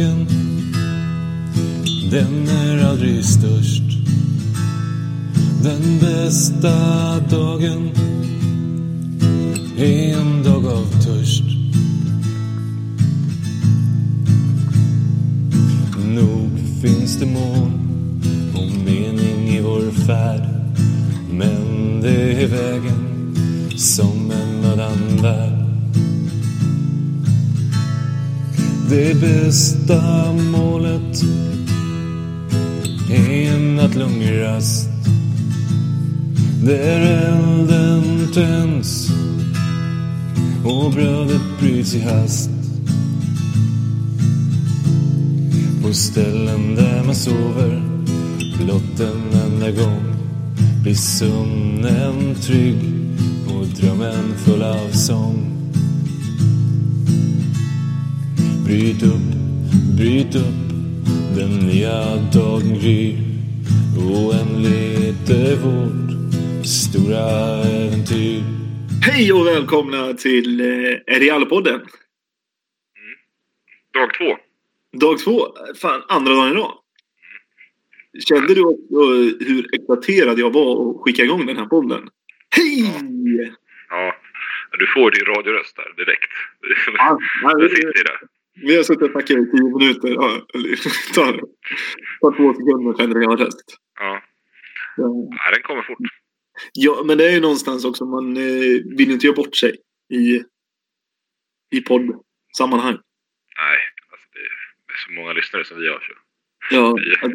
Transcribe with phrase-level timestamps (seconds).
[0.00, 0.26] dagen
[2.10, 3.82] den är aldrig störst.
[5.62, 6.70] Den bästa
[7.30, 7.90] dagen
[9.78, 11.44] är en dag av törst.
[16.06, 16.50] Nog
[16.82, 17.72] finns det mål
[18.54, 20.48] och mening i vår färd.
[21.30, 23.34] Men det är vägen
[23.76, 25.59] som en annan värld.
[28.90, 31.22] Det bästa målet
[33.10, 34.88] är en nattlungrast.
[36.64, 39.08] Där elden tänds
[40.64, 42.50] och brödet bryts i hast.
[45.82, 47.82] På ställen där man sover
[48.58, 50.14] blott en enda gång
[50.82, 52.78] blir sömnen trygg
[53.46, 55.49] och drömmen full av sång.
[58.70, 59.30] Bryt upp,
[59.98, 60.60] bryt upp,
[61.36, 63.14] den nya dagen gryr.
[63.98, 66.10] Oändligt är vårt
[66.66, 67.26] stora
[67.62, 68.42] äventyr.
[69.02, 71.80] Hej och välkomna till eh, Realpodden.
[73.94, 74.36] Dag två.
[74.98, 75.46] Dag två.
[75.80, 76.72] Fan, andra dagen idag.
[78.28, 82.08] Kände du också hur exalterad jag var att skicka igång den här podden?
[82.56, 83.54] Hej!
[83.88, 84.14] Ja,
[84.78, 86.30] du får din radioröst där direkt.
[86.86, 88.39] Ja, ja, Jag vi, sitter i det.
[88.54, 90.08] Vi har suttit och snackat i tio minuter.
[90.08, 90.46] Ja,
[91.14, 91.32] tar,
[92.20, 93.76] tar två sekunder känner jag röst.
[93.98, 94.22] Ja.
[94.96, 95.04] Ja.
[95.44, 95.98] ja, den kommer fort.
[96.72, 98.04] Ja, men det är ju någonstans också.
[98.04, 99.76] Man eh, vill inte göra bort sig
[100.12, 100.42] i,
[101.70, 102.98] i poddsammanhang.
[103.58, 103.78] Nej,
[104.10, 106.00] alltså det är så många lyssnare som vi har.
[106.00, 106.12] Så.
[106.70, 107.32] Ja, att-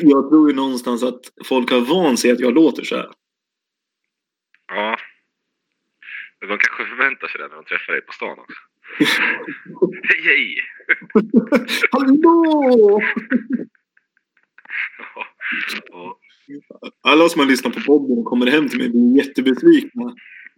[0.00, 3.10] jag tror ju någonstans att folk har vant sig att jag låter så här.
[4.68, 4.98] Ja.
[6.40, 8.60] Men de kanske förväntar sig det när de träffar dig på stan också.
[8.98, 10.56] Hej, hej!
[11.90, 13.02] Hallå!
[14.98, 15.26] Ja,
[15.90, 16.18] ja.
[17.02, 20.14] Alla som har lyssnat på podden och kommer hem till mig blir jättebesvikna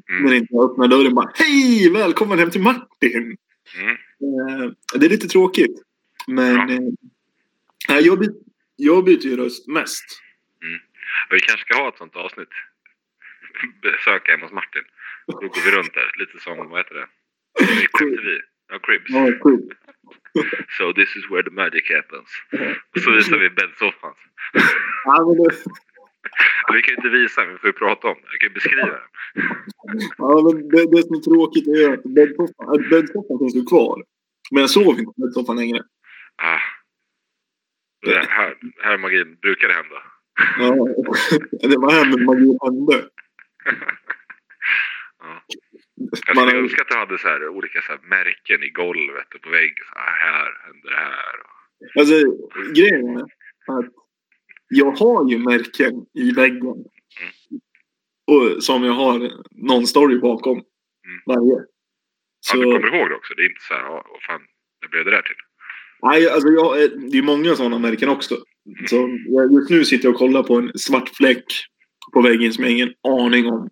[0.09, 0.33] när Mm.
[0.33, 1.91] inte jag öppnar dörren bara Hej!
[1.93, 3.37] Välkommen hem till Martin!
[3.78, 3.91] Mm.
[3.91, 5.83] Eh, det är lite tråkigt.
[6.27, 6.56] Men
[7.89, 7.95] Ja.
[7.95, 8.41] eh, jag, by-
[8.77, 10.05] jag byter ju röst mest.
[11.31, 12.49] Vi kanske ska ha ett sånt avsnitt.
[13.83, 14.83] Besöka hemma hos Martin.
[15.27, 17.06] Då går vi runt där, lite som, vad heter det?
[17.59, 18.41] Crib TV.
[18.69, 19.11] Ja, Cribs.
[19.11, 19.62] Ja, kul.
[20.78, 22.28] So this is where the magic happens.
[22.94, 24.15] Och så visar vi bäddsoffan.
[25.05, 25.50] Ja, men det,
[26.72, 28.28] Vi kan ju inte visa men vi får ju prata om det.
[28.33, 29.06] Jag kan ju beskriva den.
[30.19, 34.03] ja, men det, det som är tråkigt är att bäddsoffan, bäddsoffan finns ju kvar.
[34.50, 35.83] Men jag sover inte på bäddsoffan längre.
[36.37, 36.61] Ah.
[38.03, 40.03] Det här, här magin brukar det hända.
[40.59, 40.69] Ja,
[41.69, 43.09] det var här med magi hände.
[45.19, 45.43] Ja.
[45.97, 48.69] Jag Man skulle har- önska att du hade så här, olika så här, märken i
[48.69, 49.84] golvet och på väggen.
[49.93, 51.37] Så här, här händer det här.
[51.99, 52.15] Alltså,
[52.75, 53.23] grejen är
[53.79, 53.93] att
[54.69, 56.85] jag har ju märken i väggen.
[58.27, 60.62] Och som jag har någon story bakom
[61.27, 61.53] varje.
[61.53, 61.61] Ja,
[62.41, 63.35] Så, du kommer ihåg det också.
[63.35, 64.41] Det är inte så här, ja, vad fan,
[64.83, 65.37] det blev det där till.
[66.03, 68.37] nej, alltså jag, är- det är många sådana märken också.
[68.89, 71.45] Så jag, just nu sitter jag och kollar på en svart fläck
[72.12, 73.71] på väggen som jag har ingen aning om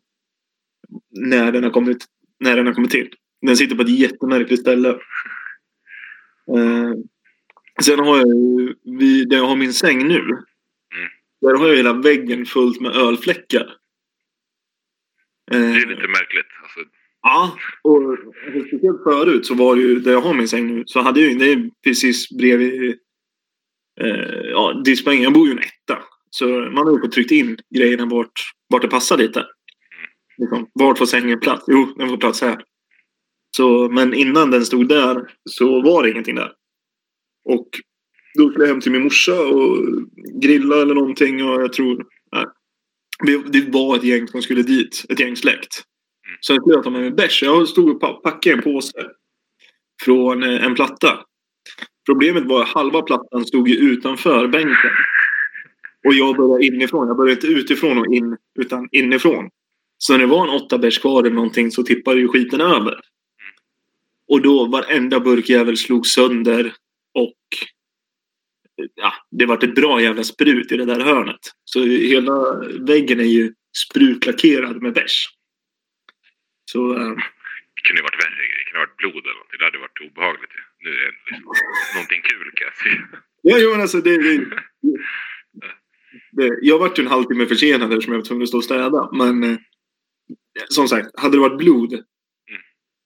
[1.11, 2.05] när den har kommit,
[2.41, 3.15] när den har kommit till.
[3.43, 4.89] Den sitter på ett jättemärkligt ställe.
[6.57, 6.93] Eh,
[7.83, 10.39] sen har jag ju, vid, där jag har min säng nu.
[11.41, 13.77] Där har jag hela väggen fullt med ölfläckar.
[15.51, 16.47] Det Eh, är lite märkligt.
[16.63, 16.81] Alltså,
[17.27, 18.19] Ja, och
[18.67, 21.33] speciellt förut så var det ju, där jag har min säng nu, så hade jag
[21.33, 22.99] ju, det är precis bredvid
[24.01, 25.23] eh, ja, diskbänken.
[25.23, 26.03] Jag bor ju i en etta.
[26.31, 28.33] Så man har ju tryckt in grejerna vart,
[28.69, 29.47] vart det passar lite.
[30.39, 31.65] Liksom, vart får sängen plats?
[31.69, 32.65] Jo, den får plats här.
[33.57, 36.53] Så, men innan den stod där så var det ingenting där.
[37.45, 37.69] Och
[38.39, 39.79] då skulle jag hem till min morsa och
[40.43, 42.05] grilla eller någonting och jag tror...
[42.33, 42.45] Nej.
[43.27, 45.05] Det- var ett gäng som skulle dit.
[45.09, 45.83] Ett gäng släkt.
[46.41, 47.43] Så jag skulle ta med mig bärs.
[47.43, 49.07] Jag stod och pa- packade en påse.
[50.05, 51.19] Från eh, en platta.
[52.07, 54.91] Problemet var att halva plattan stod ju utanför bänken.
[56.07, 57.09] Och jag började inifrån.
[57.09, 59.49] Jag började inte utifrån och in, utan inifrån.
[59.99, 63.01] Så när det var en åtta bärs kvar eller någonting så tippade ju skiten över.
[64.29, 66.75] Och då varenda burkjävel slog sönder
[67.15, 67.35] och
[68.95, 71.41] ja, det vart ett bra jävla sprut i det där hörnet.
[71.65, 73.53] Så hela väggen är ju
[73.89, 75.29] sprutlackerad med bärs.
[76.65, 77.17] Så eh,
[77.75, 78.37] det kunde ju varit värre.
[78.37, 79.59] Det kunde ha varit blod eller någonting.
[79.59, 80.55] Det hade varit obehagligt.
[80.85, 81.45] Nu är det liksom
[81.95, 83.23] någonting kul kan jag säga.
[83.43, 84.47] ja, jo, men alltså det, det,
[86.33, 89.09] det, Jag vart ju en halvtimme försenad eftersom jag var tvungen att stå och städa.
[89.13, 89.59] Men eh,
[90.69, 92.05] som sagt, hade det varit blod.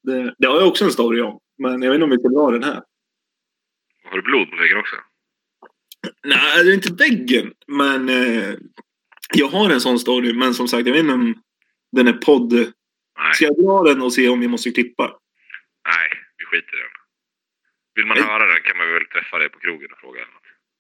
[0.03, 1.41] Det, det har jag också en story om.
[1.59, 2.83] Men jag vet inte om vi ska dra den här.
[4.05, 4.97] Har du blod på väggen också?
[6.25, 7.53] Nej, det är inte väggen.
[7.67, 8.55] Men eh,
[9.35, 10.33] jag har en sån story.
[10.33, 11.43] Men som sagt, jag vet inte om
[11.93, 12.53] den är podd.
[12.53, 15.19] Nej, Ska jag dra den och se om vi måste klippa?
[15.89, 16.09] nej
[16.39, 16.91] vi skiter i den.
[17.95, 18.27] Vill man Nej.
[18.27, 20.21] höra den kan man väl träffa dig på krogen och fråga.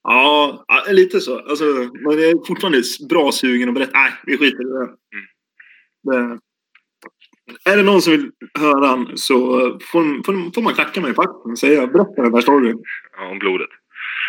[0.03, 1.38] Ja, lite så.
[1.38, 3.93] Alltså, jag är fortfarande bra sugen att berätta.
[3.99, 4.97] Nej, vi skiter i det.
[6.03, 6.38] det.
[7.65, 9.39] Är det någon som vill höra den så
[9.83, 12.85] får, får, får man klacka mig på axeln och säga berätta den där storyn.
[13.17, 13.69] Ja, om blodet.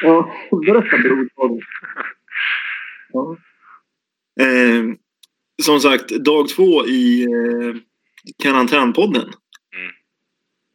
[0.01, 1.61] Ja, berätta brorstoryn.
[3.11, 3.37] Ja.
[4.41, 4.83] Eh,
[5.61, 7.75] som sagt, dag två i eh,
[8.43, 9.33] karantänpodden.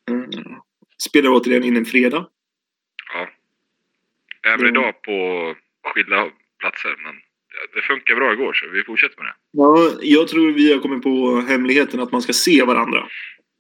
[0.09, 0.23] Mm.
[0.23, 0.59] Eh,
[0.99, 2.27] spelar återigen in en fredag.
[3.13, 3.29] Ja.
[4.53, 5.55] Även idag på
[5.85, 6.97] skilda platser.
[7.05, 7.15] Men
[7.75, 9.35] det funkar bra igår så vi fortsätter med det.
[9.51, 13.07] Ja, jag tror vi har kommit på hemligheten att man ska se varandra.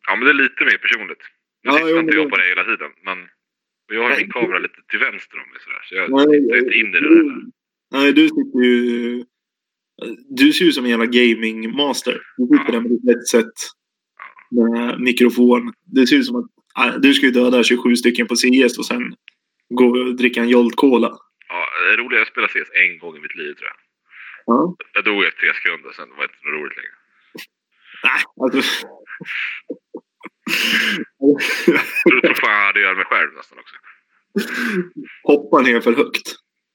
[0.07, 1.23] Ja, men det är lite mer personligt.
[1.65, 2.91] Nu Ja, sitter jo, inte jag på det hela tiden.
[3.05, 3.19] Men
[3.93, 4.19] jag har Nej.
[4.21, 5.83] min kamera lite till vänster om mig sådär.
[5.89, 7.43] Så jag Nej, tittar inte in i den heller.
[7.93, 9.25] Nej, du sitter ju...
[10.29, 12.21] Du ser ju som en jävla gaming-master.
[12.37, 12.73] Du sitter Ja.
[12.73, 13.53] där med ditt headset.
[14.51, 15.73] Med mikrofon.
[15.95, 19.15] Det ser ut som att du ska ju döda 27 stycken på CS och sen
[19.75, 21.13] gå och dricka en Jolt Cola.
[21.55, 22.19] Ja, det är roligt.
[22.19, 23.79] Jag spelar CS en gång i mitt liv tror jag.
[24.47, 24.77] Ja.
[24.95, 26.97] Jag dog efter tre sekunder, sen var det inte roligt längre.
[28.07, 28.61] Nej, alltså...
[32.13, 33.77] Jag tror fan jag hade göra mig själv nästan också.
[35.23, 36.27] Hoppa ner för högt.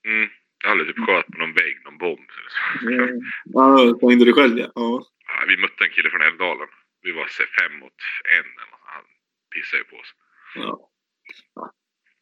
[0.08, 0.30] Mm.
[0.64, 2.30] Jag hade typ sköt på någon vägg, någon bomb.
[3.44, 4.72] Ja, slängde du själv ja.
[4.76, 5.04] ja.
[5.48, 6.68] Vi mötte en kille från Älvdalen.
[7.02, 7.26] Vi var
[7.60, 8.00] fem mot
[8.38, 8.50] en.
[8.96, 9.04] Han
[9.54, 10.12] pissade ju på oss.
[10.56, 10.90] ja.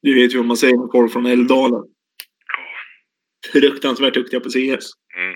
[0.02, 1.84] Du vet ju vad man säger med folk från Älvdalen.
[3.42, 4.86] Ja, Fruktansvärt duktiga på CS.
[5.18, 5.36] Mm.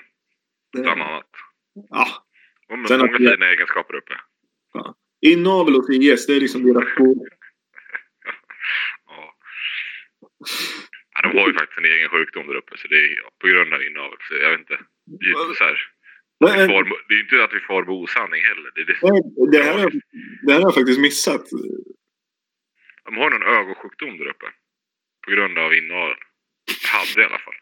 [0.72, 1.30] Bland annat.
[1.90, 2.06] Ja.
[2.68, 4.14] Och med Sen många att fina egenskaper uppe.
[5.20, 7.14] Inavel och CS, det är liksom deras två...
[8.24, 9.34] Ja.
[11.14, 11.22] ja.
[11.22, 12.78] De har ju faktiskt en egen sjukdom där uppe.
[12.78, 14.18] Så det är på grund av inavel.
[14.28, 14.78] Så jag vet inte.
[15.20, 15.78] Det är ju inte så här.
[16.40, 18.70] Men, far, det är inte att vi far med osanning heller.
[18.74, 18.96] Det det.
[19.52, 19.90] det, här
[20.46, 21.44] det här har jag faktiskt missat.
[23.04, 24.46] De har någon ögonsjukdom där uppe.
[25.24, 26.16] På grund av inavel.
[26.92, 27.54] Hade i alla fall.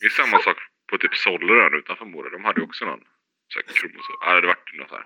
[0.00, 0.56] Det är samma sak
[0.90, 2.30] på typ Sollerön utanför Mora.
[2.30, 3.00] De hade ju också någon
[3.48, 4.16] så här kromosom.
[4.20, 5.04] Ja, det vart något här.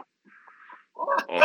[1.26, 1.40] Ja.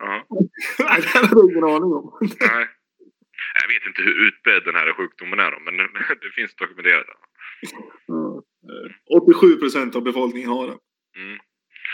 [0.00, 0.26] ja.
[0.78, 2.18] Det hade jag ingen aning om.
[2.20, 2.68] Nej.
[3.60, 5.76] Jag vet inte hur utbredd den här sjukdomen är men
[6.22, 7.06] det finns dokumenterat.
[8.06, 8.42] Ja.
[9.10, 10.78] 87 procent av befolkningen har den.
[11.16, 11.38] Mm.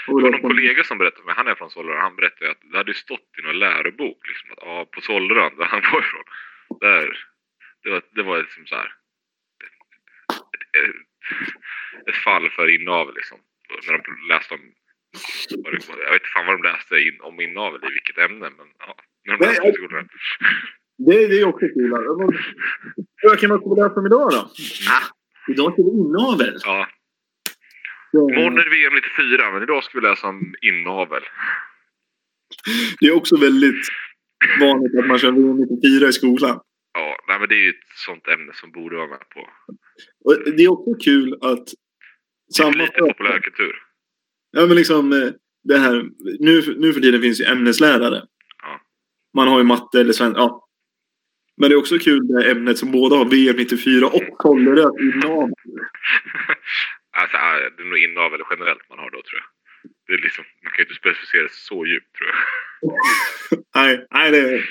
[0.09, 2.59] Det var någon kollega som berättade för mig, han är från Sollerön, han berättade att
[2.73, 6.25] det hade stått i någon lärobok liksom att ja, på Sollerön, där han var ifrån,
[6.81, 7.19] där,
[7.83, 8.93] det var, det var liksom så här
[9.65, 13.39] ett, ett, ett fall för inavel liksom.
[13.87, 14.61] När de läste om,
[15.65, 18.97] jag vet inte fan vad de läste in, om inavel i vilket ämne, men ja.
[19.25, 20.09] När de Nej, läste jag- i skolan.
[21.07, 21.91] Det, det är också kul.
[23.23, 24.41] Vad kan man läsa om idag då?
[24.91, 25.05] Ah,
[25.53, 26.57] idag ska det inavel.
[26.65, 26.89] Ja,
[28.13, 31.23] imorgon är det VM 94, men idag ska vi läsa om inavel.
[33.01, 33.89] Det är också väldigt
[34.61, 36.61] vanligt att man kör VM 94 i skolan.
[36.95, 39.41] Ja, nej, men det är ju ett sånt ämne som borde vara med på.
[40.25, 41.67] Och det är också kul att
[42.57, 43.75] Det är lite populärkultur.
[44.51, 45.29] Ja, men liksom eh,
[45.65, 46.09] det här.
[46.39, 48.23] Nu, nu för tiden finns ju ämneslärare.
[48.63, 48.81] Ja.
[49.37, 50.41] Man har ju matte eller svenska.
[50.41, 50.69] Ja.
[51.57, 55.53] Men det är också kul det ämnet som båda har VM 94 och Kålleröd inavel.
[57.23, 59.49] alltså, ja, det är nog inavel generellt man har då tror jag.
[60.07, 62.39] Det är liksom, man kan ju inte specificera det så djupt tror jag.
[63.75, 64.67] Nej, nej det, är-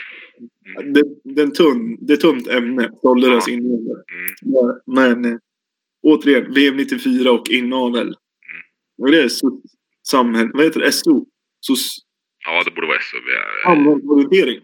[0.94, 1.04] det,
[1.36, 2.90] det, är tunn, det är tunt ämne.
[3.02, 3.54] Kålleröds Ja.
[3.54, 4.04] inavel.
[4.14, 4.76] Mm.
[4.86, 5.38] Men eh,
[6.04, 8.16] återigen, VM 94 och inavel.
[8.98, 9.62] Och det är so,
[10.08, 10.92] samhälle, vad heter det?
[10.92, 11.26] SO?
[11.60, 11.98] Sos,
[12.46, 13.18] Ja, det borde vara SO.
[13.18, 14.62] Vi- samhällsorientering.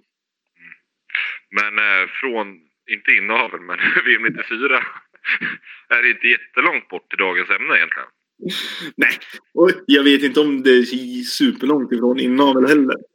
[1.61, 2.47] Men eh, från,
[2.91, 4.85] inte inavel, men VM 94
[5.89, 8.09] är inte jättelångt bort till dagens ämne egentligen.
[8.95, 9.19] Nej,
[9.53, 12.95] och jag vet inte om det är superlångt ifrån inavel heller.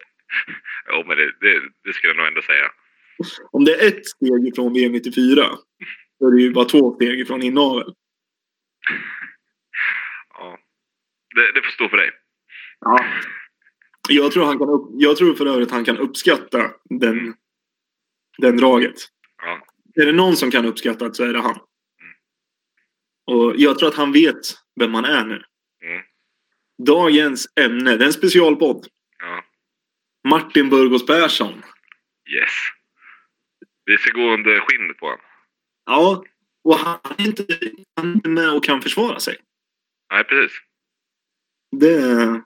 [0.92, 2.70] Jo, men det, det, det skulle jag nog ändå säga.
[3.52, 5.48] Om det är ett steg ifrån VM 94
[6.18, 7.94] så är det ju bara två steg ifrån inavel.
[10.34, 10.58] Ja.
[11.34, 12.10] Det, det får stå för dig.
[12.80, 13.04] Ja.
[14.08, 17.34] Jag tror, han kan upp, jag tror för övrigt han kan uppskatta den,
[18.38, 18.96] den draget.
[19.42, 19.66] Ja.
[20.02, 21.58] Är det någon som kan uppskatta det så är det han.
[23.28, 24.40] Och jag tror att han vet
[24.80, 25.42] vem han är nu.
[25.84, 26.02] Mm.
[26.86, 28.86] Dagens ämne, det är en specialpodd.
[29.18, 29.44] Ja.
[30.28, 31.52] Martin Burgos Persson.
[32.30, 32.50] Yes.
[33.84, 35.20] Vi ska gå under skinnet på honom.
[35.86, 36.24] Ja,
[36.64, 37.46] och han är inte,
[37.96, 39.36] han är inte med och kan försvara sig.
[40.12, 40.58] Nej, precis.
[41.76, 42.42] Det är...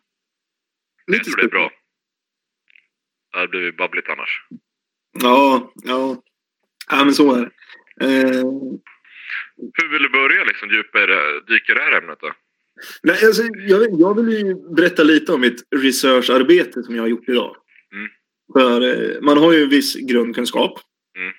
[1.06, 1.70] Jag tror det är bra.
[3.32, 4.46] Det hade blivit babbligt annars.
[5.12, 6.22] Ja, ja.
[6.90, 7.50] Ja, men så är det.
[8.06, 8.44] Eh,
[9.74, 12.32] Hur vill du börja liksom djupare, dyka i det här ämnet då?
[13.02, 17.28] nej, alltså, jag, jag vill ju berätta lite om mitt researcharbete som jag har gjort
[17.28, 17.56] idag.
[17.92, 18.08] Mm.
[18.52, 20.80] För eh, man har ju en viss grundkunskap.
[21.18, 21.32] Mm.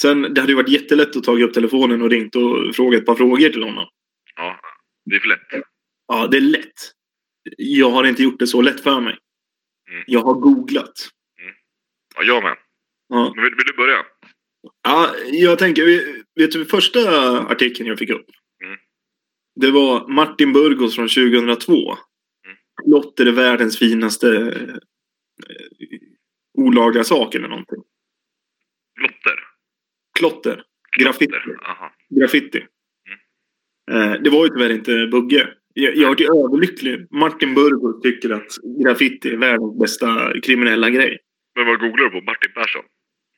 [0.00, 3.06] Sen, det hade ju varit jättelätt att ta upp telefonen och ringt och frågat ett
[3.06, 3.86] par frågor till honom.
[4.36, 4.60] Ja,
[5.04, 5.64] det är för lätt.
[6.06, 6.92] Ja, det är lätt.
[7.56, 9.18] Jag har inte gjort det så lätt för mig.
[9.90, 10.04] Mm.
[10.06, 11.08] Jag har googlat.
[12.14, 12.56] Ja, jag med.
[13.08, 14.04] Ja, Men vill, vill du börja?
[14.82, 15.84] Ja jag tänker,
[16.34, 17.00] vet du första
[17.40, 18.26] artikeln jag fick upp?
[18.64, 18.78] Mm.
[19.60, 21.72] Det var Martin Burgos från 2002.
[21.72, 22.56] Mm.
[22.86, 24.74] Lotter är världens finaste eh,
[26.58, 27.82] olagliga sak eller någonting.
[29.00, 29.38] Lotter?
[30.18, 30.62] Klotter.
[31.00, 31.34] Graffiti.
[32.20, 32.66] Graffiti.
[33.88, 34.12] Mm.
[34.12, 35.48] Eh, det var ju tyvärr inte Bugge.
[35.74, 37.06] Jag, jag är överlycklig.
[37.10, 38.48] Martin Burgos tycker att
[38.84, 41.18] graffiti är världens bästa kriminella grej.
[41.54, 42.20] Men vad googlar du på?
[42.20, 42.82] Martin Persson?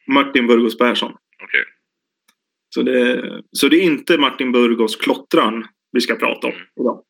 [0.06, 1.16] Martin Burgos Persson.
[1.42, 1.64] Okej.
[2.68, 6.66] Så det, så det är inte Martin Burgos klottran vi ska prata om Mm.
[6.80, 7.04] idag.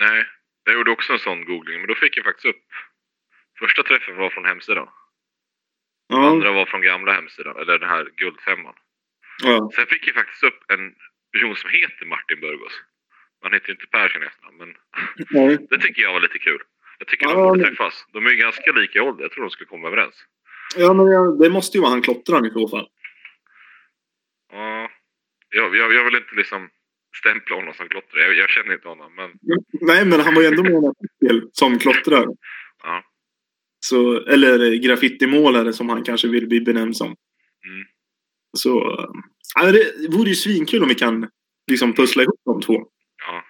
[0.00, 0.26] Nej,
[0.64, 2.64] jag gjorde också en sån googling, men då fick jag faktiskt upp...
[3.58, 4.88] Första träffen var från hemsidan.
[6.08, 8.74] Ja, Andra var från gamla hemsidan, eller den här guldfemman.
[9.42, 9.70] ja.
[9.74, 10.94] Sen fick jag faktiskt upp en
[11.32, 12.72] person som heter Martin Burgos.
[13.42, 14.74] Han heter ju inte Persson i efternamn, men
[15.30, 15.58] Nej.
[15.70, 16.62] det tycker jag var lite kul.
[16.98, 18.06] Jag tycker Ja, de borde träffas.
[18.12, 19.22] De är ju ganska lika i ålder.
[19.24, 20.24] Jag tror de skulle komma överens.
[20.76, 22.86] Ja men det måste ju vara han klottran i så fall.
[24.52, 24.88] Ja,
[25.50, 26.68] jag, jag, jag vill inte liksom
[27.20, 28.22] stämpla honom som klottrare.
[28.22, 29.30] Jag, jag känner inte honom, men
[29.80, 32.26] Nej, men han var ju ändå med i en artikel som klottrare.
[32.82, 33.04] ja.
[33.82, 37.06] Så, eller graffitimålare som han kanske vill bli benämnd som.
[37.06, 37.86] Mm.
[38.58, 38.70] Så
[39.54, 41.28] ja, det vore ju svinkul om vi kan
[41.70, 42.74] liksom pussla ihop de två.
[43.26, 43.44] ja.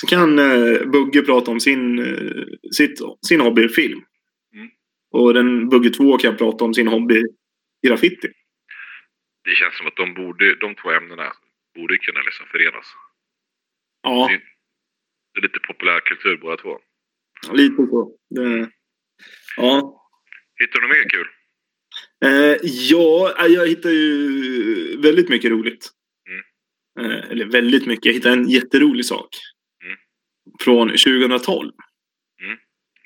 [0.00, 4.02] Så kan eh, Bugge prata om sin, eh, sitt, sin hobby film.
[5.16, 5.24] Mm.
[5.24, 7.22] Och den Bugge 2 kan prata om sin hobby
[7.86, 8.28] graffiti.
[9.44, 11.32] Det känns som att de, borde, de två ämnena
[11.74, 12.86] borde kunna liksom förenas.
[14.02, 14.28] Ja,
[15.34, 16.78] Det, är lite populärkultur båda två.
[17.52, 18.16] lite så.
[18.30, 18.70] Det,
[19.56, 20.02] ja.
[20.60, 21.26] Hittar du något mer kul?
[22.24, 25.90] Eh, ja, eh, jag hittar ju väldigt mycket roligt.
[26.28, 27.10] Mm.
[27.10, 28.06] Eh, eller väldigt mycket.
[28.06, 29.28] Jag hittade en jätterolig sak.
[29.84, 29.96] Mm.
[30.60, 31.72] Från 2012.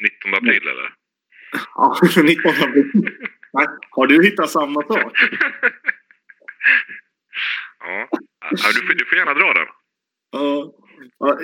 [0.03, 1.00] 19 april eller?
[1.75, 2.91] Ja, 19 april.
[3.53, 5.13] Nej, Har du hittat samma sak?
[7.81, 8.09] ja,
[8.51, 9.67] du, får, du får gärna dra den.
[10.33, 10.73] Ja.
[11.19, 11.39] Ja,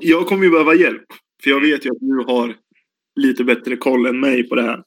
[0.00, 1.04] Jag kommer ju behöva hjälp.
[1.42, 2.54] För jag vet ju att du har
[3.16, 4.82] lite bättre koll än mig på det här.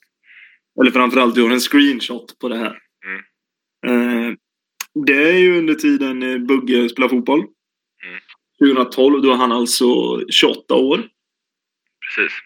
[0.82, 2.80] Eller framförallt du har en screenshot på det här.
[3.06, 3.22] Mm.
[4.30, 4.34] Eh,
[5.06, 7.40] Det är ju under tiden eh, Bugge spelar fotboll.
[7.40, 8.20] Mm.
[8.76, 9.86] 2012, då är han alltså
[10.30, 11.08] 28 år.
[12.16, 12.38] Precis.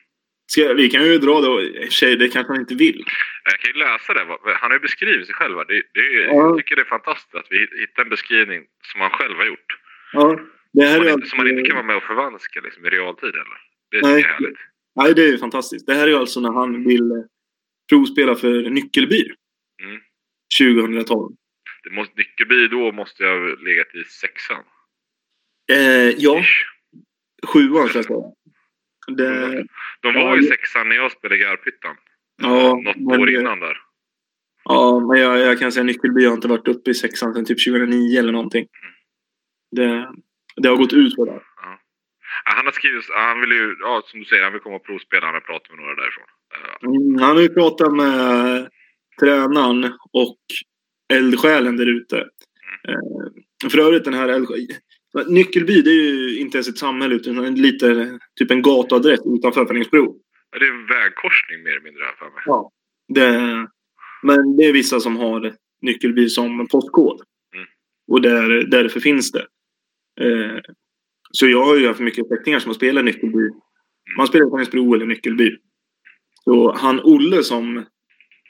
[0.51, 1.61] Ska, vi kan ju dra då.
[1.61, 3.05] I och för sig, det kanske han inte vill.
[3.43, 4.19] Jag kan ju läsa det.
[4.61, 5.55] Han har ju beskrivit sig själv.
[5.67, 6.33] Det, det är, Ja.
[6.33, 9.79] Jag tycker det är fantastiskt att vi hittar en beskrivning som han själv har gjort.
[10.13, 10.39] Ja,
[10.73, 12.61] det här Som är man, inte, alltså, som man inte kan vara med och förvanska
[12.61, 13.57] liksom, i realtid eller?
[13.91, 14.21] Det Nej.
[14.21, 14.59] är härligt.
[14.95, 15.87] Nej, det är ju fantastiskt.
[15.87, 17.17] Det här är ju alltså när han vill eh,
[17.89, 19.31] provspela för Nyckelby.
[19.83, 20.01] Mm.
[20.59, 21.35] 2012.
[21.83, 24.63] Det måste, Nyckelby då måste jag ha legat i sexan.
[25.71, 26.43] Eh, ja,
[27.47, 28.17] sjuan ska jag säga.
[29.07, 29.63] Det,
[30.01, 31.95] De var Ja, ju sexan när jag spelade i Garphyttan.
[32.41, 33.77] Ja, Något men år innan där.
[34.63, 37.65] ja, men jag, jag kan säga Nyckelby har inte varit uppe i sexan sedan typ
[37.65, 38.67] 2009 eller någonting.
[39.71, 40.07] Det,
[40.55, 41.31] det har gått ut på det.
[42.45, 44.85] Ja, han har skrivit, han vill ju, ja som du säger, han vill komma och
[44.85, 45.25] provspela.
[45.25, 46.25] Han har pratat med några därifrån.
[46.85, 48.69] Mm, han har ju pratat med
[49.19, 50.37] tränaren och
[51.13, 52.17] eldsjälen där ute.
[52.87, 54.67] Eh, för övrigt den här eldsjälen.
[55.27, 60.19] Nyckelby det är ju inte ens ett samhälle utan lite typ en gatuadress utanför Fänringsbro.
[60.51, 62.43] ja, det är en vägkorsning mer eller mindre här för mig.
[62.45, 62.71] Ja.
[63.07, 63.67] Det,
[64.23, 67.21] men det är vissa som har Nyckelby som postkod.
[67.55, 67.67] Mm.
[68.07, 69.47] Och där, därför finns det.
[70.21, 70.59] Eh,
[71.31, 73.49] så jag har ju haft mycket släktingar som har spelat Nyckelby.
[74.17, 75.57] Man spelar i Fänringsbro eller Nyckelby.
[76.43, 77.85] Så han Olle som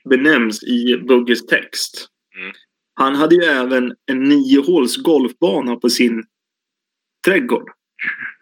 [0.09, 2.07] benämns i Bugges text.
[2.39, 2.53] Mm.
[2.93, 6.23] Han hade ju även en niohåls golfbana på sin
[7.27, 7.69] trädgård.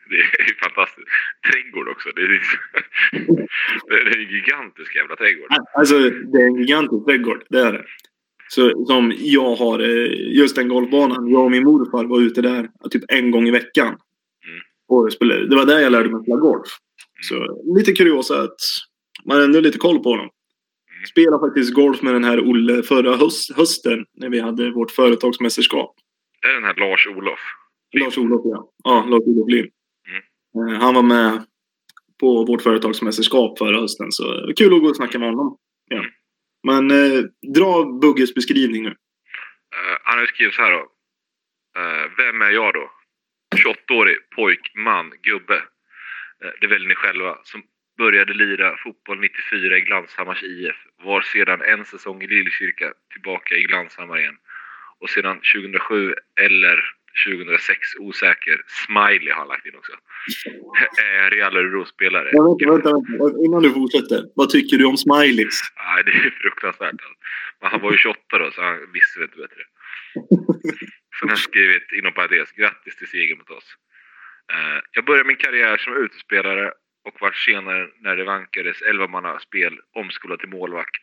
[0.10, 1.08] Det är ju fantastiskt.
[1.52, 2.10] Trädgård också.
[2.16, 2.28] Det är,
[3.88, 5.48] det är en gigantisk jävla trädgård.
[5.74, 7.44] Alltså, det är en gigantisk trädgård.
[7.50, 7.86] Det är det.
[8.48, 11.28] Så, som jag har, eh, just den golfbanan.
[11.28, 13.88] Jag och min morfar var ute där typ en gång i veckan.
[13.88, 14.62] Mm.
[14.88, 15.48] Och spelade.
[15.48, 16.68] Det var där jag lärde mig spela golf.
[17.22, 18.60] Så lite kuriosa att
[19.26, 20.30] man har ändå lite koll på honom.
[20.96, 21.06] Mm.
[21.06, 25.96] Spelade faktiskt golf med den här Olle förra höst, hösten när vi hade vårt företagsmästerskap.
[26.42, 27.40] Det är den här Lars-Olof.
[28.00, 28.71] Lars-Olof, ja.
[28.83, 29.69] Ja, Lars-Olof Lind.
[30.07, 30.74] Mm.
[30.74, 31.45] Eh, Han var med
[32.19, 34.12] på vårt företagsmästerskap förra hösten.
[34.12, 35.57] Så det var kul att gå och snacka med honom.
[35.88, 35.98] Ja.
[35.98, 36.12] Mm.
[36.63, 37.24] Men eh,
[37.55, 38.89] dra Bugges beskrivning nu.
[38.89, 40.88] Eh, han har skrivit så här då.
[41.79, 42.91] Eh, vem är jag då?
[43.55, 45.55] 28-årig pojk, man, gubbe.
[46.43, 47.38] Eh, det väljer ni själva.
[47.43, 47.63] Som
[47.98, 50.75] började lira fotboll 94 i Glanshammars IF.
[51.03, 54.38] Var sedan en säsong i Lillkyrka tillbaka i Glanshammar igen.
[55.00, 56.83] Och sedan 2007 eller
[57.25, 58.62] 2006 osäker.
[58.86, 59.94] Smiley har han lagt in också.
[61.01, 62.30] Eh, Real Örebro-spelare.
[62.32, 63.44] Ja, vänta, vänta.
[63.46, 64.24] Innan du fortsätter.
[64.36, 65.60] Vad tycker du om smileys?
[65.86, 67.01] Nej, det är fruktansvärt.
[67.62, 69.63] Men han var ju 28 då, så han visste väl inte bättre.
[71.20, 73.70] Sen har jag skrivit inom parentes, grattis till segern mot oss.
[74.53, 76.72] Eh, jag började min karriär som utespelare
[77.08, 81.01] och vart senare när det vankades 11 spel omskolad till målvakt.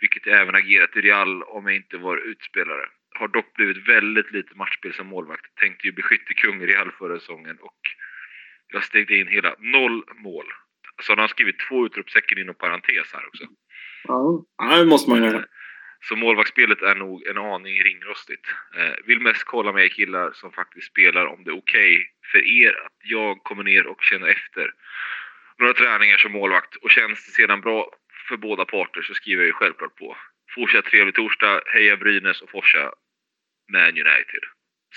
[0.00, 2.86] Vilket jag även agerat i Real om jag inte var utspelare.
[3.20, 5.54] Har dock blivit väldigt lite matchspel som målvakt.
[5.54, 7.80] Tänkte ju bli skyttekung i Real förra säsongen och
[8.72, 10.44] jag stegde in hela noll mål.
[11.02, 13.44] Så han har skrivit två utropstecken inom parentes här också.
[14.56, 15.44] Ja, det måste man göra.
[16.02, 18.46] Så målvaktsspelet är nog en aning ringrostigt.
[18.76, 22.62] Eh, vill mest kolla med er killar som faktiskt spelar om det är okej för
[22.62, 24.70] er att jag kommer ner och känner efter
[25.58, 27.90] några träningar som målvakt och känns det sedan bra
[28.28, 30.16] för båda parter så skriver jag ju självklart på.
[30.54, 32.92] Fortsatt trevlig torsdag, heja Brynäs och Forsa
[33.72, 34.42] Man United.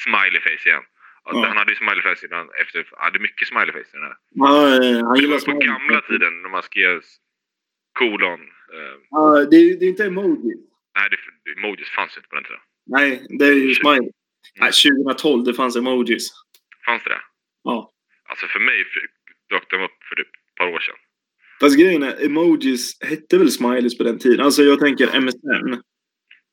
[0.05, 0.83] Smiley face igen.
[1.25, 1.47] Alltså, Ja.
[1.47, 4.17] Han hade ju smiley face innan, efter, han hade mycket smiley face i den här.
[4.43, 7.01] Ja, eh, han Det var på gamla tiden när man skrev
[7.99, 8.41] kolon.
[8.75, 10.53] Eh, Ja, det, är- det är inte emoji.
[10.97, 11.17] nej, det,
[11.59, 12.61] emojis fanns inte på den tiden.
[12.95, 14.09] Nej, det är ju smiley.
[14.59, 16.31] Nej, 2012 det fanns emojis.
[16.85, 17.21] Fanns det det?
[17.63, 17.91] Ja.
[18.29, 18.85] Alltså för mig
[19.49, 20.95] dök de upp för typ ett par år sedan.
[21.59, 24.45] Fast grejen är, emojis hette väl smileys på den tiden?
[24.45, 25.81] Alltså jag tänker MSN.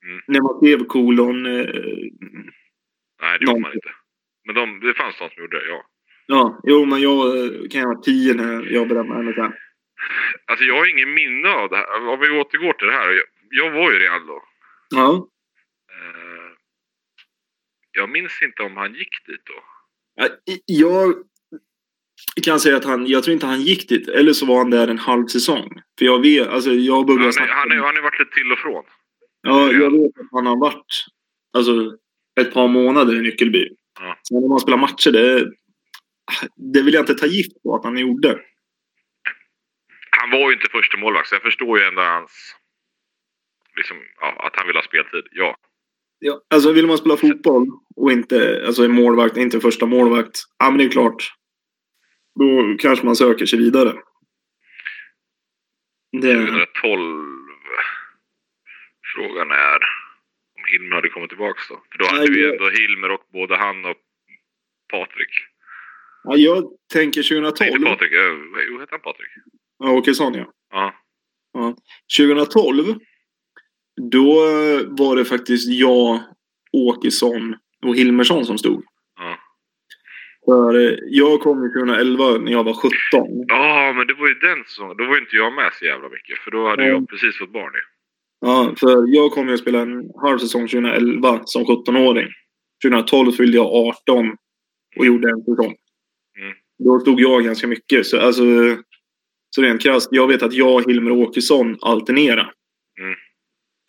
[0.07, 0.21] Mm.
[0.26, 1.47] När man skrev kolon.
[1.47, 1.52] Eh,
[3.23, 3.90] Nej, det gjorde Någon- man inte.
[4.45, 5.85] Men de, det fanns de som gjorde det, ja.
[6.26, 9.53] ja, jo men jag eh, kan ha varit 10 när jag jobbade med MSN.
[10.46, 12.09] Alltså jag har ingen minne av det här.
[12.09, 13.11] Om vi återgår till det här.
[13.12, 14.42] Jag, jag var ju Real då.
[14.90, 15.29] Ja.
[15.92, 16.51] Eh,
[17.92, 19.62] jag minns inte om han gick dit då.
[20.14, 20.29] Ja,
[20.66, 21.14] Jag
[22.44, 24.09] kan säga att han, jag tror inte han gick dit.
[24.09, 25.81] Eller så var han där en halv säsong.
[25.98, 27.53] För jag vet, alltså jag Han, började är- snacka.
[27.53, 28.85] han, är- han har varit lite till och från.
[29.42, 31.05] Ja, jag vet att han har varit
[31.53, 31.96] alltså,
[32.40, 33.68] ett par månader i Nyckelby.
[34.00, 34.16] Ja.
[34.29, 35.53] Sen när man spelar matcher, det,
[36.72, 38.40] det vill jag inte ta gift på att han gjorde.
[40.20, 42.57] Han var ju inte första målvakt så jag förstår ju ändå hans...
[43.76, 45.24] Liksom, ja, att han vill ha speltid.
[45.31, 45.57] Ja.
[46.18, 50.38] Ja, alltså vill man spela fotboll och inte alltså en målvakt, inte första målvakt.
[50.59, 51.33] Ja, men det är klart.
[52.38, 53.94] Då kanske man söker sig vidare.
[56.12, 57.39] Det, 2012.
[59.14, 59.79] Frågan är
[60.57, 61.83] om Hilmer hade kommit tillbaks då.
[61.92, 63.96] För då hade Nej, vi ändå Hilmer och både han och
[64.92, 65.33] Patrik.
[66.25, 67.70] ja, jag tänker Nej, 2012.
[67.77, 68.12] inte Patrik.
[68.68, 69.29] Jo, hette han Patrik?
[69.79, 70.53] Ja, Åkesson ja.
[71.53, 71.75] Ja.
[72.18, 72.85] 2012.
[74.12, 74.35] Då
[74.88, 76.20] var det faktiskt jag,
[76.73, 78.85] Åkesson och Hilmersson som stod.
[79.18, 79.38] Ja.
[80.44, 82.90] För jag kom ju 2011 när jag var 17.
[83.49, 84.96] Ja, men det var ju den säsongen.
[84.96, 86.38] Då var ju inte jag med så jävla mycket.
[86.38, 86.94] För då hade Mm.
[86.94, 87.81] jag precis fått barn ju.
[88.40, 92.29] Ja, för jag kom ju att spela en halv säsong 2011 som 17-åring.
[92.85, 94.37] 2012 fyllde jag 18
[94.96, 95.74] och gjorde en säsong.
[96.38, 96.55] Mm.
[96.85, 98.07] Då stod jag ganska mycket.
[98.07, 98.42] Så, alltså,
[99.50, 102.53] så rent krasst, jag vet att jag, Hilmer och Åkesson alternerar.
[103.00, 103.14] Mm.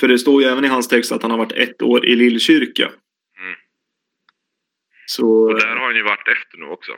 [0.01, 2.15] För det står ju även i hans text att han har varit ett år i
[2.15, 2.83] Lillkyrka.
[2.85, 3.55] Mm.
[5.05, 6.91] Så, Och där har han ju varit efter nu också.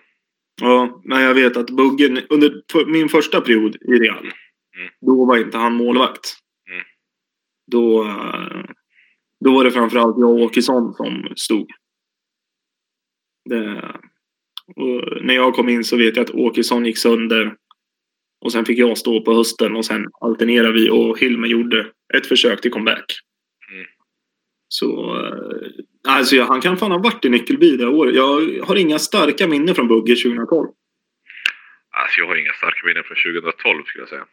[0.62, 4.32] ja, men jag vet att Buggen, under min första period i Real,
[4.78, 4.90] Mm.
[5.02, 6.36] då var inte han målvakt.
[7.72, 8.08] Då,
[9.40, 11.72] då var det framförallt jag och Åkesson som stod.
[13.50, 13.94] Det,
[15.22, 17.56] när jag kom in så vet jag att Åkesson gick sönder.
[18.42, 22.28] Och sen fick jag stå på hösten och sen alternerade vi och Hilmer gjorde ett
[22.28, 23.06] försök till comeback.
[23.72, 23.86] Mm.
[24.68, 28.16] Så eh, alltså han kan fan ha varit i Nyckelby det året.
[28.16, 30.68] Jag har inga starka minnen från Bugge 2012.
[31.90, 34.26] Alltså jag har inga starka minnen från 2012 skulle jag säga.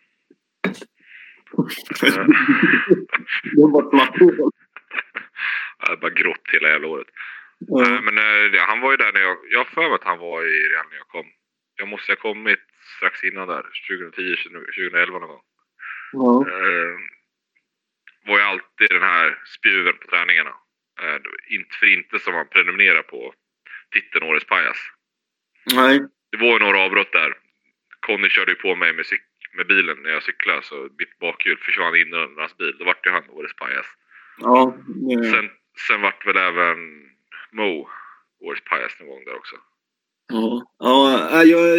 [3.52, 4.50] Det var svart hål.
[5.78, 7.06] Jag är bara grått hela jävla året.
[7.68, 8.14] Nej, men
[8.52, 9.36] det- han var ju där när jag...
[9.50, 11.26] Jag har för mig att han var i Real när jag kom.
[11.76, 12.60] Jag måste ha kommit
[12.96, 13.64] strax innan där.
[13.88, 15.42] 2010, 2011 någon gång.
[16.12, 16.46] Ja.
[16.48, 16.96] Eh,
[18.26, 20.52] var ju alltid den här spjuven på träningarna.
[21.00, 23.34] Det var inte för inte som man prenumererar på
[23.92, 24.76] titeln Årets pajas.
[25.74, 26.00] Nej.
[26.30, 27.34] Det var ju några avbrott där.
[28.00, 31.58] Conny körde ju på mig med, cyk- med bilen när jag cyklade så mitt bakhjul
[31.58, 32.76] försvann in under hans bil.
[32.78, 33.86] Då vart ju han Årets pajas.
[34.38, 34.76] Ja.
[34.86, 35.48] det- Sen,
[35.88, 36.76] sen vart väl även
[37.52, 37.88] Mo
[38.40, 39.56] Årets pajas någon gång där också.
[40.32, 41.78] Ja, ja jag,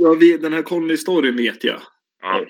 [0.00, 1.80] jag vet, den här Conny-storyn vet jag.
[2.22, 2.46] Ja.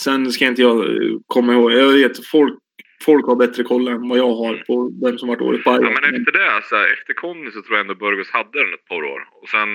[0.00, 1.72] Sen ska inte jag eh, komma ihåg.
[1.72, 2.58] Jag vet folk,
[3.02, 5.94] folk har bättre koll än vad jag har på vem som varit årets Ja, Bayern.
[6.02, 8.84] men efter det, så här, efter Conny så tror jag ändå Burgos hade den ett
[8.88, 9.28] par år.
[9.42, 9.68] Och sen,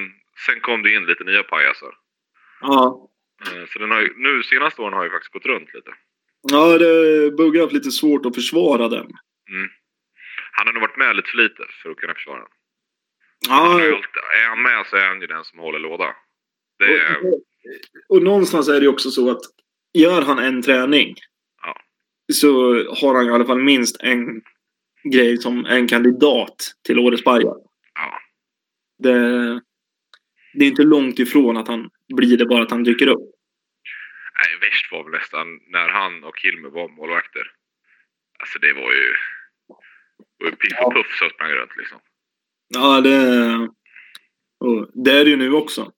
[0.46, 1.94] sen kom det in lite nya pajasar.
[2.62, 3.10] Ja.
[3.46, 5.92] Eh, Så den har ju, nu senaste åren har ju faktiskt gått runt lite.
[6.52, 9.08] Ja, det Bugge har haft lite svårt att försvara den.
[10.52, 12.48] Han har nog varit med lite för lite för att kunna försvara den.
[13.48, 14.10] Ja, har ju alltid,
[14.44, 16.16] är han med så är han ju den som håller låda.
[16.84, 17.42] Är, och,
[18.10, 19.42] och någonstans är det ju också så att
[19.94, 21.16] gör han en träning
[21.62, 21.82] Ja.
[22.34, 24.42] så har han i alla fall minst en
[25.04, 27.58] grej som en kandidat till årets Bayern.
[27.94, 28.20] ja,
[29.04, 29.20] Det,
[30.54, 33.20] det är inte långt ifrån att han blir det bara att han dyker upp.
[34.40, 37.52] nej, värst var väl nästan när han och Hilmer var målvakter.
[38.40, 39.14] Alltså det var ju...
[40.38, 42.00] Det var ju piff och puff som sprang runt liksom.
[42.68, 43.18] Ja, det,
[45.04, 45.92] det är det ju nu också.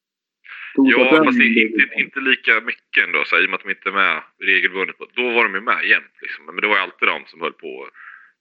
[0.76, 3.64] Ja, fast det är inte, inte lika mycket ändå, så här, i och med att
[3.64, 4.98] de inte är med regelbundet.
[4.98, 6.14] på- Då var de ju med jämt.
[6.22, 6.46] Liksom.
[6.46, 7.90] Men det var ju alltid de som höll på.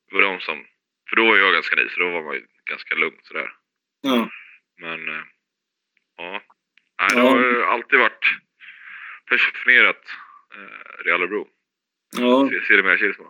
[0.08, 0.64] Det var de som...
[1.10, 3.52] För då var jag ganska ny, så då var man ju ganska lugn sådär.
[4.00, 4.30] Ja.
[4.80, 5.08] Men...
[5.08, 5.22] eh,
[6.16, 6.42] Ja.
[7.00, 7.30] Nej, det Ja.
[7.30, 8.24] har ju alltid varit
[9.28, 10.02] fascinerat
[10.56, 11.46] eh, Real Örebro.
[12.18, 12.48] Ja.
[12.50, 13.24] Se- Ser det med Kilsmo.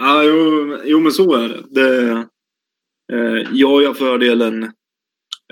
[0.00, 1.62] Ja, jo, jo, men så är det.
[1.70, 2.10] det
[3.12, 4.72] eh, jag har fördelen,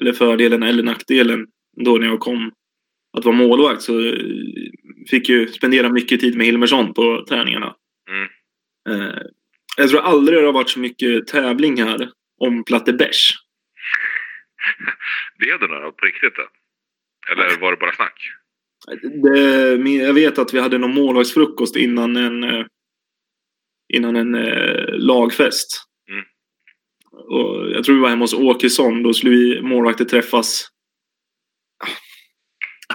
[0.01, 1.47] eller fördelen eller nackdelen,
[1.85, 2.53] då när jag kom
[3.19, 4.19] att vara målvakt så eh,
[5.11, 7.75] fick ju spendera mycket tid med Hilmersson på träningarna.
[8.11, 8.29] Mm.
[9.01, 9.19] Eh,
[9.77, 13.31] jag tror aldrig det har varit så mycket tävling här om Platte Bärs.
[15.39, 16.43] Blev det några på riktigt då?
[17.33, 18.33] Eller var det bara snack?
[19.23, 22.67] Det, jag vet att vi hade någon målvaktsfrukost innan en, eh,
[23.95, 25.69] innan en eh, lagfest.
[26.11, 26.25] Mm.
[27.12, 29.03] Och jag tror vi var hemma hos Åkesson.
[29.03, 30.69] Då skulle vi målvakter träffas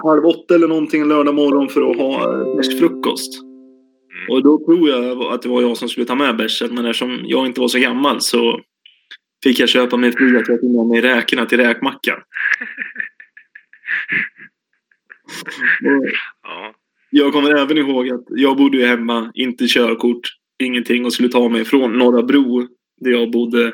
[0.02, 3.42] halv åtta eller någonting lördag morgon för att ha eh, bärsfrukost.
[3.42, 4.30] Mm.
[4.30, 6.74] Och då tror jag att det var jag som skulle ta med bärsen.
[6.74, 8.60] Men eftersom jag inte var så gammal så
[9.44, 12.18] fick jag köpa mig fri att jag tog med mig räkorna till räkmackan.
[16.42, 16.74] Ja.
[17.10, 20.28] Jag kommer även ihåg att jag bodde ju hemma, inte körkort,
[20.58, 22.68] ingenting och skulle ta mig från Norra Bro
[23.00, 23.72] där jag bodde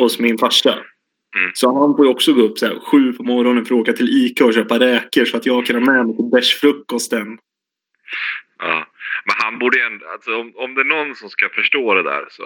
[0.00, 0.72] hos min farsa.
[1.36, 1.50] Mm.
[1.54, 3.92] Så han får ju också gå upp så här, sju på morgonen för att åka
[3.92, 7.38] till Ica och köpa räkor så att jag kan ha med mig till bärsfrukosten.
[8.58, 8.86] Ja.
[9.24, 12.24] Men han borde ändå, alltså om, om det är någon som ska förstå det där
[12.30, 12.42] så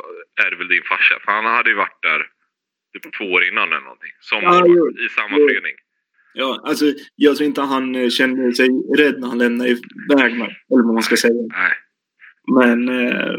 [0.47, 1.15] är det väl din farsa.
[1.25, 2.27] För han hade ju varit där
[2.93, 4.13] typ två år innan eller någonting.
[4.21, 4.67] Som Ja,
[5.05, 5.49] i samma Jo.
[5.49, 5.75] förening.
[6.35, 6.85] Ja, alltså
[7.17, 10.57] jag tror inte han eh, kände sig rädd när han lämnade iväg mig.
[10.73, 11.35] Eller vad man ska säga.
[11.35, 11.73] Nej.
[12.55, 12.89] Men...
[12.89, 13.35] Eh,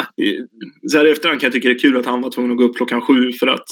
[0.00, 0.44] ah, eh,
[0.88, 2.58] så här i efterhand kan jag tycka det är kul att han var tvungen att
[2.58, 3.68] gå upp klockan sju för att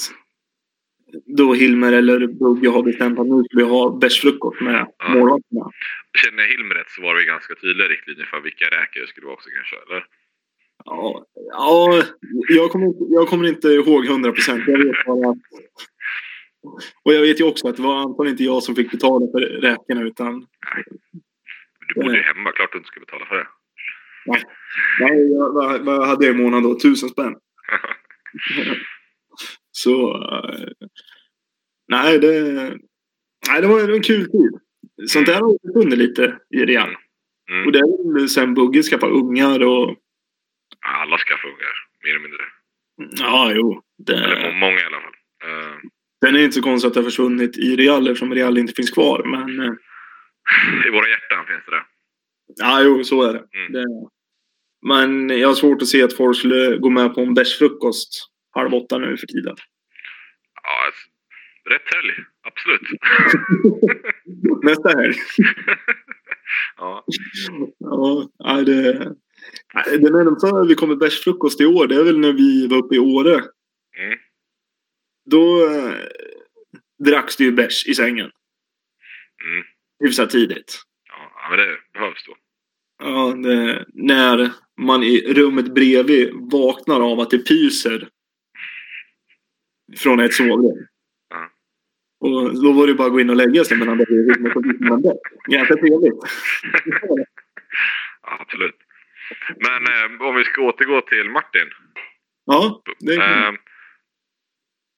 [1.37, 5.09] då Hilmer eller Bugge har bestämt att nu ska vi ha bärsfrukost med Ja.
[5.09, 5.71] målvakterna.
[6.23, 9.25] Känner jag Hilmer rätt så var det ganska tydliga riktlinjer för vilka räkor det skulle
[9.25, 9.75] vara också kanske.
[9.87, 10.03] Eller?
[10.85, 12.03] Ja, ja
[12.49, 14.63] jag, kommer inte, jag kommer inte ihåg hundra procent.
[14.67, 15.37] Jag vet bara att...
[17.03, 19.39] Och jag vet ju också att det var antagligen inte jag som fick betala för
[19.39, 20.47] räkorna utan...
[21.87, 23.47] Du bodde ju hemma, klart du inte ska betala för det.
[24.99, 26.79] Nej, jag, vad, vad hade jag i månaden då?
[26.79, 27.35] Tusen spänn.
[29.71, 30.17] Så...
[30.17, 30.67] eh,
[31.87, 32.41] nej, det...
[33.49, 34.51] Nej, det var en kul tid.
[35.07, 36.95] Sånt där har jag funnit lite i Real.
[37.51, 37.65] Mm.
[37.65, 39.95] Och det är väl sen Bugge skaffade ungar och...
[40.85, 42.43] Alla skaffar ungar, mer eller mindre.
[43.25, 43.81] Ja, jo.
[44.09, 45.13] Eller Det, må- många i alla fall.
[45.43, 45.75] Eh,
[46.21, 48.91] den är inte så konstigt att det har försvunnit i Real eftersom Real inte finns
[48.91, 49.23] kvar.
[49.25, 49.59] Men...
[49.59, 49.73] eh,
[50.87, 51.83] I våra hjärtan finns det det.
[52.57, 53.43] Ja, jo, så är det.
[53.59, 53.71] Mm.
[53.71, 53.85] det.
[54.81, 58.73] Men jag har svårt att se att folk skulle gå med på en bärsfrukost halv
[58.73, 59.55] åtta nu för tiden.
[60.63, 61.07] Ja, alltså,
[61.69, 62.13] rätt helg.
[62.43, 62.81] Absolut.
[64.63, 65.15] Nästa helg.
[66.77, 67.05] ja.
[68.37, 69.15] Ja, det...
[69.85, 72.99] Det närmsta vi kommer bärsfrukost i år, det är väl när vi var uppe i
[72.99, 73.33] Åre.
[73.33, 74.19] Mm.
[75.29, 75.93] Då eh,
[77.05, 78.31] dracks det ju bärs i sängen.
[79.45, 79.65] Mm.
[80.03, 80.81] Hyfsat tidigt.
[81.09, 82.35] Ja, men det behövs då.
[83.03, 88.09] Ja, det, när man i rummet bredvid vaknar av att det pyser
[89.97, 90.87] från ett sovrum.
[91.29, 91.51] Ja.
[92.19, 95.17] Och då var det bara att gå in och lägga sig mellan byta man bädd.
[95.47, 96.13] Ganska trevligt.
[98.21, 98.75] Ja, absolut.
[99.57, 101.69] Men eh, om vi ska återgå till Martin.
[102.45, 103.51] Ja, det Eh,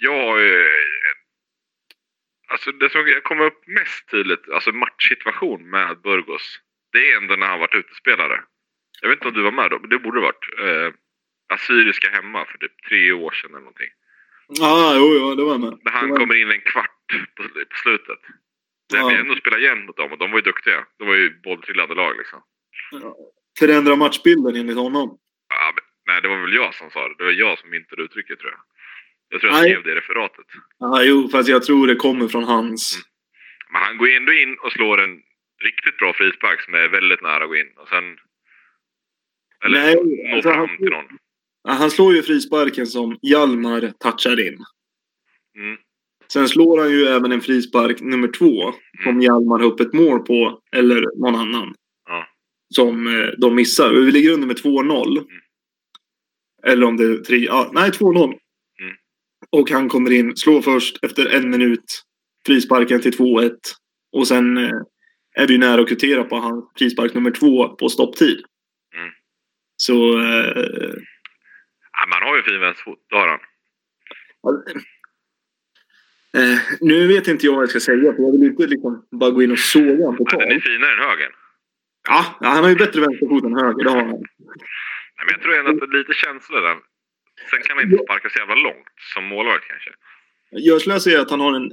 [0.02, 0.40] jag.
[2.48, 6.60] Alltså det som jag kommer upp mest tydligt, alltså matchsituation med Burgos.
[6.92, 8.44] Det är ändå när han varit utespelare.
[9.02, 10.60] Jag vet inte om du var med då, men det borde det varit.
[10.60, 10.94] Eh,
[11.54, 13.90] Assyriska hemma för typ tre år sedan eller någonting.
[14.48, 15.80] Ja, jo, jo, det var med.
[15.84, 18.20] När han Det kommer in en kvart på, på slutet.
[18.94, 19.08] Men Ja.
[19.08, 20.86] vi ändå spelade igen mot dem och de var ju duktiga.
[20.98, 22.42] De var ju bolltrillade lag liksom.
[23.60, 25.18] Förändra matchbilden enligt honom.
[25.50, 25.84] Ja, men,
[26.14, 27.16] nej, det var väl jag som sa det.
[27.18, 28.60] Det var jag som myntade uttrycket tror jag.
[29.32, 29.70] Jag tror jag Nej.
[29.72, 30.46] skrev det i referatet.
[30.80, 32.96] Ja, jo, fast jag tror det kommer från hans...
[32.96, 33.04] Mm.
[33.74, 35.16] Men han går ändå in och slår en
[35.64, 37.72] riktigt bra frispark som är väldigt nära att gå in.
[37.78, 38.04] Och sen...
[39.66, 41.06] Eller Nej, nå alltså, fram han- till någon.
[41.68, 44.58] Han slår ju frisparken som Hjalmar touchar in.
[45.58, 45.78] Mm.
[46.34, 48.74] Sen slår han ju även en frispark nummer två.
[49.04, 50.62] Som Hjalmar har upp ett mål på.
[50.76, 51.74] Eller någon annan.
[52.10, 52.28] Ja.
[52.76, 53.92] Som eh, de missar.
[53.94, 55.26] Vi ligger under med 2-0.
[56.64, 57.38] Eller om det är 3...
[57.38, 58.38] Ja, nej, 2-0.
[59.52, 62.04] Och han kommer in, slår först efter en minut.
[62.46, 63.52] Frisparken till 2-1.
[64.12, 64.72] Och sen eh,
[65.36, 68.44] är vi nära att kvittera på han frispark nummer två på stopptid.
[68.96, 69.12] Mm.
[69.76, 70.20] Så...
[70.20, 70.94] Eh,
[72.02, 73.40] Ja, man har ju fin vänsterfot, det har han.
[76.38, 79.32] Eh, nu vet inte jag vad jag ska säga, för jag vill inte liksom bara
[79.32, 81.32] gå in och såga honom Ja, den är finare än högern.
[82.10, 84.10] Ja, ja, han har ju bättre vänsterfot än höger, det har han.
[84.10, 86.78] Nej, men jag tror ändå att det är lite känsla där.
[87.50, 89.92] Sen kan han inte sparka så jävla långt som målvakt kanske.
[90.50, 91.72] Jag skulle säga att han har en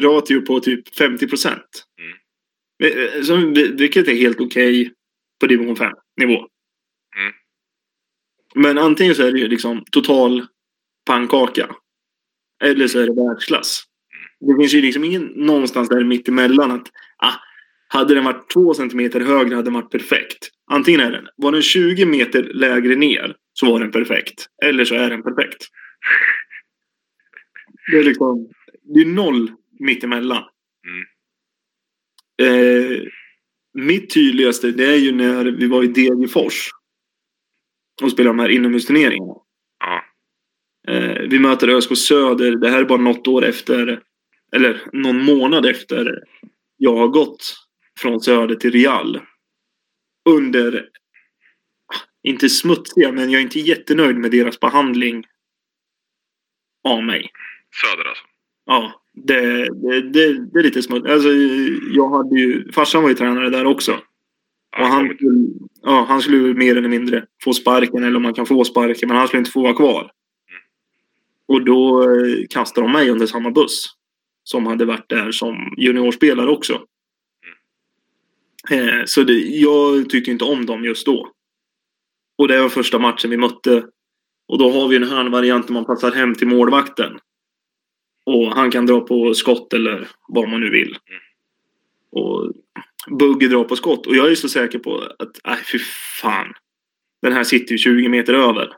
[0.00, 1.86] ratio på typ 50 procent.
[2.00, 2.16] Mm.
[3.76, 4.92] Vilket är helt okej
[5.40, 6.48] på division 5-nivå.
[7.16, 7.32] Mm.
[8.54, 10.46] Men antingen så är det ju liksom total
[11.06, 11.74] pannkaka.
[12.64, 13.84] Eller så är det världsklass.
[14.40, 17.34] Det finns ju liksom ingen någonstans där mitt emellan att ah,
[17.88, 20.50] hade den varit två centimeter högre hade den varit perfekt.
[20.70, 24.46] Antingen är den, var den 20 meter lägre ner så var den perfekt.
[24.64, 25.66] Eller så är den perfekt.
[27.90, 28.48] Det är liksom,
[28.82, 30.44] det är noll mittemellan.
[30.86, 31.04] Mm.
[32.42, 33.02] Eh,
[33.74, 36.70] mitt tydligaste det är ju när vi var i Degerfors.
[38.02, 39.34] Och spelade de här inomhusturneringarna.
[39.78, 40.04] Ja.
[40.88, 42.56] Eh, vi möter ÖSK Söder.
[42.56, 44.02] Det här är bara något år efter,
[44.52, 46.22] eller någon månad efter
[46.76, 47.54] jag har gått
[48.00, 49.20] från Söder till Real.
[50.28, 50.88] Under,
[52.26, 55.26] inte smutsiga, men jag är inte jättenöjd med deras behandling
[56.84, 57.30] av mig.
[57.82, 58.24] Söder alltså.
[58.66, 59.40] Ja, det,
[59.74, 61.12] det, det, det är lite smutsigt.
[61.12, 61.28] Alltså,
[61.92, 63.92] jag hade ju, farsan var ju tränare där också.
[64.78, 65.48] Och han, skulle,
[65.82, 69.16] ja, han skulle mer eller mindre få sparken, eller om man kan få sparken, men
[69.16, 70.10] han skulle inte få vara kvar.
[71.48, 73.92] Och då eh, kastade de mig under samma buss.
[74.44, 76.86] Som hade varit där som juniorspelare också.
[78.70, 81.32] Eh, så det, jag tyckte inte om dem just då.
[82.38, 83.84] Och det var första matchen vi mötte.
[84.48, 87.18] Och då har vi den här varianten man passar hem till målvakten.
[88.26, 90.98] Och han kan dra på skott eller vad man nu vill.
[92.10, 92.52] Och
[93.10, 94.06] Bugge drar på skott.
[94.06, 95.78] Och jag är så säker på att, nej fy
[96.20, 96.54] fan.
[97.22, 98.72] Den här sitter ju 20 meter över.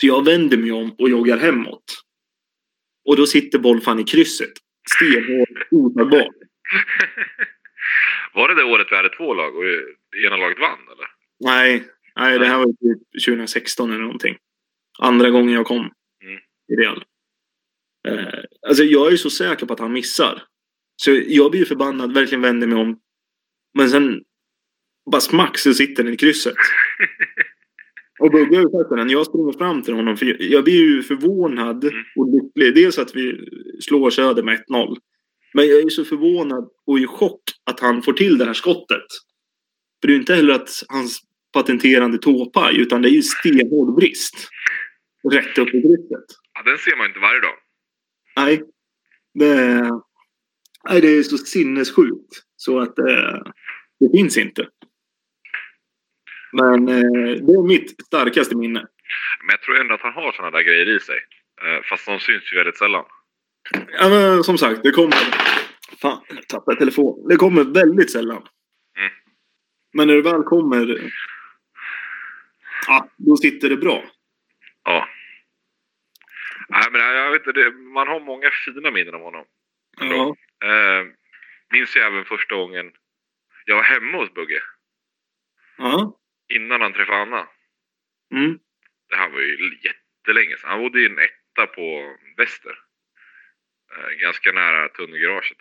[0.00, 2.02] Så jag vänder mig om och joggar hemåt.
[3.04, 4.52] Och då sitter bollfan i krysset.
[4.96, 6.34] Stenhårt, otagbart.
[8.34, 9.64] Var det det året vi hade två lag och
[10.26, 11.06] ena laget vann eller?
[11.40, 11.84] Nej,
[12.20, 14.36] nej, det här var ju typ 2016 eller någonting.
[14.98, 15.80] Andra gången jag kom
[16.24, 16.38] Mm.
[16.72, 17.04] i Real.
[18.08, 20.42] Eh, alltså jag är så säker på att han missar.
[20.96, 23.00] Så jag blir ju förbannad, verkligen vänder mig om.
[23.74, 24.22] Men sen
[25.10, 26.54] bara smack så sitter den i krysset.
[28.20, 30.16] Och ju sagt det, när jag springer fram till honom.
[30.16, 32.04] För jag- jag blir ju förvånad Mm.
[32.16, 32.74] och lycklig.
[32.74, 33.46] Dels att vi
[33.80, 34.96] slår Söder med 1-0.
[35.54, 38.52] Men jag är ju så förvånad och i chock att han får till det här
[38.54, 39.06] skottet.
[40.00, 41.20] För det är ju inte heller att hans
[41.52, 44.48] patenterande tåpaj, utan det är ju stenhård brist.
[45.32, 46.26] Rätt upp i krysset.
[46.54, 47.54] Ja, den ser man inte varje dag.
[48.36, 48.62] Nej.
[49.34, 49.90] Det,
[50.88, 52.32] nej, det är så sinnessjukt.
[52.56, 53.42] Så att eh,
[54.00, 54.68] det finns inte.
[56.52, 58.86] Men eh, det är mitt starkaste minne.
[59.44, 61.18] Men jag tror ändå att han har sådana där grejer i sig.
[61.62, 63.04] Eh, Fast de syns ju väldigt sällan.
[63.98, 65.16] Ja, men som sagt, det kommer...
[66.02, 67.28] Fan, jag tappade telefonen.
[67.28, 68.42] Det kommer väldigt sällan.
[68.98, 69.10] Mm.
[69.92, 71.12] Men när det väl kommer...
[72.86, 74.04] Ja, då sitter det bra.
[74.84, 75.08] Ja.
[76.68, 79.44] Nej, men jag vet inte, man har många fina minnen av honom.
[80.00, 80.36] Ja.
[80.64, 81.06] Eh,
[81.72, 82.92] minns jag även första gången
[83.64, 84.62] jag var hemma hos Bugge.
[85.76, 86.18] Ja.
[86.54, 87.48] Innan han träffade Anna.
[88.34, 88.58] Mm.
[89.08, 90.70] Det här var ju jättelänge sedan.
[90.70, 92.78] Han bodde i en etta på Väster.
[93.96, 95.58] Eh, ganska nära tunnelgaraget.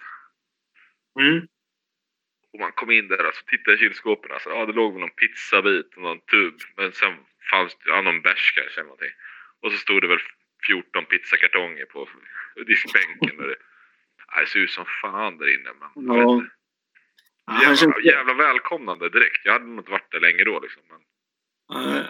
[1.20, 1.48] Mm.
[2.54, 4.32] Och man kom in där och så tittade i kylskåpen.
[4.32, 6.56] Alltså, ja, det låg väl någon pizzabit och någon tub.
[6.78, 7.14] Men sen
[7.52, 9.16] fanns det ja, någon bärs kanske eller någonting.
[9.62, 10.20] Och så stod det väl
[10.68, 12.10] 14 pizzakartonger på
[12.68, 13.40] diskbänken.
[13.40, 13.56] Och det,
[14.40, 15.70] det såg ut som fan där inne.
[15.80, 16.44] Men, Ja.
[17.62, 18.06] jävla, känns...
[18.06, 19.42] jävla välkomnande direkt.
[19.46, 20.82] Jag hade nog inte varit där länge då liksom.
[20.90, 21.02] Men,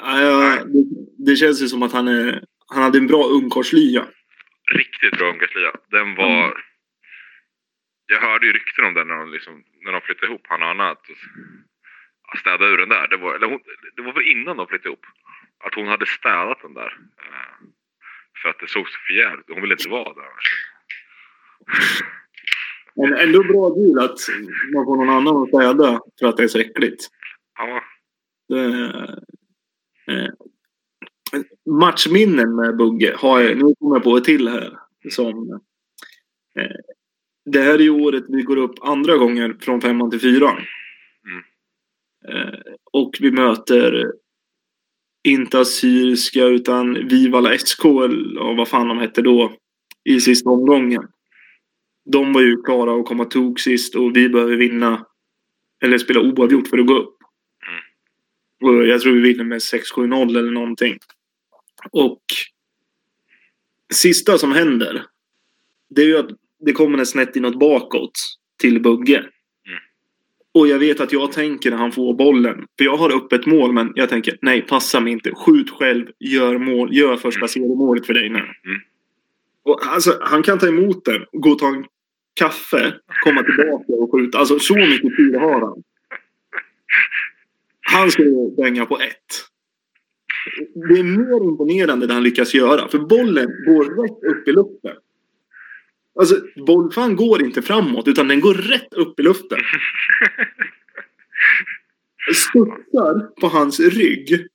[0.04, 0.84] ja, ja, det,
[1.32, 4.06] det känns ju som att han, är, han hade en bra ungkarlslya.
[4.71, 5.71] riktigt bra ungkarlslya.
[5.91, 6.45] Den var...
[6.45, 6.58] Mm.
[8.10, 10.69] Jag hörde ju rykten om det när de, liksom, när de flyttade ihop, han och
[10.69, 10.89] Anna.
[10.89, 11.06] Att
[12.32, 13.08] ja, städa ur den där.
[13.08, 13.60] Det var, hon,
[13.95, 15.06] det var väl innan de flyttade ihop.
[15.63, 16.98] Att hon hade städat den där.
[17.17, 17.67] eh,
[18.41, 20.32] För att det såg så förjävligt Hon ville inte vara där.
[22.95, 24.19] Men ändå bra deal att
[24.74, 27.04] man får någon annan att städa för att det är så äckligt.
[27.58, 27.84] Ja,
[28.50, 28.63] Det,
[30.08, 30.30] eh,
[31.80, 34.80] matchminnen med Bugge har jag, nu kommer jag på ett till här.
[35.10, 35.60] Som,
[36.56, 36.76] eh,
[37.52, 40.58] det här är ju året vi går upp andra gången från femman till fyran.
[41.26, 41.44] Mm.
[42.28, 42.60] Eh,
[42.92, 44.12] och vi möter
[45.24, 49.54] inte Assyriska utan Vivala SK, eller vad fan de hette då,
[50.04, 51.04] i sista omgången.
[52.06, 55.06] De var ju klara att komma tog sist och vi behöver vinna
[55.84, 57.16] eller spela oavgjort för att gå upp.
[58.62, 60.98] Och jag tror vi vinner med 6-7-0 eller någonting.
[61.92, 62.24] Och
[63.94, 65.06] sista som händer,
[65.90, 66.30] det är ju att
[66.65, 68.12] det kommer en snett inåt bakåt
[68.62, 69.26] till Bugge.
[70.54, 73.45] Och jag vet att jag tänker när han får bollen, för jag har upp ett
[73.45, 75.32] mål, men jag tänker nej, passa mig inte.
[75.32, 78.39] Skjut själv, gör mål, gör första seriemålet för dig nu.
[78.39, 78.80] Mm.
[79.63, 81.86] Och alltså, han kan ta emot den, gå och ta en
[82.34, 82.93] kaffe,
[83.24, 84.38] komma tillbaka och skjuta.
[84.38, 85.84] Alltså så mycket tid har han.
[87.82, 89.50] Han ska ju bänga på ett.
[90.74, 92.88] Det är mer imponerande det han lyckas göra.
[92.88, 94.95] För bollen går rätt upp i luften.
[96.19, 96.36] Alltså,
[96.67, 99.60] bollfan går inte framåt, utan den går rätt upp i luften.
[102.36, 104.48] Studsar på hans rygg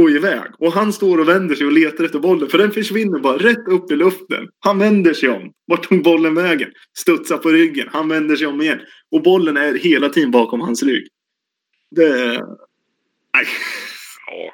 [0.00, 0.50] och iväg.
[0.58, 2.48] Och han står och vänder sig och letar efter bollen.
[2.48, 4.48] För den försvinner bara rätt upp i luften.
[4.60, 5.52] Han vänder sig om.
[5.66, 6.72] Vart tog bollen vägen?
[6.98, 7.88] Studsar på ryggen.
[7.92, 8.80] Han vänder sig om igen.
[9.10, 11.08] Och bollen är hela tiden bakom hans rygg.
[11.90, 12.42] Det är...
[13.34, 13.46] Nej.
[14.26, 14.52] Ja.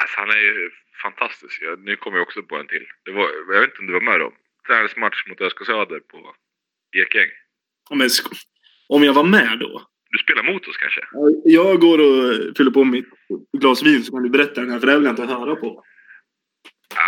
[0.00, 0.70] Alltså, han är ju
[1.02, 1.62] fantastisk.
[1.78, 2.86] Nu kommer jag också på en till.
[3.04, 4.32] Det var, jag vet inte om du var med då.
[4.66, 6.34] Träningsmatch mot Öska Söder på
[6.96, 7.30] Gekäng.
[7.90, 8.08] Ja, Men
[8.88, 9.86] om jag var med då?
[10.10, 11.00] Du spelar mot oss kanske?
[11.44, 13.08] Jag går och fyller på mitt
[13.58, 15.84] glas vin så kan du berätta den här, för det vill jag inte höra på.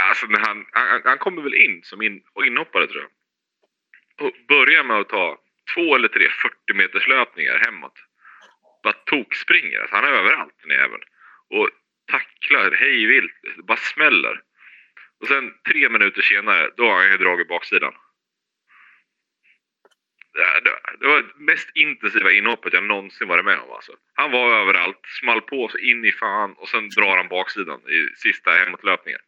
[0.08, 3.10] Alltså, han, han, han kommer väl in som in, och inhoppare tror jag.
[4.26, 5.38] Och börjar med att ta
[5.74, 7.98] två eller tre 40 meters löpningar hemåt.
[8.82, 9.80] Bara tokspringer.
[9.80, 11.02] Alltså, han är överallt den jäveln.
[11.50, 11.68] Och
[12.12, 13.66] tacklar hej vilt.
[13.66, 14.42] Bara smäller.
[15.20, 17.92] Och sen tre minuter senare, då har han ju dragit baksidan.
[21.00, 23.70] Det, var det mest intensiva inhoppet jag någonsin varit med om.
[23.70, 23.92] Alltså.
[24.14, 28.16] Han var överallt, small på så in i fan och sen drar han baksidan i
[28.16, 29.20] sista hemåtlöpningen.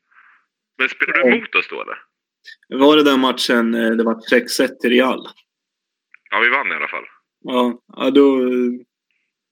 [0.78, 1.98] Men spelar du emot oss då eller?
[2.68, 5.26] Var det den matchen eh, det var 6-1 till Real?
[6.30, 7.06] Ja, vi vann i alla fall.
[7.40, 8.40] Ja, ja då...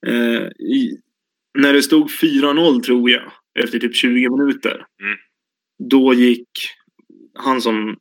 [0.07, 1.01] Eh, i,
[1.59, 4.87] när det stod 4-0 tror jag, efter typ 20 minuter.
[5.01, 5.17] Mm.
[5.79, 6.49] Då gick
[7.35, 7.97] han som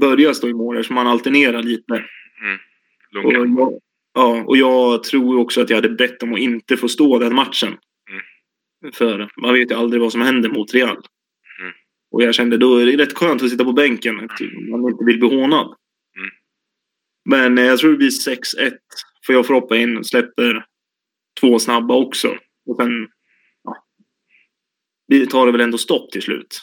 [0.00, 2.04] började stå i mål, som han alternerar lite.
[3.24, 3.60] Och Lunga.
[3.60, 3.80] jag,
[4.14, 7.34] ja, och jag tror också att jag hade bett om att inte få stå den
[7.34, 7.68] matchen.
[8.10, 8.92] Mm.
[8.92, 10.88] För man vet ju aldrig vad som händer mot Real.
[11.60, 11.72] Mm.
[12.10, 14.20] Och jag kände då är det rätt skönt att sitta på bänken.
[14.20, 15.66] Att man inte vill bli hånad.
[15.66, 16.30] Mm.
[17.24, 18.72] Men eh, jag tror det blir 6-1.
[19.26, 20.64] För jag får hoppa in och släpper
[21.40, 22.28] två snabba också.
[22.66, 23.08] Och sen
[23.62, 26.60] ja, tar det väl ändå stopp till slut.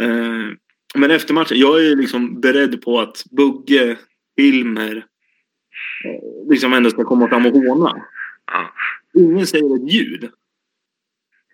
[0.00, 0.48] Eh,
[0.94, 3.98] men efter matchen, jag är liksom beredd på att Bugge,
[4.36, 4.96] Hilmer
[6.04, 8.02] eh, liksom ändå ska komma fram och håna.
[8.46, 8.72] Ja.
[9.20, 10.30] Ingen säger ett ljud.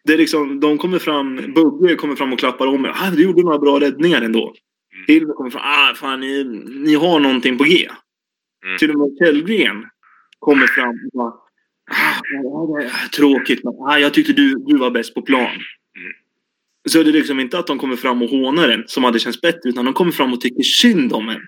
[0.04, 2.92] Det är liksom, de kommer fram, Bugge kommer fram och klappar om mig.
[2.94, 4.44] Ah, du gjorde några bra räddningar ändå.
[4.44, 5.04] Mm.
[5.06, 5.62] Hilmer kommer fram.
[5.64, 6.44] Ah, fan, ni,
[6.85, 7.88] ni har någonting på G.
[8.64, 8.78] Mm.
[8.78, 9.85] Till och med Källgren
[10.38, 11.28] kommer fram och bara,
[11.90, 15.50] ah, det är tråkigt, men ah, jag tyckte du, du var bäst på plan.
[15.50, 16.12] Mm.
[16.88, 19.40] Så det är liksom inte att de kommer fram och hånar en, som hade känts
[19.40, 21.40] bättre, utan de kommer fram och tycker synd om en.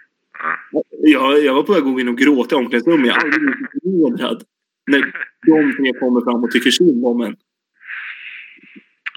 [0.72, 0.82] Ja.
[1.02, 3.06] Jag, jag var på väg att gå in och gråta i omklädningsrummet.
[3.06, 4.42] Jag har aldrig blivit förnedrad.
[4.90, 5.00] När
[5.46, 7.36] de tre kommer fram och tycker synd om en.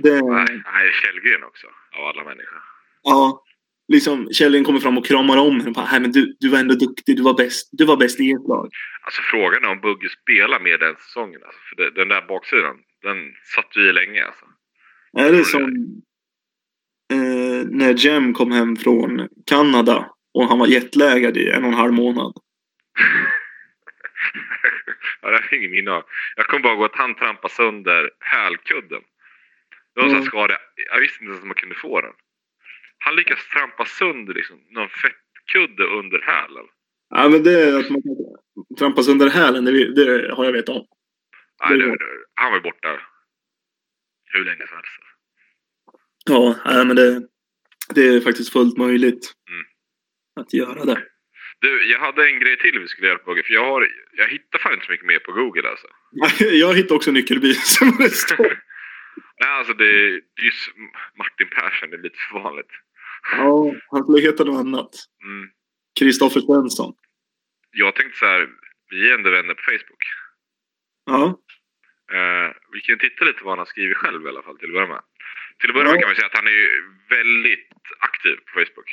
[0.03, 1.67] Det, Nej, nej, Källgren också.
[1.99, 2.59] Av alla människor.
[3.03, 3.43] ja,
[3.87, 5.67] liksom Kjellin kommer fram och kramar om henne.
[5.67, 7.17] och Bara, "Nej, men du, du var ändå duktig.
[7.17, 7.69] Du var bäst.
[7.71, 8.69] Du var bäst i ert lag.
[9.05, 11.41] Alltså frågan är om Bugge spelar med den säsongen.
[11.45, 13.17] Alltså, för det, den där baksidan, den
[13.55, 14.45] satt ju i länge alltså.
[15.17, 15.61] Är det som
[17.11, 21.73] eh, när Jem kom hem från Kanada och han var jetlaggad i en och en
[21.77, 22.33] halv månad.
[25.21, 26.03] ja, det har jag ingen minne av.
[26.35, 29.01] Jag kommer bara ihåg att han trampade sönder hälkudden.
[29.95, 30.23] Det var Mm.
[30.23, 30.57] skada.
[30.93, 32.13] Jag visste inte ens att man kunde få den.
[32.97, 36.65] Han lyckas trampa sönder liksom, någon fettkudde under hälen.
[37.09, 38.15] Ja, men det är att man kan
[38.79, 40.85] trampas under hälen, det, det har jag vet om.
[41.69, 41.97] Nej, det,
[42.33, 42.99] han var ju borta
[44.25, 44.91] hur länge som helst.
[46.25, 47.21] Ja, nej, men det,
[47.95, 49.65] det är faktiskt fullt möjligt Mm.
[50.41, 51.03] att göra det.
[51.59, 53.43] Du, jag hade en grej till vi skulle göra på Google.
[53.43, 55.87] För jag, har, jag hittar fan inte så mycket mer på Google alltså.
[56.43, 58.63] Jag hittade också nyckelbil som det står.
[59.39, 60.51] Nej, alltså det, det är ju
[61.17, 62.71] Martin Persson, det är lite för vanligt.
[63.31, 64.89] Ja, han skulle heta något annat.
[65.23, 65.49] Mm.
[65.99, 66.93] Kristoffer Svensson.
[67.71, 68.49] Jag tänkte så här,
[68.89, 70.03] vi är ändå vänner på Facebook.
[71.05, 71.39] Ja.
[72.13, 74.73] Eh, vi kan titta lite vad han har skrivit själv i alla fall till att
[74.73, 75.01] börja med.
[75.59, 76.67] Till att börja med kan man säga att han är
[77.09, 78.89] väldigt aktiv på Facebook.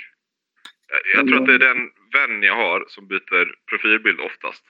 [0.92, 1.78] Eh, Jag tror att det är den
[2.16, 4.64] vän jag har som byter profilbild oftast.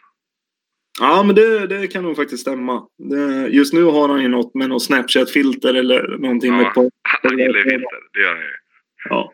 [1.01, 2.89] Ja, men det, det kan nog faktiskt stämma.
[3.11, 6.69] Det, just nu har han ju något med något Snapchat-filter eller någonting med Ja.
[6.69, 6.91] ett par.
[7.03, 8.51] Han gillar filter, det gör han ju.
[9.09, 9.33] Ja.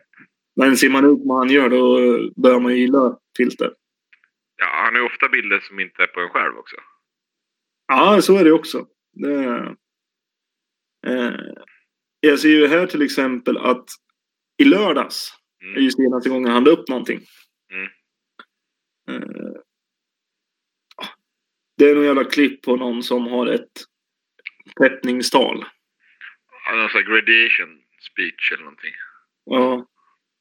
[0.55, 1.97] Men ser man ut vad han gör då
[2.41, 3.71] bör man ju gilla filter.
[4.57, 6.75] Ja, han har ju ofta bilder som inte är på en själv också.
[7.87, 8.85] Ja, så är det också.
[9.15, 9.75] Det,
[11.07, 11.33] eh,
[12.19, 13.85] jag ser ju här till exempel att
[14.57, 15.83] i lördags är Mm.
[15.83, 17.19] ju senaste gången han la upp någonting.
[17.71, 17.87] Mm.
[19.21, 19.51] Eh,
[21.77, 23.71] det är någon jävla klipp på någon som har ett
[24.79, 25.65] peppningstal.
[26.67, 28.93] Han har sån här gradation speech eller någonting.
[29.45, 29.87] Ja.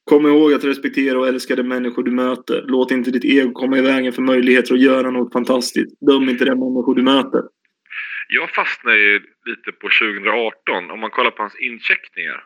[0.04, 2.64] Kom ihåg att respektera och älska de människor du möter.
[2.66, 6.00] Låt inte ditt ego komma i vägen för möjligheter att göra något fantastiskt.
[6.00, 7.42] Döm inte de människor du möter.
[8.28, 12.44] Jag fastnar ju lite på 2018 om man kollar på hans incheckningar.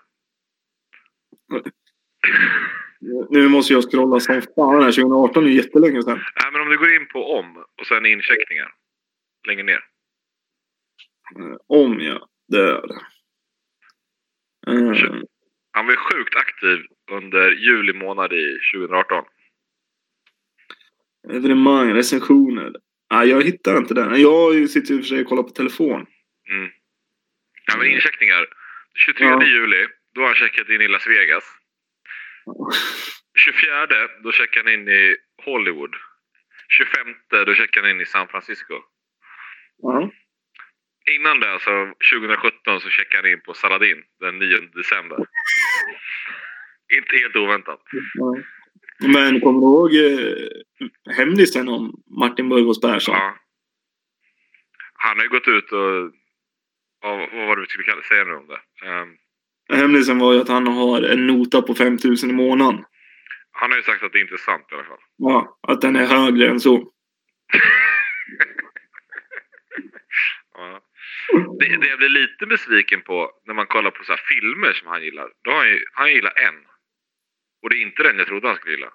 [3.31, 4.93] Nu måste jag scrolla som fan här.
[4.93, 6.19] 2018 är jättelänge sedan.
[6.43, 8.75] Nej, men om du går in på om och sen incheckningar.
[9.47, 9.85] Längre ner.
[11.39, 12.91] Eh, Om jag dör.
[14.67, 15.21] Eh,
[15.71, 16.79] Han var ju sjukt aktiv
[17.11, 19.25] under juli månad i 2018.
[21.33, 22.73] evenemang, recensioner.
[23.11, 24.21] Nej, jag hittar inte den.
[24.21, 26.07] Jag sitter i och för sig och kollar på telefon.
[26.51, 26.71] Mm.
[27.67, 28.47] Ja, men incheckningar.
[29.07, 29.45] 23 Ja.
[29.47, 31.45] juli, då har han checkat in i Las Vegas.
[33.45, 33.87] 24,
[34.23, 35.95] då checkar han in i Hollywood.
[36.69, 37.15] 25,
[37.47, 38.75] då checkar han in i San Francisco.
[39.83, 40.11] Ja.
[41.11, 45.19] Innan det, alltså 2017, så checkade han in på Saladin den 9 december.
[46.97, 47.81] Inte helt oväntat.
[48.15, 48.37] Ja.
[49.01, 50.49] Men kommer du ihåg eh,
[51.17, 53.15] hemlisen om Martin Burgos Persson?
[53.15, 53.37] Ja.
[54.95, 56.13] Han har ju gått ut och...
[57.03, 58.87] Ja, vad var det vi skulle kalla, säga nu om det?
[58.89, 59.09] Ehm,
[59.81, 62.85] Hemlisen var ju att han har en nota på 5000 i månaden.
[63.53, 64.99] han har ju sagt att det inte är sant i alla fall.
[65.17, 66.93] Ja, att den är högre än så.
[70.55, 70.81] Ja.
[71.59, 74.89] Det, det jag blir lite besviken på när man kollar på så här filmer som
[74.89, 75.29] han gillar.
[75.45, 76.55] Då har han, ju, han gillar en.
[77.63, 78.93] Och det är inte den jag trodde han skulle gilla.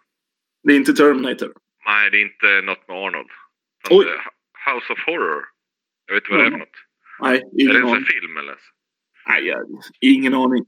[0.64, 1.54] Det är inte Terminator.
[1.86, 3.30] Nej, det är inte något med Arnold.
[3.90, 4.06] Oj.
[4.06, 5.44] Det är House of Horror.
[6.06, 6.70] Jag vet inte vad det är för något.
[7.20, 8.04] Nej, Är det ingen en sån aning.
[8.06, 8.58] här film eller?
[9.28, 9.60] Nej, jag,
[10.02, 10.66] ingen aning.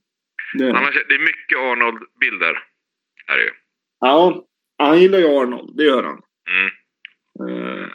[0.53, 2.63] Det, Annars, det är mycket Arnold-bilder.
[3.27, 3.51] Är det ju.
[3.99, 4.45] ja,
[4.77, 5.77] han gillar ju Arnold.
[5.77, 6.21] Det gör han.
[6.49, 7.83] Mm.
[7.83, 7.89] Eh,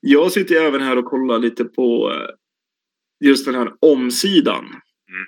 [0.00, 2.28] Jag sitter även här och kollar lite på eh,
[3.28, 4.64] just den här omsidan.
[4.64, 5.26] Mm.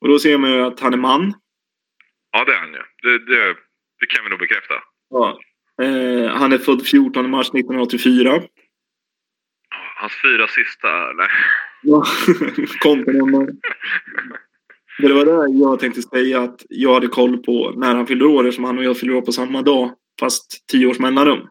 [0.00, 1.32] Och då ser man ju att han är man.
[2.36, 2.82] Ja, det är han ju.
[3.02, 3.56] Det, det,
[4.00, 4.74] det kan vi nog bekräfta.
[5.10, 5.38] Ja.
[5.82, 8.42] Eh, han är född 14 mars 1984.
[9.96, 11.12] Hans fyra sista...
[11.12, 11.28] Nej.
[11.82, 12.04] Ja.
[14.98, 18.24] Men Det var det jag tänkte säga att jag hade koll på när han fyllde
[18.24, 21.48] år eftersom han och jag fyller år på samma dag fast tio års mellanrum.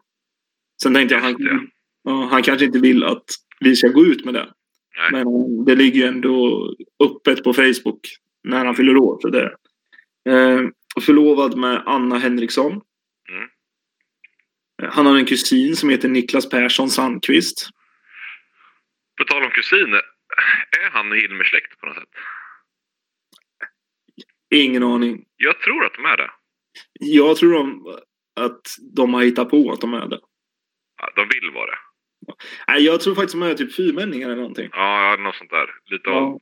[0.82, 1.68] Sen tänkte jag han,
[2.04, 3.24] ja, han kanske inte vill att
[3.60, 4.48] vi ska gå ut med det.
[4.96, 5.24] Nej.
[5.24, 6.68] Men det ligger ju ändå
[7.04, 8.00] öppet på Facebook
[8.44, 9.18] när han fyller år.
[9.20, 9.56] Så det.
[10.28, 10.60] Eh,
[11.02, 12.72] förlovad med Anna Henriksson.
[13.28, 13.48] Mm.
[14.82, 17.68] Eh, Han har en kusin som heter Niklas Persson Sandqvist.
[19.18, 20.02] På tal om kusiner.
[20.84, 22.08] Är han Hilmer-släkt på något sätt?
[24.54, 25.24] Ingen aning.
[25.36, 26.30] Jag tror att de är det.
[27.00, 27.98] Jag tror de,
[28.40, 28.60] att
[28.96, 30.20] de har hittat på att de är det.
[31.00, 31.78] Ja, de vill vara det.
[32.68, 34.68] Nej, jag tror faktiskt de är typ fyrmänningar eller någonting.
[34.72, 35.70] Ja, ja, något sånt där.
[35.84, 36.22] Lite av...
[36.22, 36.40] Ja.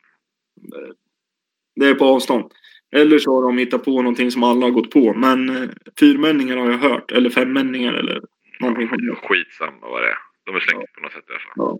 [1.74, 2.52] Det är på avstånd.
[2.92, 5.14] Eller så har de hittat på någonting som alla har gått på.
[5.14, 5.70] Men eh,
[6.00, 7.10] fyrmänningar har jag hört.
[7.10, 8.22] Eller femmänningar eller
[8.60, 8.88] någonting.
[8.92, 10.18] Ja, skitsamma vad det är.
[10.44, 11.52] De är släkt på något sätt i alla fall.
[11.56, 11.78] Ja.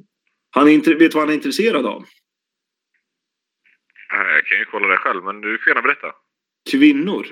[0.50, 2.04] Han är inte, vet vad han är intresserad av?
[4.12, 6.12] Nej, Jag kan ju kolla det själv, men du får gärna berätta.
[6.70, 7.26] Kvinnor.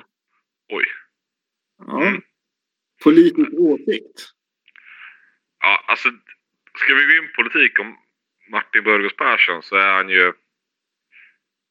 [0.72, 0.84] Oj.
[1.86, 2.06] Ja.
[2.06, 2.22] Mm.
[3.04, 4.30] Politisk åsikt.
[5.60, 6.08] Ja, alltså,
[6.74, 7.96] ska vi gå in politik om
[8.50, 10.32] Martin Burgos Persson så är han ju...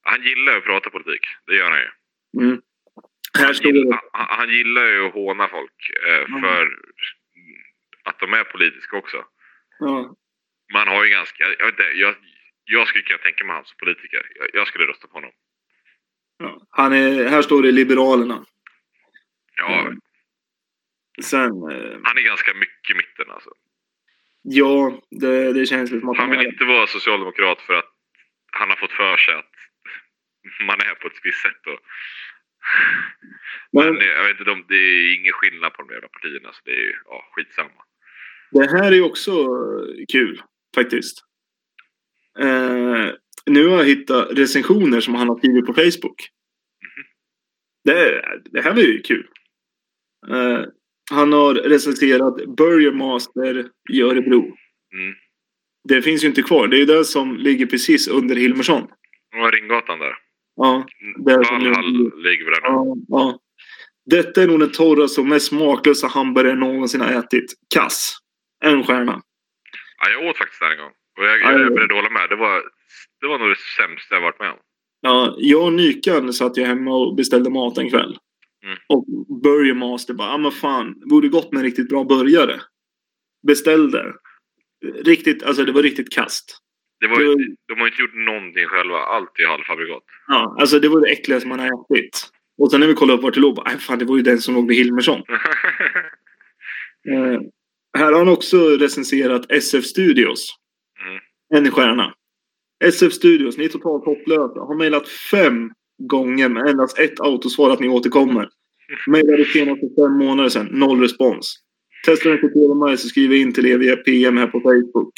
[0.02, 1.22] Han gillar att prata politik.
[1.48, 1.90] Det gör han ju.
[2.38, 2.62] Mm.
[3.40, 6.42] Han gillar, han, gillar ju att håna folk eh, Mm.
[6.42, 6.68] för
[8.04, 9.26] att de är politiska också.
[9.80, 10.16] Ja.
[10.74, 11.44] Man har ju ganska...
[11.60, 12.16] Jag, vet inte, jag,
[12.64, 14.22] jag skulle kunna tänka mig han som politiker.
[14.36, 15.32] Jag, jag skulle rösta på honom.
[16.38, 16.62] Ja.
[16.70, 18.46] Han är, här står det Liberalerna.
[19.56, 20.00] Ja, Mm.
[21.22, 23.50] Sen, eh, Han är ganska mycket i mitten alltså.
[24.42, 27.92] ja, det, det känns som att Han han vill är inte vara socialdemokrat för att
[28.52, 29.52] han har fått för sig att
[30.66, 31.62] man är på ett visst sätt.
[31.68, 31.80] Och...
[33.72, 36.62] Men Men jag vet inte, om det är ingen skillnad på de jävla partierna så
[36.66, 37.82] det är ju ja, skitsamma.
[38.52, 40.42] det här är också eh, kul,
[40.76, 41.18] faktiskt.
[42.40, 43.08] Eh,
[43.46, 46.30] nu har jag hittat recensioner som han har skrivit på Facebook.
[47.84, 49.28] Det, det här var ju kul.
[50.28, 50.64] Eh,
[51.12, 54.42] han har recenserat Burger Master i Örebro.
[54.94, 55.16] Mm.
[55.84, 56.68] Det finns ju inte kvar.
[56.68, 58.84] Det är ju det som ligger precis under Hilmersson.
[59.36, 60.16] Och Ringgatan där.
[60.62, 60.86] Ja,
[61.26, 63.40] Där som Valhall nu- ligger väl ja, ja.
[64.06, 67.54] Detta är nog den torraste och mest smaklösa hamburgare jag någonsin har ätit.
[67.74, 68.18] Kass.
[68.66, 69.22] En stjärna.
[70.02, 70.92] Ja, jag åt faktiskt där en gång.
[71.20, 72.30] Och jag, Ja, jag är beredd att hålla med.
[72.30, 72.62] Det var,
[73.22, 74.58] det var nog det sämsta jag varit med om.
[75.02, 78.18] Ja, jag och Nykan satt ju hemma och beställde mat en kväll.
[78.66, 78.78] Mm.
[78.90, 79.06] Och
[79.44, 82.62] Burger Master bara, ja men fan, det vore gott med en riktigt bra burgare.
[83.48, 84.14] Beställde.
[85.04, 86.58] Riktigt, alltså det var riktigt kast.
[87.00, 88.98] Det var, ju- Det- de har inte gjort någonting själva.
[88.98, 90.04] Allt är halvfabrikat.
[90.28, 92.20] Ja, alltså det var det äckligaste man har ätit.
[92.58, 94.24] Och sen när vi kollade upp vart det låg, bara, "Aj, fan det var ju
[94.24, 95.22] den som låg vid Hilmersson.
[97.10, 97.40] Eh,
[97.98, 100.56] här har han också recenserat SF Studios.
[101.52, 101.66] Mm.
[101.66, 102.14] En stjärna.
[102.84, 104.60] SF Studios, ni är totalt hopplösa.
[104.60, 108.50] Har mejlat fem gånger med endast ett autosvar att ni återkommer.
[109.08, 110.68] Mejlade senast för fem månader sedan.
[110.72, 111.56] Noll respons.
[112.06, 115.14] Testade inte till mig så skriver jag in till er via PM här på Facebook.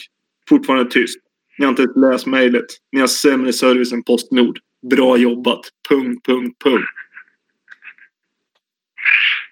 [0.49, 1.17] Fortfarande tyst.
[1.62, 2.66] Ni har inte ens läst mejlet.
[2.91, 4.59] Ni har sämre service än Postnord.
[4.91, 5.59] Bra jobbat.
[5.89, 6.89] Punkt, punkt, punkt.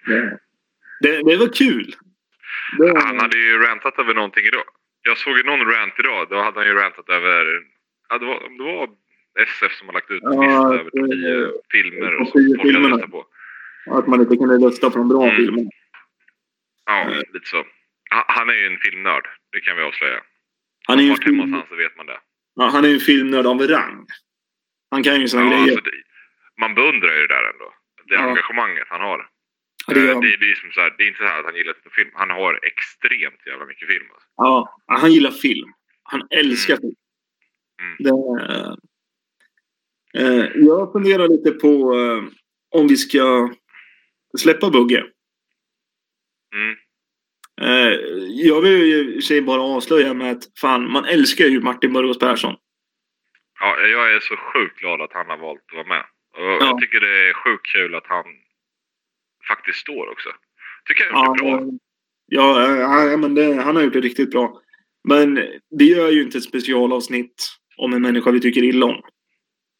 [0.06, 0.38] Det,
[1.00, 1.94] det, det var kul.
[2.78, 4.64] Det, Han hade ju rantat över någonting idag.
[5.02, 6.26] Jag såg ju någon rant idag.
[6.30, 7.44] Då hade han ju rantat över...
[8.08, 8.88] Ja, det var, det var
[9.40, 13.10] SF som har lagt ut en Ja, lista över tio filmer och tio folk röstat
[13.10, 13.26] på.
[13.90, 15.36] att man inte kunde rösta på de bra Mm.
[15.36, 15.70] filmerna.
[16.86, 17.64] Ja, lite så.
[18.10, 19.26] Han, han är ju en filmnörd.
[19.52, 20.20] Det kan vi avslöja.
[20.90, 22.20] Han är ju film, han så vet man det.
[22.54, 24.06] ja, han är ju en filmnörd av rang.
[24.90, 25.76] Han kan ju såna Ja, grejer.
[25.76, 25.90] alltså,
[26.60, 27.74] man beundrar ju det där ändå.
[28.08, 28.20] Det Ja.
[28.20, 29.28] engagemanget han har.
[29.86, 31.44] Ja, det, Eh, det, det, är som så här, det är inte så här att
[31.44, 32.10] han gillar på film.
[32.14, 34.06] Han har extremt jävla mycket film.
[34.12, 34.28] Alltså.
[34.36, 35.72] Ja, han gillar film.
[36.02, 36.94] Han älskar film.
[37.82, 37.96] Mm.
[37.98, 38.10] Det,
[40.20, 42.24] eh, jag funderar lite på eh,
[42.80, 43.50] om vi ska
[44.38, 45.04] släppa Bugge.
[46.54, 46.76] Mm.
[47.60, 47.92] Eh,
[48.28, 52.54] jag vill ju sig bara avslöja med att fan, man älskar ju Martin Burgos Persson.
[53.60, 56.04] Ja, jag är så sjukt glad att han har valt att vara med.
[56.36, 56.58] Och Ja.
[56.66, 58.24] Jag tycker det är sjukt kul att han
[59.48, 60.28] faktiskt står också.
[60.88, 61.60] Tycker jag är Ja, bra.
[62.26, 64.60] ja, ja, ja men det, han har gjort det riktigt bra.
[65.08, 65.34] Men
[65.78, 69.02] vi gör ju inte ett specialavsnitt om en människa vi tycker illa om.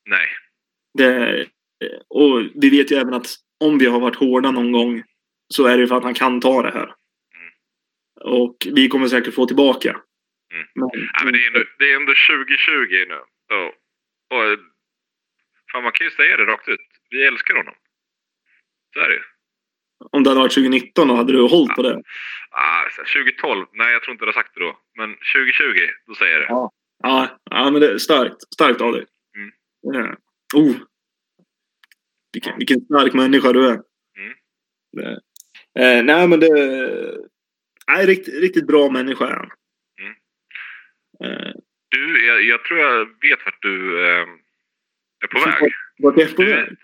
[0.08, 0.26] Nej.
[0.98, 1.46] Det,
[2.08, 3.26] och vi vet ju även att
[3.60, 5.02] om vi har varit hårda någon gång
[5.54, 6.94] så är det för att han kan ta det här.
[8.24, 9.90] Och vi kommer säkert få tillbaka.
[10.52, 10.66] Mm.
[10.74, 13.20] Men, Nej, men det, är ändå, det är ändå 2020 nu.
[13.56, 13.68] Och,
[14.34, 14.58] och,
[15.72, 16.80] fan, man kan ju säga det rakt ut.
[17.10, 17.74] Vi älskar honom.
[18.94, 19.22] Så är det ju.
[20.10, 22.02] Om det hade varit 2019 då hade du hållit på det.
[22.50, 24.78] Ah, så här, 2012, nej jag tror inte du har sagt det då.
[24.96, 25.64] Men 2020,
[26.06, 26.46] då säger jag det.
[26.48, 26.72] Ja.
[27.02, 28.42] Ja, ja men det är starkt.
[28.54, 29.06] Starkt av dig.
[29.36, 29.50] Mm.
[29.80, 30.16] Ja.
[30.54, 30.76] Oh.
[32.32, 33.80] Vilken, vilken stark människa du är.
[34.18, 35.18] Mm.
[35.78, 36.48] Eh, nej men det...
[37.94, 39.50] Nej, riktigt, riktigt bra människa är han.
[40.00, 40.12] Mm.
[41.24, 41.52] Eh,
[41.88, 44.26] Du, jag, jag tror jag vet vart du eh,
[45.24, 45.72] är på väg.
[45.98, 46.76] vart är jag på Du, väg?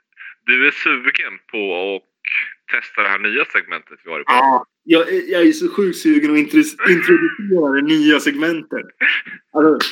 [0.46, 2.02] du är sugen på att
[2.80, 4.38] testa det här nya segmentet vi har i podden.
[4.38, 8.86] Ja, jag, är- jag är så sjukt sugen att intro- introducera det nya segmentet.
[9.52, 9.88] Alltså,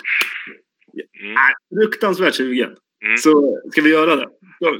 [1.20, 1.36] Mm.
[1.74, 2.76] fruktansvärt sugen.
[3.04, 3.16] Mm.
[3.16, 4.28] Så ska vi göra det?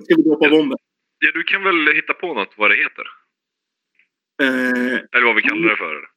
[0.05, 0.79] Ska vi droppa bomben?
[1.19, 3.05] Ja, du kan väl hitta på något vad det heter?
[4.43, 6.09] Eh, Eller vad vi kallar det för.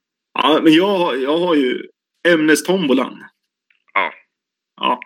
[0.44, 1.84] Ja, men jag, jag har ju
[2.28, 3.24] ämnestombolan.
[3.94, 4.14] Ja.
[4.76, 5.00] Ja.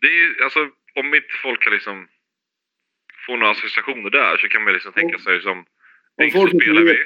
[0.00, 2.08] Det är alltså, om inte folk kan liksom
[3.26, 5.58] få några associationer där så kan man liksom tänka sig som
[6.22, 6.98] Om folk, vet,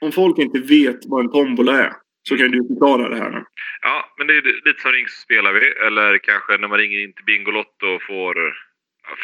[0.00, 1.92] om folk inte vet vad en tombola är
[2.22, 3.44] så kan du förklara det här nu.
[3.82, 5.66] Ja, men det är lite som Ring så spelar vi.
[5.66, 8.34] Eller kanske när man ringer in till Bingolotto och får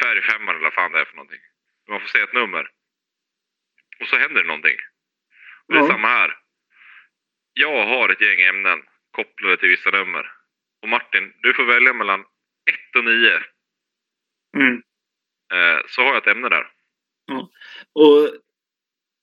[0.02, 1.40] färgfemman eller vad fan det är för någonting.
[1.88, 2.66] Man får säga ett nummer.
[4.00, 4.76] Och så händer det någonting.
[5.66, 5.88] Och det är Ja.
[5.88, 6.34] samma här.
[7.58, 8.78] Jag har ett gäng ämnen
[9.10, 10.24] kopplade till vissa nummer.
[10.82, 12.26] Och Martin, du får välja mellan 1
[12.98, 13.30] och 9.
[14.56, 14.74] Mm.
[15.54, 16.66] Eh, så har jag ett ämne där.
[17.92, 18.28] Och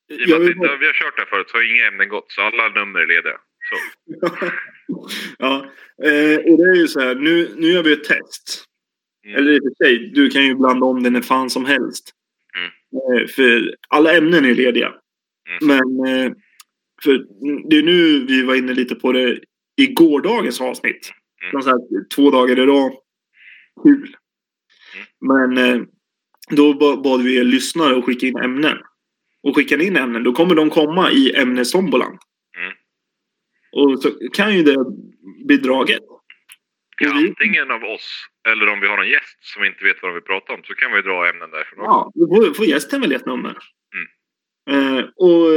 [0.08, 2.32] I och med att vi, har kört det här förut så har inga ämnen gått.
[2.32, 3.40] Så alla nummer är lediga.
[3.68, 3.76] Så.
[5.38, 5.54] ja,
[6.04, 7.14] eh, och det är ju så här.
[7.14, 8.64] Nu, nu gör vi ett test.
[9.26, 9.36] Mm.
[9.36, 12.10] Eller i och för sig, du kan ju blanda om det när fan som helst.
[12.56, 12.70] Mm.
[13.20, 14.94] Eh, för alla ämnen är lediga.
[15.48, 15.66] Mm.
[15.66, 16.34] Men
[17.02, 17.26] för
[17.70, 19.40] det är nu vi var inne lite på det
[19.76, 21.12] i gårdagens avsnitt.
[21.50, 21.62] Mm.
[21.62, 21.78] Så här,
[22.14, 22.92] två dagar i rad.
[23.82, 24.16] Kul.
[25.20, 25.82] Men eh,
[26.50, 28.78] då ba- bad vi er lyssnare att skicka in ämnen.
[29.42, 32.18] Och skickar ni in ämnen, då kommer de komma i ämnestombolan.
[32.58, 32.72] Mm.
[33.72, 34.76] Och så kan ju det
[35.46, 36.02] bli draget.
[37.00, 40.14] Ja, antingen av oss eller om vi har en gäst som inte vet vad de
[40.14, 41.84] vill prata om så kan vi dra ämnen därifrån.
[41.84, 43.58] Ja, då får, får gästen välja ett nummer.
[44.70, 45.50] Eh, och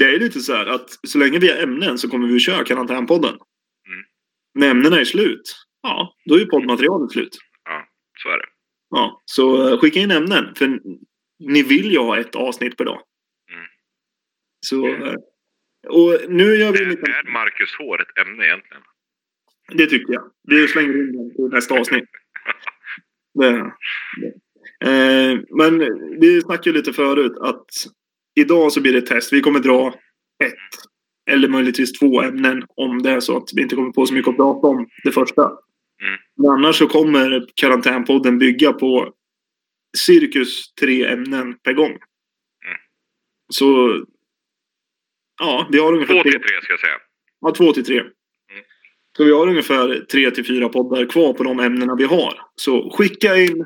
[0.00, 2.64] det är lite så här att så länge vi har ämnen så kommer vi köra
[2.64, 3.34] Karantänpodden.
[3.34, 4.04] Mm.
[4.54, 5.42] När ämnena är slut,
[5.82, 7.38] ja, då är ju poddmaterialet slut.
[8.22, 8.44] Så är det.
[8.90, 10.54] Ja, så eh, skicka in ämnen.
[10.54, 10.80] För
[11.38, 13.00] ni vill ju ha ett avsnitt per dag.
[13.52, 13.66] Mm.
[14.60, 14.86] Så...
[14.86, 15.14] eh,
[15.88, 17.10] Och nu gör vi Är, lite...
[17.10, 18.82] är Marcus hår ett ämne egentligen?
[19.72, 20.22] Det tycker jag.
[20.42, 22.04] Vi slänger in den till nästa avsnitt.
[23.34, 23.72] Det,
[24.20, 24.32] det.
[24.90, 25.78] Eh, men
[26.20, 27.66] vi snackade ju lite förut att
[28.34, 29.32] idag så blir det test.
[29.32, 29.94] Vi kommer dra
[30.44, 30.54] ett
[31.30, 34.28] eller möjligtvis två ämnen om det är så att vi inte kommer på så mycket
[34.28, 35.42] att prata om det första.
[35.42, 36.20] Mm.
[36.36, 39.12] Men annars så kommer karantänpodden bygga på
[39.98, 41.90] cirkus tre ämnen per gång.
[41.90, 42.78] Mm.
[43.48, 43.98] Så
[45.40, 46.98] ja, vi har ungefär Två till tre ska jag säga.
[47.40, 48.02] Ja, två till tre.
[49.16, 52.40] Så vi har ungefär tre till fyra poddar kvar på de ämnena vi har.
[52.54, 53.64] Så skicka in.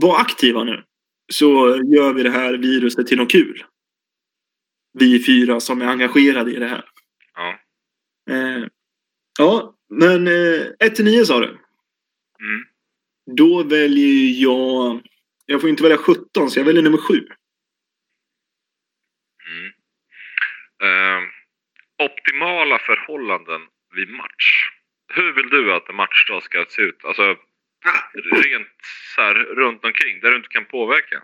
[0.00, 0.84] Var aktiva nu.
[1.32, 1.48] Så
[1.94, 3.64] gör vi det här viruset till något kul.
[4.98, 6.84] Vi fyra som är engagerade i det här.
[7.34, 7.58] Ja.
[8.30, 8.66] Eh,
[9.38, 11.46] ja, men eh, 1 till 9 sa du.
[11.46, 12.64] Mm.
[13.36, 15.00] Då väljer jag...
[15.46, 17.14] Jag får inte välja 17 så jag väljer nummer 7.
[19.48, 19.72] Mm.
[20.82, 21.28] Eh,
[21.98, 23.60] optimala förhållanden
[23.94, 24.68] vid match.
[25.14, 27.04] Hur vill du att en matchdag ska se ut?
[27.04, 27.36] Alltså
[28.32, 28.68] rent
[29.14, 31.22] så här runt omkring där du inte kan påverka.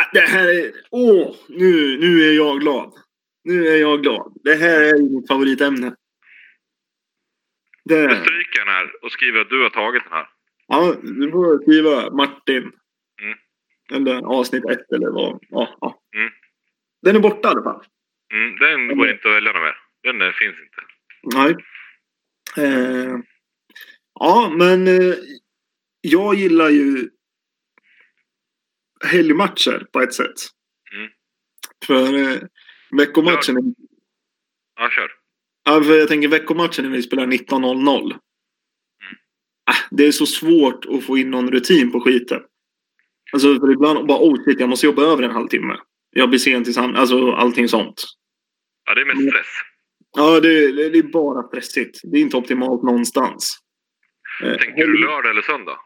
[0.00, 0.72] Ah, Det här är...
[0.90, 1.36] Åh!
[1.48, 2.92] Nu, nu är jag glad.
[3.44, 4.32] Nu är jag glad.
[4.44, 5.94] Det här är mitt favoritämne.
[7.84, 10.28] Det, stryker den här och skriver att du har tagit den här.
[10.66, 12.72] ja, du får skriva Martin.
[13.22, 13.38] Mm.
[13.92, 15.38] Eller avsnitt ett eller vad.
[15.48, 16.02] Ja, ja.
[16.16, 16.30] Mm.
[17.02, 17.84] Den är borta i alla fall.
[18.34, 19.76] Mm, den går inte att välja någon mer.
[20.02, 20.82] Den eh, finns inte.
[21.36, 21.56] Nej.
[22.66, 23.18] Eh,
[24.20, 25.14] ja, men eh,
[26.00, 27.10] jag gillar ju
[29.04, 30.36] helgmatcher på ett sätt.
[30.94, 31.10] Mm.
[31.86, 32.38] För eh,
[32.90, 33.74] veckomatchen
[34.76, 35.10] Ja, kör.
[35.64, 38.12] Ja, för jag tänker veckomatchen när vi spelar 19.00.
[39.66, 42.40] Ah, det är så svårt att få in någon rutin på skiten.
[43.32, 45.76] Alltså för ibland bara oh shit, jag måste jobba över en halvtimme.
[46.10, 48.02] Jag blir sen till sam- alltså allting sånt.
[48.84, 49.16] Ja, det är Mm.
[49.24, 49.46] mest stress.
[50.16, 52.00] Ja, det, det är bara stressigt.
[52.02, 53.58] Det är inte optimalt någonstans.
[54.42, 55.78] Eh, Tänker du lördag eller söndag?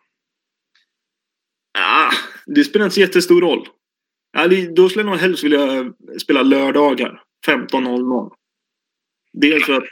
[1.79, 2.12] Ah,
[2.47, 3.68] det spelar inte så jättestor roll.
[4.77, 7.22] Då skulle jag nog helst vilja spela lördagar.
[7.47, 8.31] 15.00.
[9.33, 9.85] Dels för att.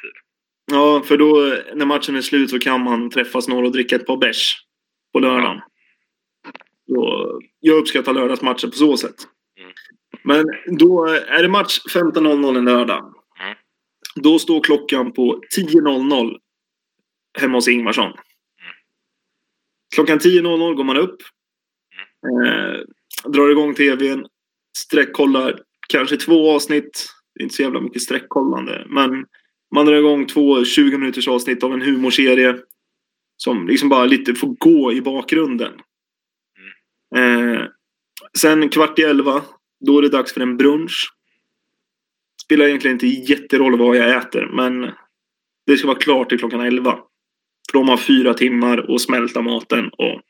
[0.72, 4.06] Ja, för då när matchen är slut så kan man träffas några och dricka ett
[4.06, 4.56] par bärs
[5.12, 5.60] på lördagen.
[6.88, 9.14] Så jag uppskattar lördagsmatcher på så sätt.
[9.60, 9.72] Mm.
[10.24, 10.44] Men
[10.78, 13.14] då är det match 15.00 en lördag.
[13.40, 13.56] Mm.
[14.14, 16.38] Då står klockan på 10.00
[17.38, 18.12] hemma hos Ingvarsson.
[19.94, 21.16] Klockan 10.00 går man upp.
[22.26, 22.80] Eh,
[23.30, 24.26] drar igång tvn.
[24.78, 27.06] Sträckkollar kanske två avsnitt.
[27.34, 28.86] Det är inte så jävla mycket sträckkollande.
[28.88, 29.26] Men
[29.74, 32.58] man drar igång två 20 minuters avsnitt av en humorserie.
[33.36, 35.72] Som liksom bara lite får gå i bakgrunden.
[37.16, 37.62] Eh,
[38.38, 39.42] sen kvart i elva.
[39.80, 41.12] Då är det dags för en brunch.
[42.44, 44.50] Spelar egentligen inte jätteroll vad jag äter.
[44.52, 44.90] Men
[45.66, 46.98] det ska vara klart till klockan elva.
[47.70, 50.20] För de har fyra timmar att smälta maten och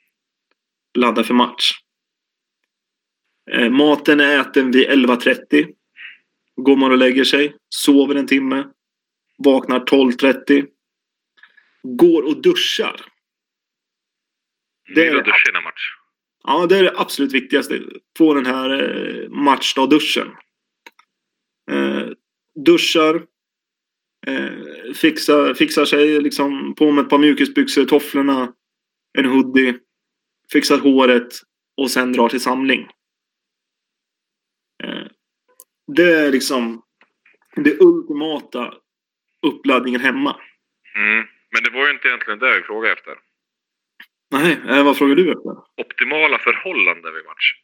[0.99, 1.73] ladda för match.
[3.51, 5.75] Eh, maten är äten vid 11.30.
[6.57, 7.57] Går man och lägger sig.
[7.69, 8.65] Sover en timme.
[9.39, 10.67] Vaknar 12.30.
[11.83, 13.01] Går och duschar.
[14.95, 15.95] Det är duscha innan match.
[16.45, 17.83] Ja, det är det absolut viktigaste.
[18.19, 20.29] Få den här eh, matchdag-duschen.
[21.71, 22.09] Eh,
[22.65, 23.23] duschar.
[24.27, 28.53] Eh, fixar, fixar sig liksom på med ett par mjukisbyxor, tofflorna,
[29.19, 29.75] en hoodie.
[30.53, 31.33] Fixar håret
[31.77, 32.89] och sen drar till samling.
[34.85, 35.07] Eh,
[35.97, 36.83] det är liksom
[37.57, 38.75] det ultimata
[39.47, 40.41] uppladdningen hemma.
[40.97, 41.27] Mm.
[41.51, 43.19] Men det var ju inte egentligen det jag frågade efter.
[44.31, 45.53] Nej, eh, vad frågar du efter?
[45.77, 47.55] Optimala förhållanden vid match.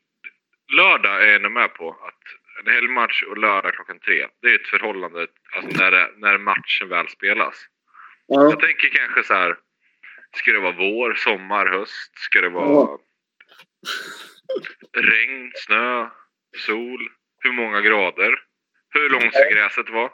[0.77, 2.23] Lördag är jag med på att
[2.61, 4.27] en helgmatch och lördag klockan tre.
[4.43, 5.27] Det är ett förhållande
[5.57, 7.67] alltså när, det, när matchen väl spelas.
[8.27, 8.43] Ja.
[8.43, 9.57] Jag tänker kanske så här.
[10.37, 12.13] Ska det vara vår, sommar, höst?
[12.19, 12.99] Ska det vara Ja.
[14.97, 16.07] regn, snö,
[16.67, 17.01] sol?
[17.41, 18.35] Hur många grader?
[18.91, 20.11] Hur långt ska gräset vara?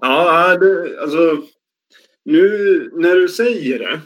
[0.00, 1.42] Ja, det, alltså.
[2.24, 2.48] Nu
[2.92, 4.00] när du säger det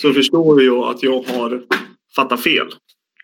[0.00, 1.62] så förstår jag att jag har
[2.16, 2.68] fattat fel.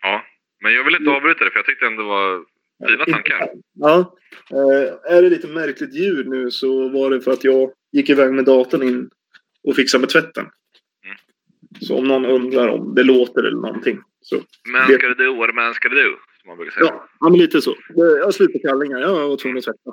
[0.01, 0.21] Ja,
[0.63, 2.45] men jag vill inte avbryta det för jag tyckte ändå det var
[2.87, 3.49] fina tankar.
[3.73, 4.15] Ja.
[4.51, 8.31] Eh, är det lite märkligt ljud nu så var det för att jag gick iväg
[8.33, 9.09] med datorn in
[9.63, 10.45] och fixade med tvätten.
[11.73, 11.81] Mm.
[11.81, 13.99] Så om någon undrar om det låter eller någonting.
[14.21, 14.41] Så.
[14.71, 16.09] Men ska det men ska det do?
[16.41, 16.85] Som man brukar säga.
[17.19, 17.75] Ja, men lite så.
[17.95, 18.99] Jag har slut på kallingar.
[18.99, 19.91] Jag var tvungen att tvätta.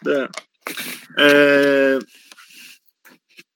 [0.00, 0.22] Det.
[1.24, 2.00] Eh,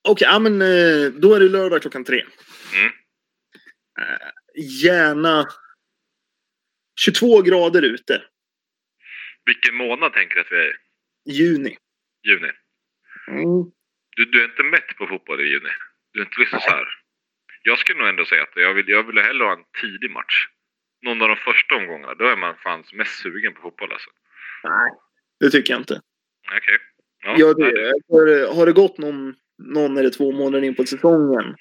[0.08, 2.24] Okej, ja, men eh, då är det lördag klockan tre.
[2.74, 2.92] Mm.
[4.00, 4.28] Eh,
[4.82, 5.46] gärna
[7.00, 8.22] 22 grader ute.
[9.44, 10.74] Vilken månad tänker du att vi är i?
[11.24, 11.76] Juni.
[12.26, 12.50] Juni.
[13.28, 13.70] Mm.
[14.16, 15.70] Du, du är inte mätt på fotboll i juni?
[16.12, 17.01] Du är inte liksom så här.
[17.62, 20.46] Jag skulle nog ändå säga att jag vill, jag vill hellre ha en tidig match.
[21.02, 22.14] Någon av de första omgångarna.
[22.14, 24.10] Då är man fan mest sugen på fotboll alltså.
[24.64, 24.90] Nej,
[25.40, 26.00] det tycker jag inte.
[26.56, 26.78] Okej.
[27.24, 30.84] Ja, Ja, nej, det, för, har det gått någon, någon eller två månader in på
[30.84, 31.56] säsongen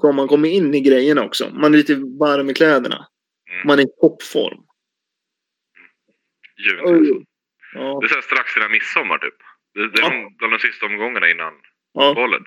[0.00, 1.50] så har man kommit in i grejerna också.
[1.54, 3.06] Man är lite varm i kläderna.
[3.50, 3.66] Mm.
[3.66, 4.58] Man är i toppform.
[6.56, 6.82] juni.
[6.84, 7.24] Oj.
[7.74, 9.34] Ja, Det är strax innan midsommar typ.
[9.74, 10.10] Det, det är Ja.
[10.10, 11.52] de, de, de sista omgångarna innan
[11.92, 12.10] ja.
[12.10, 12.42] uppehållet.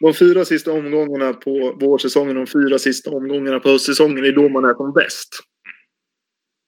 [0.00, 4.48] De fyra sista omgångarna på vårsäsongen och de fyra sista omgångarna på höstsäsongen är då
[4.48, 5.28] man är som bäst.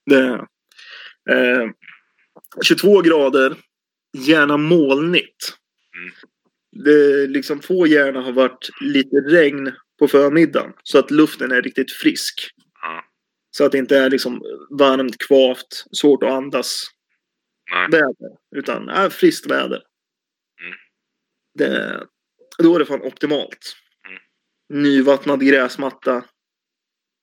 [0.07, 0.47] Det,
[1.31, 1.71] eh,
[2.65, 3.57] 22 grader,
[4.19, 5.57] gärna molnigt.
[6.85, 11.93] Det liksom får gärna ha varit lite regn på förmiddagen så att luften är riktigt
[11.93, 12.51] frisk.
[13.51, 14.43] Så att det inte är liksom
[14.79, 16.85] varmt, kvavt, svårt att andas
[17.73, 17.89] Nej.
[17.91, 18.37] väder.
[18.57, 19.83] Utan äh, friskt väder.
[20.63, 20.77] Mm.
[21.55, 22.07] Det,
[22.63, 23.77] då är det fan optimalt.
[24.09, 24.21] Mm.
[24.83, 26.25] Nyvattnad gräsmatta.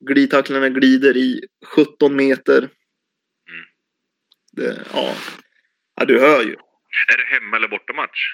[0.05, 2.57] Glidtacklarna glider i 17 meter.
[2.57, 3.65] Mm.
[4.51, 5.15] Det, ja.
[5.95, 6.55] ja, du hör ju.
[7.13, 8.33] Är det hemma eller bortamatch?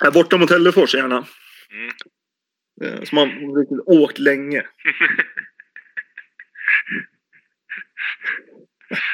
[0.00, 1.26] Här borta mot Hällefors gärna.
[1.70, 1.90] Mm.
[2.82, 4.62] Eh, Som man riktigt åkt länge.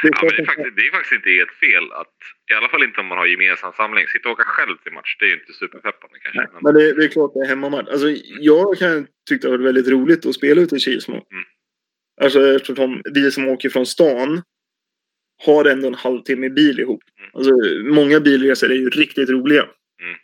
[0.03, 2.16] Det är Ja, det, är faktiskt, det är faktiskt inte helt fel att,
[2.51, 5.16] i alla fall inte om man har gemensam samling, sitta och åka själv till match,
[5.18, 6.41] det är ju inte superpeppande kanske.
[6.41, 7.89] Nej, Men, det, det är klart det är hemmamatch.
[7.89, 8.09] Alltså,
[8.51, 11.14] jag kan tycka det var väldigt roligt att spela ute i Kilsmo.
[11.14, 11.45] Mm.
[12.20, 14.43] Alltså eftersom vi som åker från stan
[15.45, 17.03] har ändå en halvtimme bil ihop.
[17.18, 17.31] Mm.
[17.35, 17.53] Alltså,
[17.95, 19.62] många bilresor är ju riktigt roliga.
[19.62, 20.16] Mm.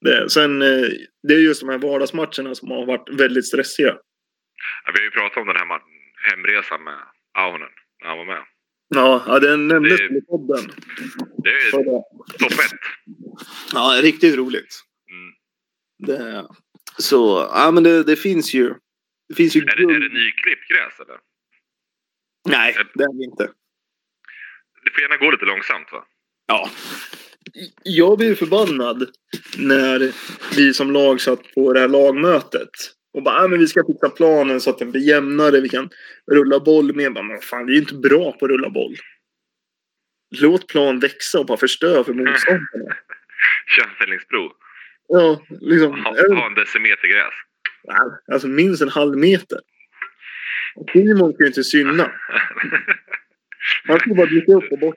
[0.00, 0.88] Det, sen, eh,
[1.28, 3.96] det är just de här vardagsmatcherna som har varit väldigt stressiga.
[4.84, 5.80] ja, vi har ju pratat om den här
[6.30, 6.98] hemresan med
[7.38, 7.68] Aunen
[8.02, 8.42] när han var med.
[8.94, 10.72] Ja, ja den nämndes i podden.
[11.44, 11.70] Det är
[12.38, 12.78] topp ett.
[13.72, 14.80] Ja, riktigt roligt.
[15.10, 15.34] Mm.
[16.06, 16.48] Det,
[16.98, 18.74] så, ja men det, det finns ju.
[19.28, 21.18] Det finns ju Är, det, är det nyklippt gräs eller?
[22.48, 23.50] Nej, det är det inte.
[24.84, 26.04] Det får gärna gå lite långsamt va?
[26.46, 26.70] Ja.
[27.82, 29.10] Jag blev förbannad
[29.58, 30.12] när
[30.56, 32.70] vi som lag satt på det här lagmötet.
[33.14, 35.60] Och bara, ah, men vi ska fixa planen så att den blir jämnare.
[35.60, 35.90] Vi kan
[36.32, 37.10] rulla boll mer.
[37.10, 38.96] Bara, men fan, vi är ju inte bra på att rulla boll.
[40.40, 42.66] Låt plan växa och bara förstör för motståndarna.
[43.66, 44.52] Könfällningsprov.
[45.08, 46.04] Ja, liksom.
[46.04, 47.34] Ha, ha en decimeter gräs.
[48.32, 49.60] Alltså minst en halv meter.
[50.92, 52.12] Simon kan ju inte synna.
[53.84, 54.96] Han ska bara dyka upp och bort.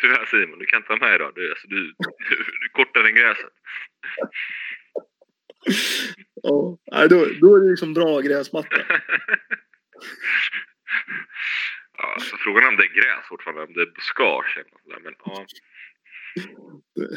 [0.00, 1.32] Du här Simon, du kan inte vara med idag.
[1.34, 1.94] Du, alltså, du, du,
[2.28, 3.52] du är kortare än gräset.
[6.42, 8.76] Ja, nej, då, då är det liksom bra gräsmatta.
[11.98, 15.02] ja, alltså, frågan är om det är gräs fortfarande, om det är buskage eller något.
[15.02, 15.46] Men ja,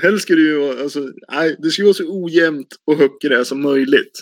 [0.01, 0.99] Helst ska det ju alltså,
[1.31, 4.21] nej, det ska vara så ojämnt och högt gräs som möjligt.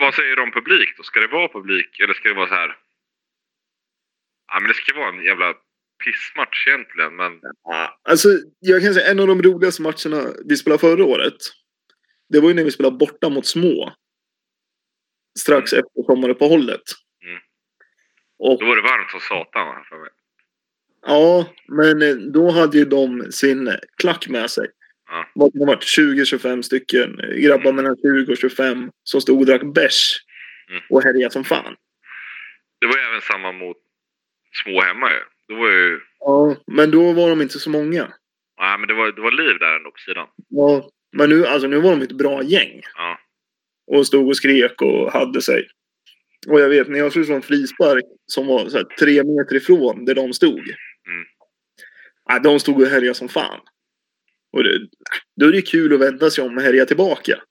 [0.00, 1.02] vad säger du om publik då?
[1.02, 2.76] Ska det vara publik eller ska det vara så här?
[4.52, 5.54] Ja, men det ska vara en jävla
[6.04, 7.32] pissmatch egentligen, men
[8.08, 8.28] Alltså,
[8.58, 11.36] jag kan säga en av de roligaste matcherna vi spelade förra året.
[12.32, 13.92] Det var ju när vi spelade borta mot små.
[15.38, 16.82] Strax efter sommaruppehållet.
[17.24, 17.40] Mm.
[18.38, 19.84] Och då var det varmt som satan va,
[21.06, 24.66] ja, men eh, då hade ju de sin klack med sig.
[25.08, 25.26] Ja.
[25.34, 25.98] Vad kan det ha varit?
[25.98, 30.16] 20-25 stycken grabbar mellan 20 och 25 som stod och drack bärs.
[30.70, 30.82] Mm.
[30.90, 31.76] Och härjade som fan.
[32.80, 33.76] Det var ju även samma mot
[34.64, 35.20] små hemma ju.
[35.48, 38.12] Det var ju, Ja, men då var de inte så många.
[38.56, 40.28] ja men det var, det var liv där ändå på sidan.
[40.48, 42.82] Ja, men nu, alltså, nu var de ett bra gäng.
[42.94, 43.18] Ja.
[43.86, 45.68] Och stod och skrek och hade sig.
[46.48, 50.04] Och jag vet, när jag slå en frispark som var så här, tre meter ifrån
[50.04, 50.58] där de stod.
[50.58, 51.26] Mm.
[52.24, 53.60] Ja, de stod och härjade som fan.
[54.52, 54.88] Och det,
[55.40, 57.42] då är det kul att vända sig om och härja tillbaka.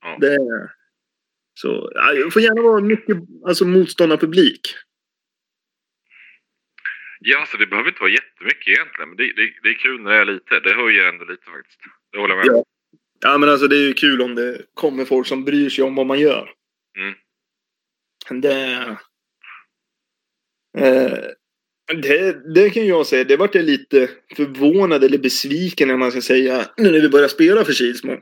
[0.00, 0.18] Ja.
[0.20, 0.36] Det,
[1.54, 3.16] så, ja, det får gärna vara mycket
[3.46, 4.60] alltså, motståndarpublik.
[7.20, 10.10] Ja, alltså det behöver inte vara jättemycket egentligen, men det, det, det är kul när
[10.10, 10.60] det är lite.
[10.60, 11.80] Det höjer ändå lite faktiskt.
[12.12, 12.56] Det håller jag med.
[12.56, 12.64] Ja.
[13.20, 15.94] Ja, men alltså det är ju kul om det kommer folk som bryr sig om
[15.94, 16.50] vad man gör.
[16.98, 18.40] Mm.
[18.40, 18.96] Det...
[20.78, 21.18] Eh,
[22.02, 26.20] det, det kan jag säga, det vart jag lite förvånad eller besviken när man ska
[26.20, 28.12] säga nu när vi börjar spela för Kilsmo.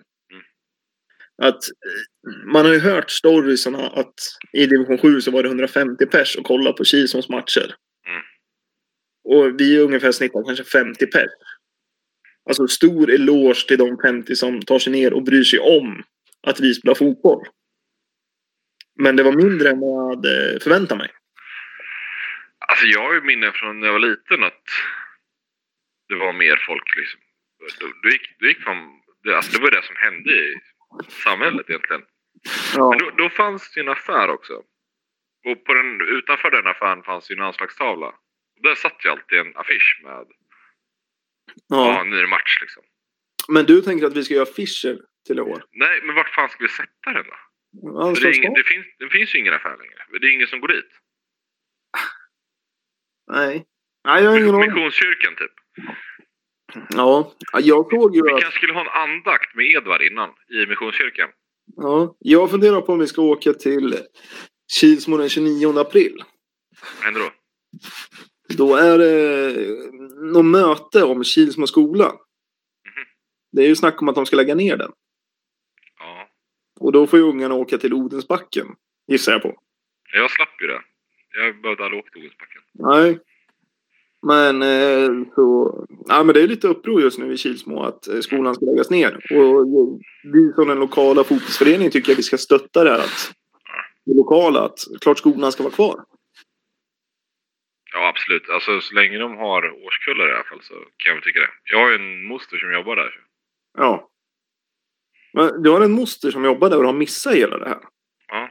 [1.43, 4.14] Att eh, man har ju hört storiesarna att
[4.53, 7.74] i division 7 så var det 150 pers och kolla på Kilsmos matcher.
[8.09, 8.22] Mm.
[9.24, 11.30] Och vi är ungefär snittar kanske 50 pers.
[12.47, 16.03] Alltså stor eloge till de 50 som tar sig ner och bryr sig om
[16.42, 17.47] att vi spelar fotboll.
[18.99, 21.11] Men det var mindre än vad jag hade förväntat mig.
[22.59, 24.62] Alltså jag har ju minnen från när jag var liten att
[26.09, 27.20] det var mer folk liksom.
[27.78, 28.76] Du, du gick, du gick från,
[29.24, 30.55] det, alltså det var det som hände i
[31.09, 32.03] samhället egentligen.
[32.76, 32.90] Ja.
[32.90, 34.53] Men då, då fanns det en affär också.
[35.47, 38.14] Och på den, utanför den affären fanns ju en anslagstavla.
[38.62, 40.26] Där satt ju alltid en affisch med
[41.68, 41.86] ja.
[41.86, 42.01] ja.
[42.01, 42.82] en ny match liksom.
[43.49, 45.64] Men du tänker att vi ska göra affischer till i år?
[45.72, 47.36] Nej, men vart fan ska vi sätta den då?
[47.82, 50.18] Ja, det, är ingen, det, finns, det finns ju ingen affär längre.
[50.20, 50.90] Det är ingen som går dit.
[53.32, 53.64] Nej.
[54.05, 54.70] Nej, jag har ingen aning.
[54.70, 55.53] Missionskyrkan typ.
[56.88, 58.40] Ja, jag såg ju Vi att...
[58.40, 61.28] kanske skulle ha en andakt med Edvard innan i Missionskyrkan.
[61.76, 63.97] Ja, jag funderar på om vi ska åka till
[64.80, 66.24] Kilsmo den 29 april.
[66.97, 67.30] Vad händer då?
[68.49, 69.57] Då är det
[70.32, 72.05] något möte om Kilsmo skola.
[72.05, 73.07] Mhm.
[73.53, 74.92] Det är ju snack om att de ska lägga ner den.
[75.99, 76.28] Ja.
[76.80, 78.66] Och då får ju ungarna åka till Odensbacken.
[79.07, 79.59] Gissar jag på.
[80.12, 80.80] Jag slapp ju det.
[81.36, 82.62] Jag behövde aldrig åka till Odensbacken.
[82.72, 83.18] Nej.
[84.22, 85.74] Men eh, så...
[86.09, 88.90] Ja, men det är lite uppror just nu i Kilsmo att eh, skolan ska läggas
[88.90, 89.14] ner.
[89.14, 90.01] Och
[90.32, 92.99] vi som den lokala fotbollsföreningen tycker att vi ska stötta det här.
[92.99, 93.32] Att,
[94.05, 94.61] det lokala.
[94.61, 96.05] Att klart skolan ska vara kvar.
[97.97, 98.49] Ja, absolut.
[98.49, 101.51] Alltså så länge de har årskullar i alla fall så kan jag tycka det.
[101.64, 103.14] Jag har ju en moster som jobbar där.
[103.78, 104.11] Ja.
[105.32, 107.80] Men du har en moster som jobbar där och har missat hela det här.
[108.28, 108.51] Ja.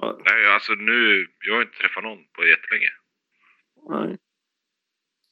[0.00, 0.20] Ja.
[0.24, 1.26] Nej, alltså nu...
[1.46, 2.88] Jag har inte träffat någon på jättelänge.
[3.88, 4.18] Nej.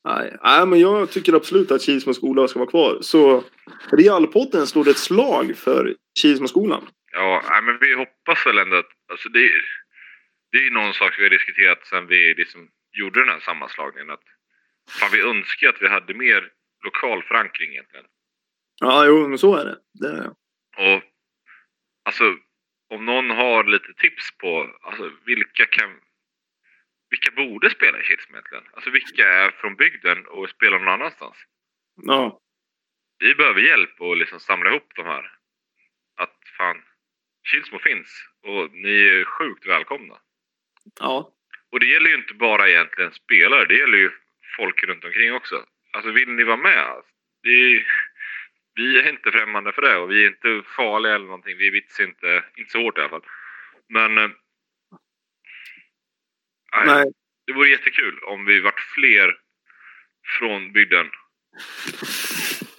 [0.05, 2.99] Nej, nej, men jag tycker absolut att Kilsmo skola ska vara kvar.
[3.01, 3.45] Så
[3.93, 6.89] Realpodden slår ett slag för Kilsmo skolan.
[7.13, 8.91] Ja, nej, men vi hoppas väl ändå att...
[9.11, 9.51] Alltså det,
[10.53, 14.11] det är ju någon sak vi har diskuterat sen vi liksom gjorde den här sammanslagningen.
[14.11, 14.25] Att
[15.01, 16.53] fan, vi önskar att vi hade mer
[16.85, 18.07] lokal förankring egentligen.
[18.81, 19.79] Ja, jo, men så är det.
[19.93, 20.29] det är det.
[20.95, 21.03] Och
[22.05, 22.37] alltså,
[22.91, 26.01] om någon har lite tips på alltså, vilka kan...
[27.11, 28.65] Vilka borde spela i Kilsmo egentligen?
[28.73, 31.37] Alltså vilka är från bygden och spelar någon annanstans?
[31.95, 32.41] Ja,
[33.19, 35.39] Vi behöver hjälp att liksom samla ihop de här.
[36.17, 36.83] Att fan,
[37.51, 40.19] Kilsmo finns och ni är sjukt välkomna.
[41.01, 41.33] ja,
[41.75, 44.11] Och det gäller ju inte bara egentligen spelare, det gäller ju
[44.57, 45.67] folk runt omkring också.
[45.93, 46.87] Alltså vill ni vara med?
[47.43, 47.87] Är,
[48.75, 51.57] vi är inte främmande för det och vi är inte farliga eller någonting.
[51.59, 53.25] Vi vitsar inte, inte så hårt i alla fall.
[53.89, 54.19] Men...
[54.19, 54.31] eh,
[56.73, 57.05] Nej, nej.
[57.47, 59.37] Det vore jättekul om vi vart fler
[60.39, 61.11] från bygden.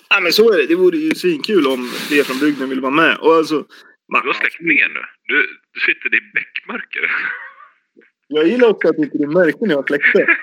[0.09, 0.67] Ja, men så är det.
[0.67, 3.17] Det vore ju svinkul om fler från bygden vill vara med.
[3.17, 3.67] Och alltså,
[4.11, 5.05] man, Du har släckt ner nu.
[5.23, 7.11] Du, du sitter i bäckmörker.
[8.27, 10.25] Jag gillar också att inte det märkte när jag släckte.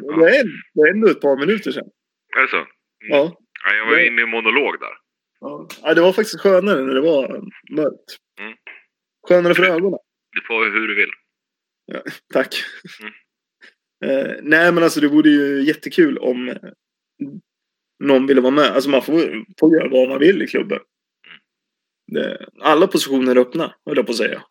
[0.00, 1.88] Det är, det är ändå ett par minuter sedan.
[2.36, 2.56] är det så?
[2.56, 2.68] Mm.
[3.00, 3.36] Ja.
[3.64, 4.92] Ja, jag var Det- inne i monolog där.
[5.40, 5.68] Ja.
[5.82, 7.28] ja, det var faktiskt skönare när det var
[7.76, 8.16] mörkt.
[8.40, 8.54] Mm.
[9.28, 9.98] Skönare för ögonen.
[10.32, 11.10] Du får hur du vill.
[12.32, 12.54] Tack.
[13.02, 13.12] Mm.
[14.04, 16.54] Eh, nej, men alltså det vore ju jättekul om
[18.04, 18.64] någon ville vara med.
[18.64, 20.78] Alltså man får, får göra vad man vill i klubben.
[21.26, 21.40] Mm.
[22.22, 24.42] Det, alla positioner är öppna, höll jag på att säga.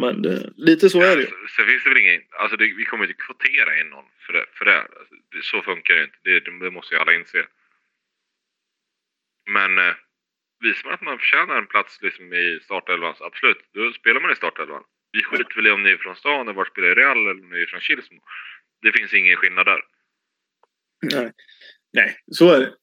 [0.00, 1.28] Men det, lite så är det ju.
[1.28, 2.22] Sen- Sen finns det väl ingen...
[2.40, 4.44] Alltså det, vi kommer inte kvotera in någon för det.
[4.52, 4.80] För det.
[4.80, 6.18] Alltså, det så funkar det inte.
[6.22, 7.46] Det, det måste ju alla inse.
[9.50, 9.94] Men eh,
[10.60, 14.32] visar man att man förtjänar en plats liksom, i startelvan, så absolut, då spelar man
[14.32, 14.82] i startelvan.
[15.12, 17.30] Vi skiter väl i om ni är från stan eller vart spelar i Real eller
[17.30, 18.20] om ni är från Kilsmo.
[18.82, 19.80] Det finns ingen skillnad där.
[21.02, 21.32] Nej.
[21.92, 22.74] nej, så är det.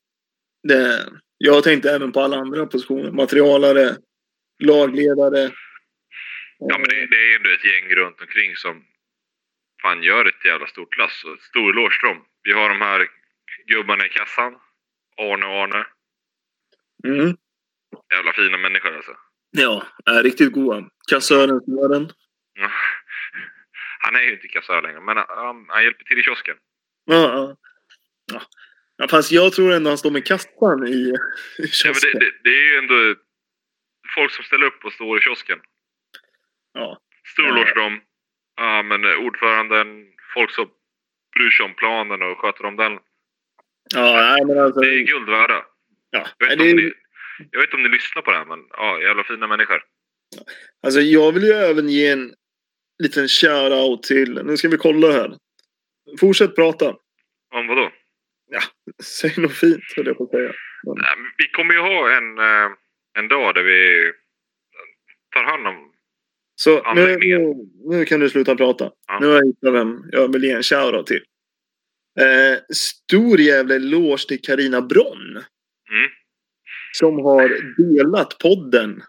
[0.63, 1.09] det.
[1.37, 3.11] Jag tänkte även på alla andra positioner.
[3.11, 3.95] Materialare,
[4.63, 5.51] lagledare.
[6.59, 8.85] Ja, men det, det är ändå ett gäng runt omkring som
[9.81, 11.23] fan gör ett jävla stort lass.
[11.23, 12.25] Och stor eloge till dem.
[12.43, 13.07] Vi har de här
[13.67, 14.55] gubbarna i kassan.
[15.17, 15.85] Arne och Arne.
[17.05, 17.37] Mm.
[18.13, 19.17] Jävla fina människor alltså.
[19.51, 20.89] Ja, är riktigt goda.
[21.09, 22.11] Kassören, snören.
[22.53, 22.71] Ja.
[23.99, 26.57] Han är ju inte kassör längre, men han, han hjälper till i kiosken.
[27.05, 27.55] Ja,
[28.31, 28.41] ja.
[28.97, 29.07] Ja.
[29.07, 31.17] fast jag tror ändå han står med kassan i, i Ja,
[31.57, 32.11] men kiosken.
[32.13, 33.15] det, det, det är ju ändå
[34.15, 35.59] folk som ställer upp och står i kiosken.
[36.77, 36.99] Ja.
[37.33, 37.51] Stor Ja.
[37.51, 38.01] eloge till dem.
[38.55, 39.87] Ja, men ordföranden,
[40.33, 40.69] folk som
[41.35, 42.99] bryr sig om planen och sköter om den.
[43.95, 44.79] Ja, nej men alltså.
[44.79, 45.65] Det är guld värda.
[46.09, 46.93] Ja, Jag vet, det ni,
[47.51, 49.83] jag vet inte om ni lyssnar på det här, men ja, jävla fina människor.
[50.83, 52.33] alltså jag vill ju även ge en
[53.03, 55.31] liten shout-out till, nu ska vi kolla här.
[56.19, 56.95] Fortsätt prata.
[57.53, 57.91] Om vad då?
[59.03, 60.51] Säg något fint höll jag på att säga.
[60.83, 62.71] Nej, men Vi kommer ju ha en, eh,
[63.19, 64.11] en dag där vi
[65.35, 65.93] tar hand om...
[66.59, 67.53] Så nu, nu,
[67.89, 68.91] nu kan du sluta prata.
[69.07, 69.19] Ja.
[69.19, 71.23] Nu har jag hittat vem jag vill ge en shoutout till.
[72.19, 75.31] Eh, stor jävla eloge till Karina Bronn.
[75.91, 76.09] Mm.
[76.93, 79.03] Som har delat podden.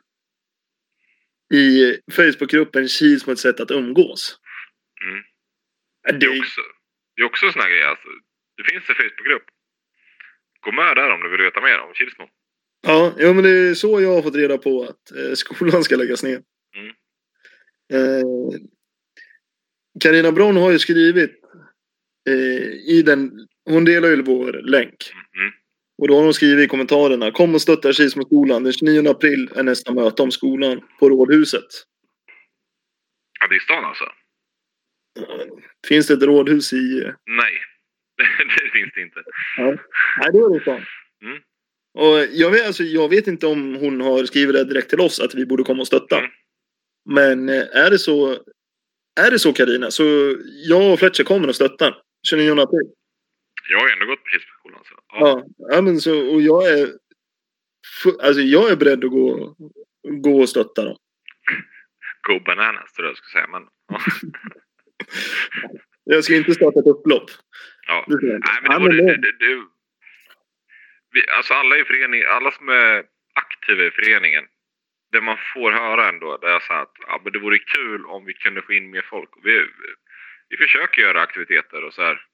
[1.55, 4.38] I Facebookgruppen Kils mot ett sätt att umgås.
[5.05, 5.18] Mm.
[6.09, 6.61] Eh, Det är också,
[7.16, 7.82] det är också en sån här grej.
[7.82, 8.09] Alltså,
[8.57, 9.44] det finns en Facebookgrupp.
[10.61, 12.28] Gå med där om du vill veta mer om Kilsmo.
[12.86, 15.96] ja, ja, men det är så jag har fått reda på att eh, skolan ska
[15.96, 16.42] läggas ner.
[16.76, 16.94] Mm.
[17.93, 18.61] Eh,
[20.03, 21.30] Carina Bronn har ju skrivit
[22.28, 23.30] eh, i den,
[23.64, 25.12] hon delar ju vår länk.
[25.36, 25.53] Mm.
[26.03, 27.30] Och då har hon skrivit i kommentarerna.
[27.30, 28.62] Kom och stötta Kilsmoskolan.
[28.64, 31.66] Den 29 april är nästa möte om skolan på Rådhuset.
[33.41, 34.05] Ja, det är stan alltså?
[35.89, 37.03] Finns det ett rådhus i...
[37.05, 37.53] eh, Nej,
[38.49, 39.22] det finns det inte.
[40.18, 40.70] Nej, det är det så.
[41.26, 41.39] Mm.
[41.95, 45.20] Och jag vet, alltså, jag vet inte om hon har skrivit det direkt till oss
[45.20, 46.18] att vi borde komma och stötta.
[46.18, 46.30] Mm.
[47.14, 48.32] Men eh, är det så
[49.20, 50.04] är det så Karina så
[50.68, 51.94] jag och Fletcher kommer att stötta
[52.30, 52.90] 29 april.
[53.70, 54.80] Jag har ändå gått på Kilsmoskolan.
[54.84, 54.94] Så.
[55.09, 55.44] Ja.
[55.74, 56.88] Ja, men så, och jag är
[58.22, 59.56] alltså jag är beredd att gå,
[60.22, 60.96] gå och stötta dem.
[62.28, 63.48] Go bananas tror jag jag skulle säga.
[63.52, 64.00] Men, ja.
[66.11, 67.30] Jag ska inte starta ett upplopp.
[67.86, 68.04] ja.
[68.09, 68.20] Nej,
[68.62, 69.54] men det, Ja, det- det, det,
[71.12, 73.04] vi, alltså alla i föreningen, alla som är
[73.34, 74.44] aktiva i föreningen.
[75.12, 78.24] Det man får höra ändå, det är så att ja, men det vore kul om
[78.24, 79.30] vi kunde få in mer folk.
[79.42, 79.66] Vi,
[80.48, 82.26] vi försöker göra aktiviteter och så här.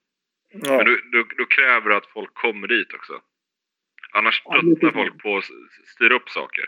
[0.49, 0.77] Ja.
[0.77, 3.21] Men då, då, då kräver att folk kommer dit också.
[4.11, 5.45] Annars tröttnar folk på att
[5.85, 6.65] styra upp saker.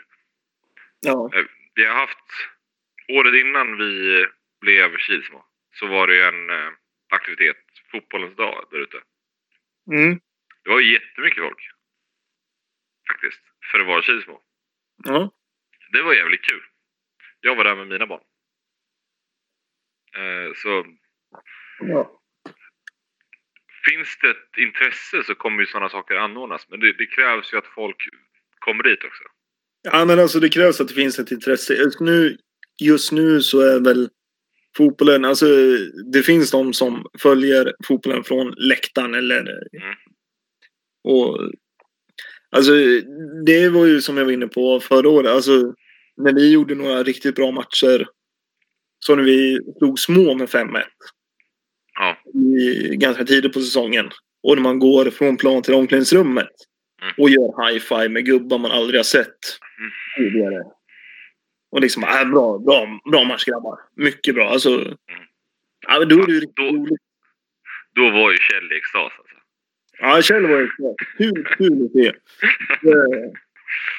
[1.00, 1.30] Ja.
[1.34, 1.44] Eh,
[1.74, 2.24] Vi har haft,
[3.08, 4.26] året innan vi
[4.60, 5.44] blev Kilsmo,
[5.74, 6.70] så var det ju en eh,
[7.10, 7.56] aktivitet,
[7.90, 9.00] fotbollens dag där ute.
[9.90, 10.20] Mm.
[10.64, 11.70] Det var jättemycket folk.
[13.08, 13.40] Faktiskt.
[13.72, 14.40] För att vara Kilsmo.
[15.04, 15.30] Ja.
[15.92, 16.62] Det var jävligt kul.
[17.40, 18.20] Jag var där med mina barn.
[20.16, 20.86] Eh, så
[21.80, 22.20] ja.
[23.88, 26.66] finns det ett intresse så kommer ju sådana saker anordnas.
[26.68, 27.96] Men det, det krävs ju att folk
[28.58, 29.22] kommer dit också.
[29.82, 31.74] Ja, men alltså det krävs att det finns ett intresse.
[31.74, 32.36] Just nu,
[32.82, 34.08] just nu så är väl
[34.76, 35.46] fotbollen, alltså
[36.12, 39.40] det finns de som följer fotbollen från läktaren eller...
[39.40, 39.94] Mm.
[41.04, 41.52] Och,
[42.56, 42.72] alltså
[43.46, 45.74] det var ju som jag var inne på förra året, alltså
[46.16, 48.08] när vi gjorde några riktigt bra matcher.
[48.98, 50.82] Så när vi slog små med 5-1
[51.94, 54.10] Ja, i, ganska tidigt på säsongen.
[54.42, 56.48] Och när man går från plan till omklädningsrummet.
[57.02, 57.14] Mm.
[57.18, 59.26] Och gör high-five med gubbar man aldrig har sett
[59.78, 59.90] Mm.
[60.30, 60.62] tidigare.
[61.70, 63.78] Och liksom, äh, bra, bra, bra match grabbar.
[63.96, 64.48] Mycket bra.
[64.50, 64.96] Alltså,
[65.88, 67.00] ja, men då är det ju riktigt Då- roligt.
[67.94, 69.27] då var ju Kjell i extas alltså.
[69.98, 70.68] Ja, Kjell var ju
[71.18, 72.06] kul, kul att se.
[72.88, 73.30] Eh,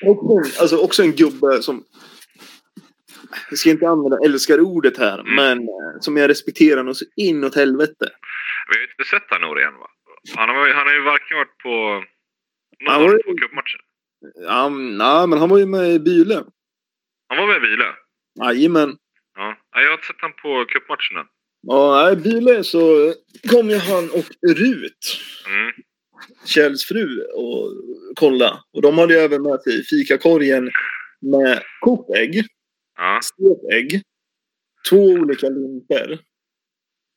[0.01, 1.83] Också, alltså också en gubbe som...
[3.49, 5.35] Jag ska inte använda älskar ordet här, Mm.
[5.35, 8.05] men eh, som jag respekterar något så inåt helvete.
[8.69, 9.87] Vi har ju inte sett han igen va?
[10.35, 13.79] Han har, han har ju varken varit på någon Han var ju- två cupmatcher.
[14.35, 16.43] Ja, nej, men han var ju med i Byle.
[17.29, 17.95] Han var med i Vila.
[18.43, 18.97] Jajamän.
[19.35, 19.57] Ja.
[19.73, 21.27] Ja, jag har inte sett han på cupmatcherna.
[21.61, 23.13] Ja, nej, Byle så
[23.51, 24.25] kom ju han och
[24.57, 25.71] Rut, Mm.
[26.45, 27.73] Kjells fru, och
[28.15, 28.63] kolla.
[28.73, 30.69] Och de hade ju även med sig fikakorgen
[31.21, 32.43] med kokt ägg,
[32.97, 33.19] Ja.
[33.23, 34.01] stekt ägg,
[34.89, 36.19] två olika limper,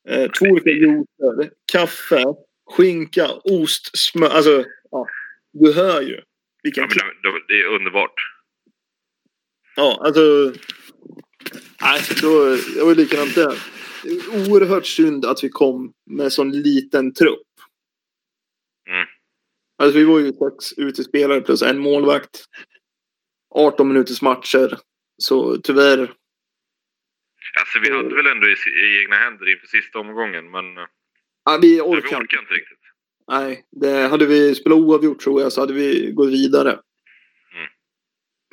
[0.09, 2.25] eh, två olika juicer, kaffe,
[2.71, 4.29] skinka, ost, smör.
[4.29, 5.07] Alltså, ja,
[5.53, 6.21] du hör ju.
[6.63, 8.15] Vilken ja men det, det, det är underbart.
[9.77, 10.53] Ja, alltså...
[11.83, 13.59] Nej, då, jag var likadant där.
[14.03, 17.47] Det är oerhört synd att vi kom med sån liten trupp.
[18.91, 19.07] Mm.
[19.79, 22.45] Alltså vi var ju sex utespelare plus en målvakt.
[23.55, 24.79] 18 minuters matcher.
[25.17, 26.01] Så tyvärr.
[27.61, 28.53] Alltså vi hade väl ändå i,
[28.85, 30.85] i egna händer inför sista omgången men eh,
[31.45, 32.55] Ja, vi vi orkar orkar inte.
[32.55, 32.79] riktigt.
[33.29, 36.71] Nej, det hade vi spelat oavgjort tror jag så hade vi gått vidare.
[37.55, 37.69] Mm.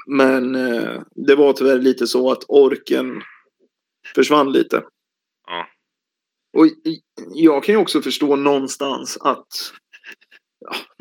[0.08, 3.22] Men eh, det var tyvärr lite så att orken
[4.16, 4.84] försvann lite.
[5.48, 5.68] Ja.
[6.58, 6.66] Och
[7.36, 9.48] jag kan ju också förstå någonstans att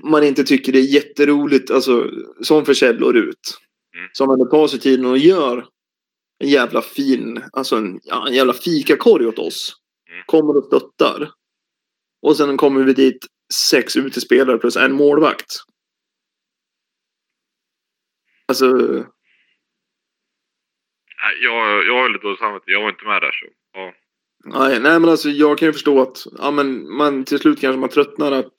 [0.02, 2.10] man inte tycker det är jätteroligt, alltså
[2.42, 3.58] som för källor ut.
[3.96, 4.08] Mm.
[4.12, 5.66] Som ändå tar sig tiden och gör
[6.38, 9.76] en jävla fin, alltså en, ja, en jävla fikakorg åt oss.
[10.10, 10.22] Mm.
[10.26, 11.30] Kommer och stöttar.
[12.22, 13.26] Och sen kommer vi dit
[13.70, 15.56] sex utespelare plus en målvakt.
[18.46, 18.66] Alltså,
[21.22, 22.64] Nej, jag, jag har lite dåligt samvete.
[22.66, 23.46] Jag var inte med där så.
[23.72, 23.92] Ja.
[24.44, 27.80] nej, nej men alltså jag kan ju förstå att ja, men man, till slut kanske
[27.80, 28.54] man tröttnar att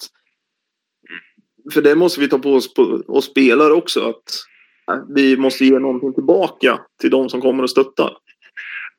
[1.74, 4.24] för det måste vi ta på oss på, och spelare också att
[4.86, 8.18] ja, vi måste ge någonting tillbaka till de som kommer och stöttar.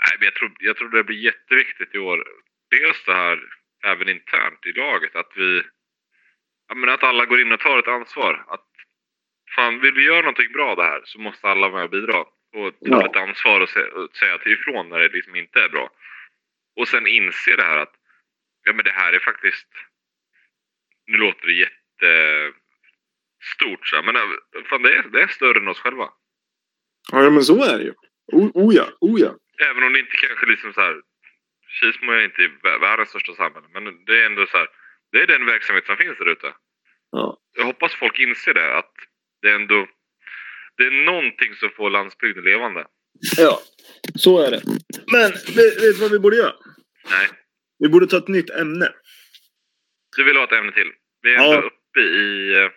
[0.07, 2.25] Nej, men jag tror, jag tror det blir jätteviktigt i år.
[2.71, 3.39] Dels det här,
[3.85, 5.63] även internt i laget, att vi...
[6.69, 8.45] Ja, men att alla går in och tar ett ansvar.
[8.49, 8.67] Att
[9.57, 12.21] fan, vill vi göra någonting bra det här så måste alla vara med och bidra.
[12.57, 13.07] Och ta Ja.
[13.07, 15.91] ett ansvar och, se, och säga till ifrån när det liksom inte är bra.
[16.77, 17.95] Och sen inse det här att
[18.65, 19.69] ja, men det här är faktiskt...
[21.07, 21.53] Nu låter det
[22.07, 24.23] jättestort så men äh,
[24.71, 26.09] fan, det, är, det är större än oss själva.
[27.13, 27.95] Ja men så är det ju.
[28.33, 29.37] O, oh ja, oh ja.
[29.71, 31.01] Även om det inte kanske liksom så här...
[31.81, 34.69] Kilsmo är inte världens största samhälle, men det är ändå så här...
[35.13, 36.55] Det är den verksamhet som finns där ute.
[37.11, 37.39] Ja.
[37.57, 38.93] Jag hoppas folk inser det, att
[39.43, 39.89] det är ändå...
[40.77, 42.87] Det är någonting som får landsbygden levande.
[43.37, 43.61] ja,
[44.15, 44.63] så är det.
[45.13, 46.55] Men vet du vad vi borde göra?
[47.11, 47.29] Nej,
[47.79, 48.89] Vi borde ta ett nytt ämne.
[50.17, 50.93] du vill ha ett ämne till.
[51.23, 51.55] Vi är Ja.
[51.55, 52.71] ändå uppe i eh,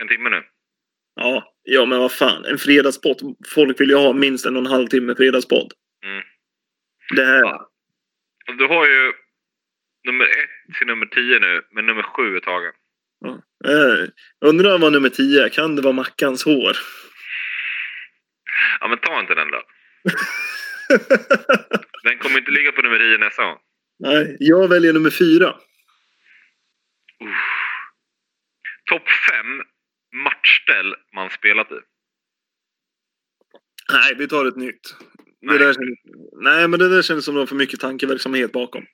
[0.00, 0.42] en timme nu.
[1.14, 2.44] Ja, ja men vad fan.
[2.44, 3.36] En fredagspodd.
[3.48, 5.72] Folk vill ju ha minst en och en halv timme fredagspodd.
[6.04, 6.22] Mm.
[7.16, 7.42] Det här.
[7.42, 7.68] Ja.
[8.58, 9.12] Du har ju
[10.06, 12.72] nummer ett till nummer tio nu, men nummer sju är tagen.
[13.64, 14.08] Eh,
[14.40, 16.76] undrar vad nummer 10 Kan det vara Mackans hår?
[18.80, 19.62] Ja, men ta inte den då.
[22.02, 23.58] Den kommer inte ligga på nummer tio nästa gång.
[23.98, 25.54] Nej, jag väljer nummer 4.
[28.84, 29.62] Topp fem
[30.24, 31.80] matchställ man spelat i.
[33.92, 34.96] Nej, vi tar ett nytt.
[35.40, 35.58] Det Nej.
[35.58, 35.98] där känns,
[36.32, 38.86] nej, men det där känns som att det var för mycket tankeverksamhet bakom.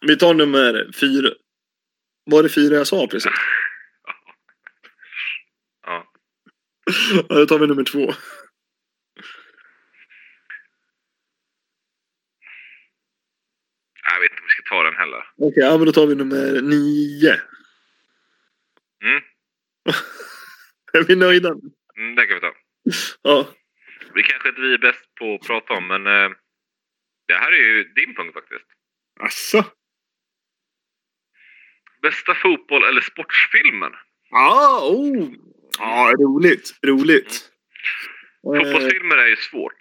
[0.00, 1.30] Vi tar nummer 4.
[2.24, 3.32] Var det 4 jag sa precis?
[5.82, 6.12] Ja.
[7.28, 7.98] Ja, då tar vi nummer 2.
[7.98, 8.06] Jag
[14.20, 15.24] vet inte om vi ska ta den heller.
[15.36, 17.40] Okej, ja, men då tar vi nummer 9.
[19.02, 19.22] Mm.
[20.92, 21.48] är vi nöjda?
[21.96, 22.52] Mm, den kan vi ta.
[23.22, 23.48] Ja.
[24.14, 26.30] Vi kanske inte vi är bäst på att prata om, men eh,
[27.28, 28.66] det här är ju din punkt faktiskt.
[29.20, 29.64] Asså?
[32.02, 33.92] Bästa fotboll eller sportfilmen?
[34.30, 35.32] Ja, oh.
[35.78, 36.78] Ja, roligt.
[36.86, 37.50] Roligt.
[38.54, 39.76] Eh, Fotbollsfilmer är ju svårt.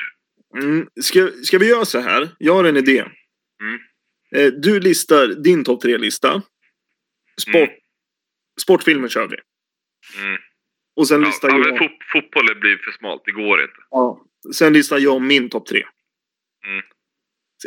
[0.57, 0.87] Mm.
[1.01, 2.29] Ska, ska vi göra så här?
[2.37, 2.99] Jag har en idé.
[3.61, 3.79] Mm.
[4.35, 6.41] Eh, Du listar din topp tre-lista.
[7.41, 7.69] Sport, Mm.
[8.61, 9.37] Sportfilmer kör vi.
[10.21, 10.41] Mm.
[10.95, 11.67] Och sen Ja, listar ja, jag...
[11.67, 13.73] men fot fotboll blir för smalt, det går inte.
[13.89, 14.25] Ja.
[14.55, 15.83] Sen listar jag min topp tre.
[16.67, 16.85] Mm.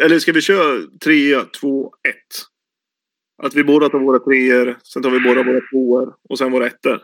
[0.01, 2.37] Eller ska vi köra tre, två, ett?
[3.43, 6.66] Att vi båda tar våra treor, sen tar vi båda våra tvåor och sen våra
[6.66, 7.01] ettor.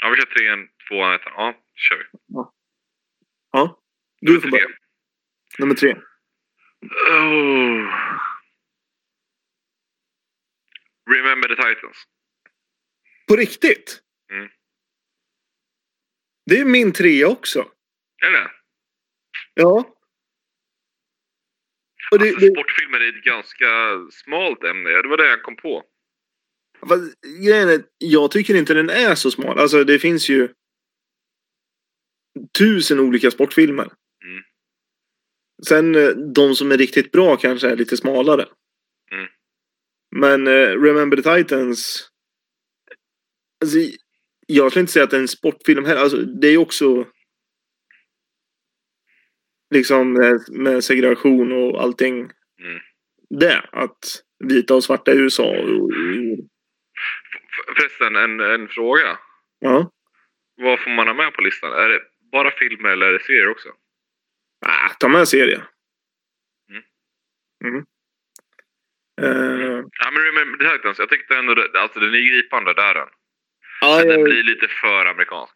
[0.00, 1.32] Ja, vi kör trean, tvåan, ettan.
[1.36, 2.04] Ja, kör vi.
[3.52, 3.82] Ja.
[4.20, 4.66] Du Nummer får börja.
[5.58, 5.94] Nummer tre.
[7.10, 7.90] Oh.
[11.10, 11.96] Remember the Titans.
[13.28, 14.00] På riktigt?
[14.32, 14.48] Mm.
[16.46, 17.70] Det är min trea också.
[18.26, 18.52] Eller?
[19.54, 19.96] Ja.
[22.10, 23.66] Och det, alltså, det, Sportfilmer är ett ganska
[24.10, 24.90] smalt ämne.
[24.90, 25.84] Det var det jag kom på.
[26.88, 29.58] fast grejen är, jag tycker inte den är så smal.
[29.58, 30.48] Alltså det finns ju
[32.58, 33.92] tusen olika sportfilmer.
[34.24, 34.42] Mm.
[35.68, 38.46] Sen eh, de som är riktigt bra kanske är lite smalare.
[40.20, 42.10] Men eh, Remember the Titans.
[43.60, 43.78] Alltså,
[44.46, 46.00] jag skulle inte säga att det är en sportfilm heller.
[46.00, 47.06] Alltså, det är ju också
[49.74, 50.12] liksom
[50.48, 52.18] med, segregation och allting.
[52.18, 52.80] Mm.
[53.30, 53.68] Det.
[53.72, 55.50] Att vita och svarta i USA.
[55.50, 55.90] Och,
[57.76, 59.18] Förresten, en, en fråga.
[59.58, 59.92] ja.
[60.56, 61.72] Vad får man ha med på listan?
[61.72, 62.00] Är det
[62.32, 63.68] bara filmer eller är det serier också?
[64.66, 65.62] Ah, ta med serie.
[66.70, 66.82] Mm.
[67.64, 67.86] Mm.
[69.22, 70.98] Eh, Ja, men the Titans.
[70.98, 73.08] Jag tyckte ändå det, alltså den är gripande där den.
[73.80, 75.54] ja, Men den blir lite för amerikansk.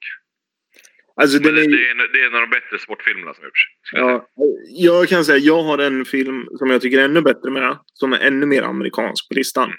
[1.16, 3.34] alltså, Men den det, är, det, är, en- det är en av de bättre sportfilmerna
[3.34, 3.60] som gjorts.
[3.92, 4.28] ja,
[4.68, 7.78] jag kan säga jag har en film som jag tycker är ännu bättre med.
[7.94, 9.72] Som är ännu mer amerikansk på listan.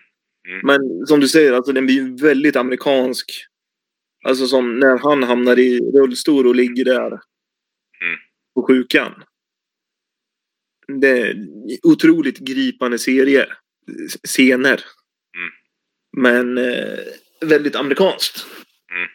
[0.48, 0.60] Mm.
[0.64, 3.26] Men som du säger, alltså, den blir väldigt amerikansk.
[4.28, 8.20] Alltså som när han hamnar i rullstol och ligger där Mm.
[8.56, 9.24] på sjukan.
[11.02, 11.36] Det är
[11.84, 13.45] otroligt gripande serie.
[14.28, 14.84] Scener.
[15.36, 15.52] Mm.
[16.18, 16.99] Men eh,
[17.41, 18.45] väldigt amerikanskt.
[18.91, 19.10] Mm.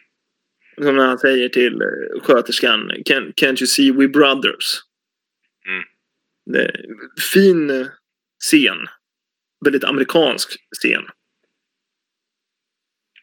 [0.81, 4.81] Som när han säger till eh, sköterskan Can, Can't you see we brothers?
[5.67, 5.83] Mm.
[6.45, 6.71] Det
[7.31, 7.87] fin eh,
[8.39, 8.87] scen.
[9.65, 11.03] Väldigt amerikansk scen.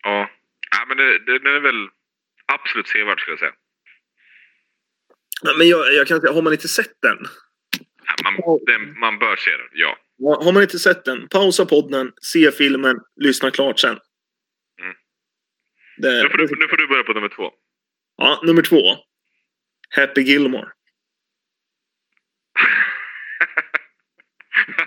[0.03, 0.31] Ja.
[0.71, 1.89] ja men det, det, den är väl
[2.47, 3.55] absolut sevärd skulle jag säga.
[5.59, 7.19] Men jag, jag kan säga, har man inte sett den?
[8.05, 9.99] Ja, man, den, man bör se den, ja.
[10.23, 13.99] Har man inte sett den, pausa podden, se filmen, lyssna klart sen.
[14.81, 14.95] Mm.
[15.97, 17.51] Det, Nu får, du, nu får du börja på nummer två.
[18.17, 18.81] Ja, nummer två.
[19.97, 20.69] Happy Gilmore.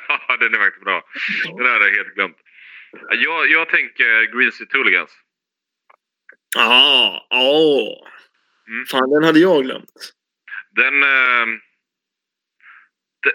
[0.07, 1.03] Ja, den är faktiskt bra.
[1.57, 2.37] Den här har jag helt glömt.
[3.09, 5.11] Jag, jag tänker Green Street Hooligans.
[6.55, 8.07] Ja, ja.
[8.67, 8.85] Mm.
[8.85, 10.13] Fan, den hade jag glömt.
[10.75, 11.03] Den...
[11.03, 11.59] Eh,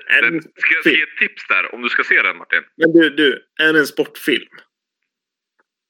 [0.09, 2.63] Är den, den ska jag ge ett tips där om du ska se den Martin?
[2.77, 4.49] Men du, du, är det en sportfilm?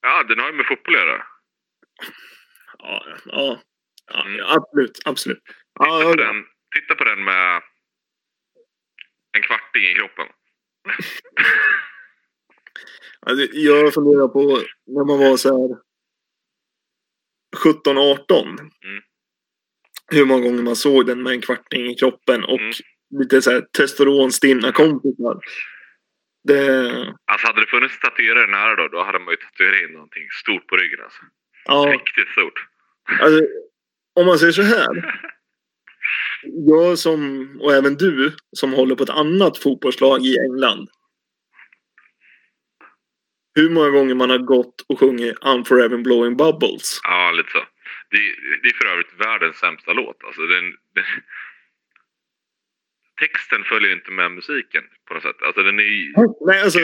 [0.01, 1.23] Ja, den har ju med fotboll att göra.
[2.79, 3.63] Ja, ja.
[4.13, 4.41] ja Mm.
[4.47, 5.43] absolut, absolut.
[5.45, 6.45] Titta, Ja, på den,
[6.75, 7.63] titta på den med
[9.37, 10.27] en kvarting i kroppen.
[13.21, 15.77] alltså, jag funderar på när man var så här
[17.57, 18.49] 17, 18.
[18.49, 19.03] Mm.
[20.13, 22.73] Hur många gånger man såg den med en kvarting i kroppen och Mm.
[23.21, 25.37] Lite så här testosteronstinna kompisar.
[26.45, 26.89] Det,
[27.25, 30.67] Alltså hade det funnits tatuerare nära då, då hade man ju tatuerat in någonting stort
[30.67, 31.21] på ryggen alltså.
[31.65, 32.67] ja, Riktigt stort.
[33.21, 33.41] alltså,
[34.15, 35.21] om man säger så här.
[36.67, 40.89] Jag som, och även du, som håller på ett annat fotbollslag i England.
[43.55, 47.01] Hur många gånger man har gått och sjungit I'm forever blowing bubbles.
[47.03, 47.59] Ja, lite så.
[48.11, 48.19] Det,
[48.63, 50.25] det är för övrigt världens sämsta låt.
[50.25, 50.65] Alltså den,
[50.95, 51.05] den,
[53.21, 55.43] texten följer inte med musiken på något sätt.
[55.43, 56.13] Alltså den är, ju-
[56.47, 56.79] Nej, alltså...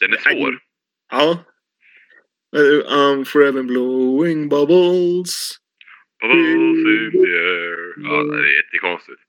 [0.00, 0.58] den är svår.
[1.10, 1.44] Ja.
[2.86, 5.58] I'm forever blowing bubbles.
[6.20, 7.94] Bubbles in the air.
[7.96, 9.20] Ja, det är jättekonstigt.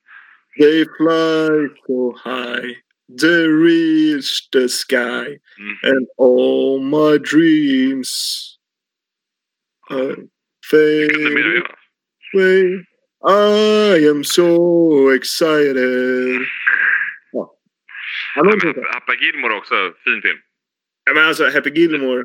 [0.60, 2.76] They fly so high.
[3.22, 5.40] They reach the sky.
[5.58, 5.78] Mm.
[5.84, 8.58] And all my dreams
[9.92, 10.16] uh,
[10.72, 11.12] fade
[12.34, 12.86] away.
[13.30, 16.42] I am so excited.
[17.32, 17.58] Ja.
[18.36, 18.92] Ja, Ja.
[18.94, 20.40] Happy Gilmore också, fin film.
[21.06, 22.24] Ja, men alltså, Happy Gilmore.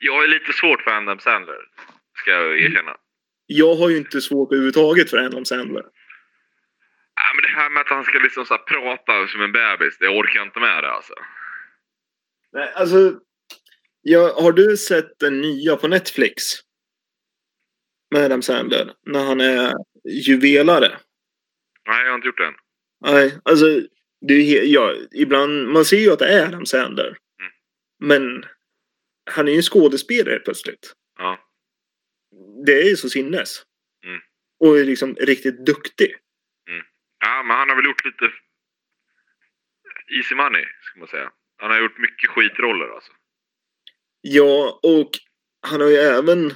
[0.00, 1.58] Jag är lite svårt för Adam Sandler,
[2.16, 2.96] ska jag erkänna.
[3.46, 5.82] Jag har ju inte svårt överhuvudtaget för Adam Sandler.
[7.14, 10.08] Ja, men det här med att han ska liksom så prata som en bebis, det
[10.08, 11.14] orkar jag inte med det alltså.
[12.52, 13.20] Nej, alltså.
[14.02, 16.42] Jag, har du sett den nya på Netflix?
[18.10, 18.94] Med Adam Sandler.
[19.06, 19.74] När han är
[20.26, 20.98] juvelare.
[21.86, 22.54] Nej, jag har inte gjort det än.
[23.00, 23.66] Nej, alltså.
[24.26, 27.06] Det är, ja, ibland, man ser ju att det är Adam Sandler.
[27.06, 27.52] Mm.
[27.98, 28.44] Men
[29.30, 30.94] han är ju skådespelare plötsligt.
[31.18, 31.38] Ja.
[32.66, 33.62] Det är ju så sinnes.
[34.04, 34.20] Mm.
[34.60, 36.16] Och är liksom riktigt duktig.
[37.18, 38.32] ja, men han har väl gjort lite
[40.16, 41.32] easy money, ska man säga.
[41.56, 43.12] Han har gjort mycket skitroller alltså.
[44.20, 45.10] Ja, och
[45.66, 46.52] han har ju även...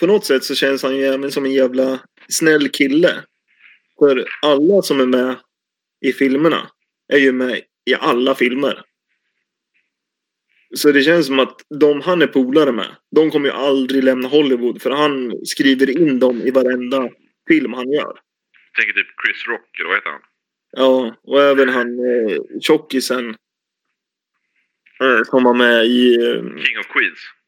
[0.00, 3.24] På något sätt så känns han ju även som en jävla snäll kille.
[3.98, 5.36] För alla som är med
[6.00, 6.70] i filmerna
[7.12, 8.82] är ju med i alla filmer.
[10.74, 14.28] Så det känns som att de han är polare med, de kommer ju aldrig lämna
[14.28, 14.82] Hollywood.
[14.82, 17.08] För han skriver in dem i varenda
[17.48, 18.20] film han gör.
[18.72, 20.20] Jag tänker typ Chris Rock, eller vad heter han?
[20.72, 23.28] Ja, och även han eh, tjockisen.
[25.00, 26.14] Eh, som var med i...
[26.14, 27.39] Eh, King of Queens.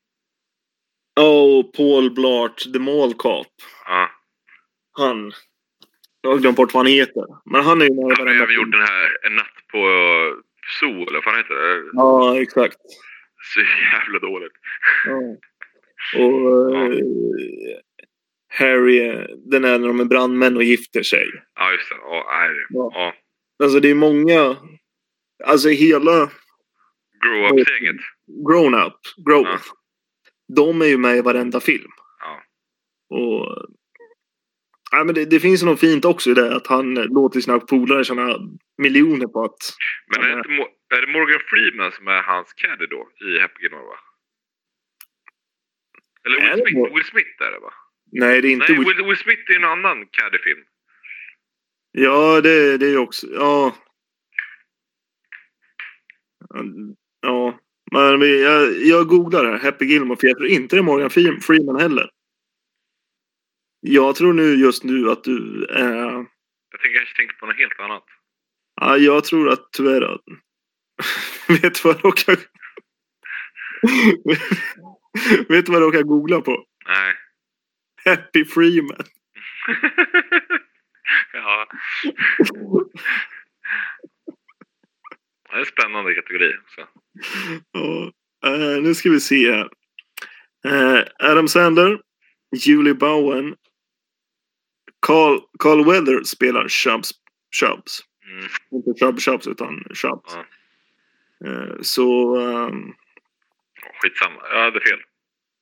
[1.20, 3.46] Oh, Paul Blart, The Mall Cop.
[3.86, 4.10] Ja.
[4.92, 5.32] Han.
[6.20, 7.24] Jag har glömt bort vad han heter.
[7.44, 9.78] Men han är ju med Han har även gjort den här En natt på
[10.80, 11.90] Zoo, eller vad fan heter det?
[11.92, 12.76] Ja, exakt.
[13.54, 14.52] Så jävla dåligt.
[15.06, 15.18] Ja.
[16.18, 16.98] Och eh,
[18.48, 21.26] Harry, den är när de är brandmän och gifter sig.
[21.54, 21.94] Ja, just det.
[21.94, 22.66] Ja, nej.
[22.68, 22.90] Ja.
[22.94, 23.14] ja.
[23.64, 24.56] Alltså det är många,
[25.44, 26.30] alltså hela
[27.22, 27.96] Grow Up-gänget.
[28.48, 29.58] Grown Up, Grow Ja.
[30.56, 31.90] De är ju med i varenda film.
[32.20, 32.42] Ja.
[33.16, 33.66] Och,
[34.90, 38.04] ja, men det, det finns något fint också i det att han låter sina polare
[38.04, 38.38] tjäna
[38.78, 39.58] miljoner på att...
[40.06, 43.82] Men är det, är det Morgan Freeman som är hans caddy då i Happy Gilmore
[43.82, 43.98] va?
[46.24, 47.72] Eller Är det Will Smith, Will Smith är det va?
[48.12, 48.66] Nej, det är inte...
[48.68, 50.64] Nej, Will- Will, Will Smith är en annan caddy-film.
[51.92, 53.26] Ja, det, det är också...
[53.30, 53.76] Ja.
[57.92, 59.58] Men vi, jag, jag googlar här.
[59.58, 60.16] Happy Gilmore.
[60.20, 62.10] För jag tror inte det är Morgan Fre- Freeman heller.
[63.80, 66.12] Jag tror nu just nu att du är...
[66.70, 68.04] Jag tänker kanske tänker på något helt annat.
[68.80, 70.20] Ja, jag tror att tyvärr att...
[71.62, 72.36] Vet du vad jag råkar...
[75.48, 76.64] Vet du vad jag råkar googla på?
[76.86, 77.14] Nej.
[78.04, 79.04] Happy Freeman.
[81.32, 81.68] ja.
[85.50, 86.88] Det är en spännande kategori också.
[87.72, 88.12] Ja,
[88.46, 89.68] eh, nu ska vi se här.
[90.64, 92.00] Eh, Adam Sandler,
[92.56, 93.54] Julie Bowen,
[95.06, 97.10] Carl, Carl Weather spelar Chubbs.
[97.60, 98.00] Chubbs.
[98.26, 98.44] Mm.
[98.70, 100.34] Inte Chubb Chubbs utan Chubbs.
[100.34, 100.44] Ja.
[101.50, 102.92] Eh, så ehm,
[104.02, 104.40] Skitsamma.
[104.52, 104.98] Jag hade fel.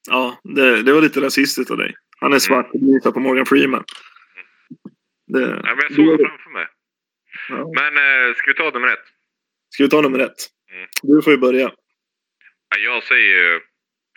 [0.08, 1.94] ja, det, det var lite rasistiskt av dig.
[2.20, 3.84] Han är svart och litar på Morgan Freeman.
[5.26, 6.66] Det, Nej, men jag såg det framför mig.
[7.48, 7.56] ja.
[7.74, 9.04] Men eh, ska vi ta nummer ett?
[9.70, 10.48] Ska vi ta nummer ett?
[10.72, 10.88] Mm.
[11.02, 11.72] Du får ju börja.
[12.68, 13.60] Ja, Jag säger ju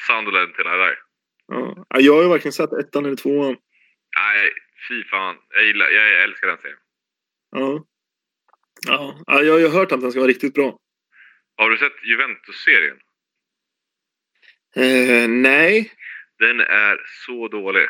[0.08, 1.00] Sunderland till där.
[1.48, 1.86] Ja.
[1.90, 3.58] Ja, Jag har ju varken sett ettan eller tvåan.
[4.18, 4.52] Nej,
[4.88, 5.36] fy fan.
[5.50, 6.78] Jag, gillar, jag, älskar den serien.
[7.52, 7.86] Ja.
[8.88, 9.24] Ja.
[9.28, 10.80] ja, jag har ju hört att den ska vara riktigt bra.
[11.58, 13.00] Har du sett Juventus-serien?
[14.76, 15.92] Eh, nej.
[16.40, 17.88] Den är så dålig.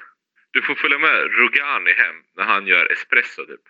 [0.51, 3.61] Du får följa med Rogani hem när han gör espresso typ.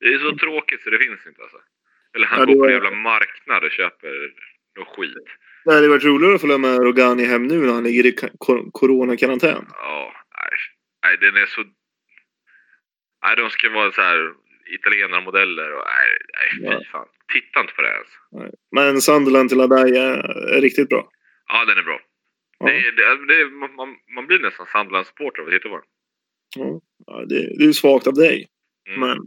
[0.00, 1.58] Det är så tråkigt så det finns inte alltså.
[2.16, 2.38] Eller han.
[2.40, 4.12] Ja, går på var- en jävla marknad och köper
[4.78, 5.16] något skit.
[5.64, 8.16] Det hade varit roligare att följa med Rogani hem nu när han ligger i
[8.72, 9.64] coronakarantän.
[9.68, 10.58] Ja, nej.
[11.04, 11.64] Nej, den är så...
[13.24, 14.32] Nej, de ska vara så här
[14.74, 16.08] italienarmodeller och nej,
[16.62, 17.06] nej fy fan.
[17.32, 18.08] Titta inte på det ens.
[18.32, 18.50] Nej.
[18.70, 20.22] Men Sunderland till Adai är,
[20.60, 21.08] riktigt bra.
[21.46, 22.00] Ja, den är bra.
[22.58, 22.66] Ja.
[22.66, 23.74] Det, det, det, man,
[24.14, 25.84] man- blir nästan Sunderland-supporter av att titta på den.
[26.56, 27.24] Ja.
[27.28, 28.48] Det, det är svagt av dig.
[28.88, 29.00] Mm.
[29.00, 29.18] Men...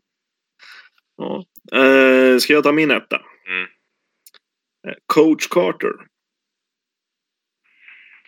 [1.18, 1.46] Ja.
[1.80, 3.22] Eh, ska jag ta min etta?
[3.48, 3.64] Mm.
[4.88, 5.92] Eh, Coach Carter.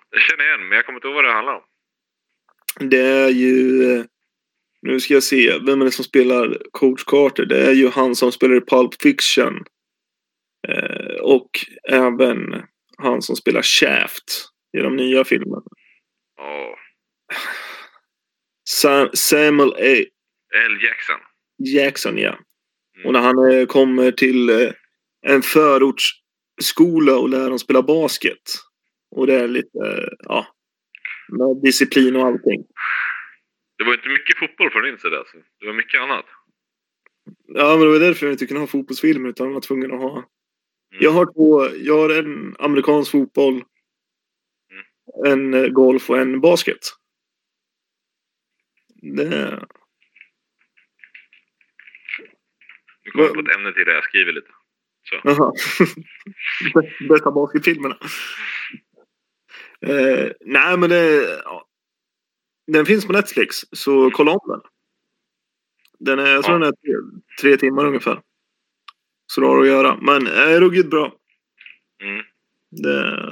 [0.09, 1.63] Jag känner igen, men jag kommer inte ihåg vad det handlar om.
[2.89, 3.83] Det är ju...
[3.99, 4.05] eh,
[4.81, 5.59] Nu ska jag se.
[5.65, 7.45] Vem är det som spelar Coach Carter?
[7.45, 9.63] Det är ju han som spelar i Pulp Fiction.
[10.67, 11.49] Eh, och
[11.89, 12.63] även
[12.97, 14.45] han som spelar Shaft
[14.77, 15.61] i de nya filmerna.
[16.37, 16.77] Ja.
[18.69, 20.05] Sa- Samuel A.
[20.65, 20.77] L.
[20.83, 21.19] Jackson.
[21.75, 22.39] Jackson, ja.
[22.97, 23.07] Mm.
[23.07, 24.71] Och när han eh, kommer till eh,
[25.21, 28.41] en förortsskola och lär dem spela basket.
[29.11, 30.47] Och det är lite, eh, ja,
[31.29, 32.63] med disciplin och allting.
[33.77, 35.37] Det var inte mycket fotboll från din sida alltså.
[35.59, 36.25] Det var mycket annat.
[37.47, 40.17] Ja, men det var därför jag inte kunde ha fotbollsfilm utan var tvungen att ha.
[40.17, 41.03] Mm.
[41.03, 43.63] Jag har två, jag har en amerikansk fotboll,
[45.25, 46.79] en eh, golf och en basket.
[49.01, 49.65] Det,
[53.17, 54.51] Nu kommer jag på ett ämne till där jag skriver lite.
[55.09, 55.15] Så.
[55.23, 55.53] Jaha.
[57.09, 57.97] Bästa basketfilmerna.
[59.81, 61.23] Eh, nej, men det...
[61.43, 61.67] Ja.
[62.71, 64.61] Den finns på Netflix, så kolla om den.
[65.99, 66.59] Den är, jag tror Ja.
[66.59, 68.21] den är tre, tre timmar ungefär.
[69.27, 69.97] Så det har att göra.
[70.01, 71.15] Men är ruggigt bra.
[72.03, 72.25] Mm.
[72.71, 73.27] Det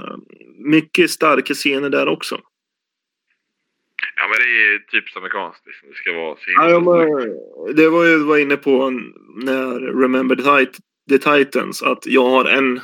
[0.57, 2.41] mycket starka scener där också.
[4.15, 5.65] Ja, men det är typiskt amerikanskt.
[5.65, 5.89] Liksom.
[5.89, 8.89] Det ska vara så himla Ja, men, det var ju du var inne på
[9.43, 10.65] när Remember
[11.09, 11.83] the Titans.
[11.83, 12.81] Att jag har en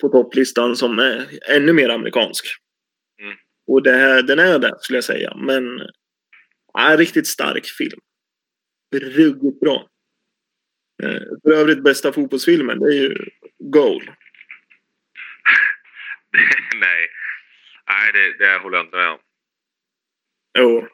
[0.00, 2.46] på topplistan som är ännu mer amerikansk.
[3.20, 3.36] Mm.
[3.66, 5.36] Och det här, den är det skulle jag säga.
[5.36, 5.64] Men
[6.72, 8.00] ja, riktigt stark film.
[8.94, 9.88] Ruggigt bra.
[11.02, 14.02] Eh, För övrigt bästa fotbollsfilmen det är ju Goal.
[16.80, 17.08] Nej.
[17.88, 19.18] Nej, det, det håller jag inte med om.
[20.58, 20.88] Jo.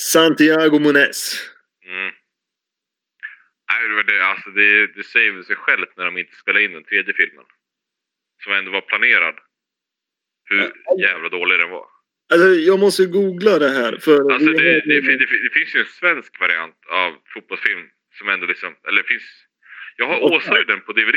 [0.00, 1.40] Santiago Munez.
[1.86, 2.12] Mm.
[3.72, 6.84] Nej, det, alltså det, det säger väl sig självt när de inte spelar in den
[6.84, 7.44] tredje filmen.
[8.44, 9.34] Som ändå var planerad.
[10.44, 11.86] Hur jävla dålig den var.
[12.32, 13.96] Alltså, jag måste googla det här.
[13.98, 17.88] För Alltså det, det, det, fin- det finns ju en svensk variant av fotbollsfilm
[18.18, 19.22] som ändå liksom, eller finns...
[19.96, 20.20] Jag har.
[20.22, 21.16] Åshöjden på DVD.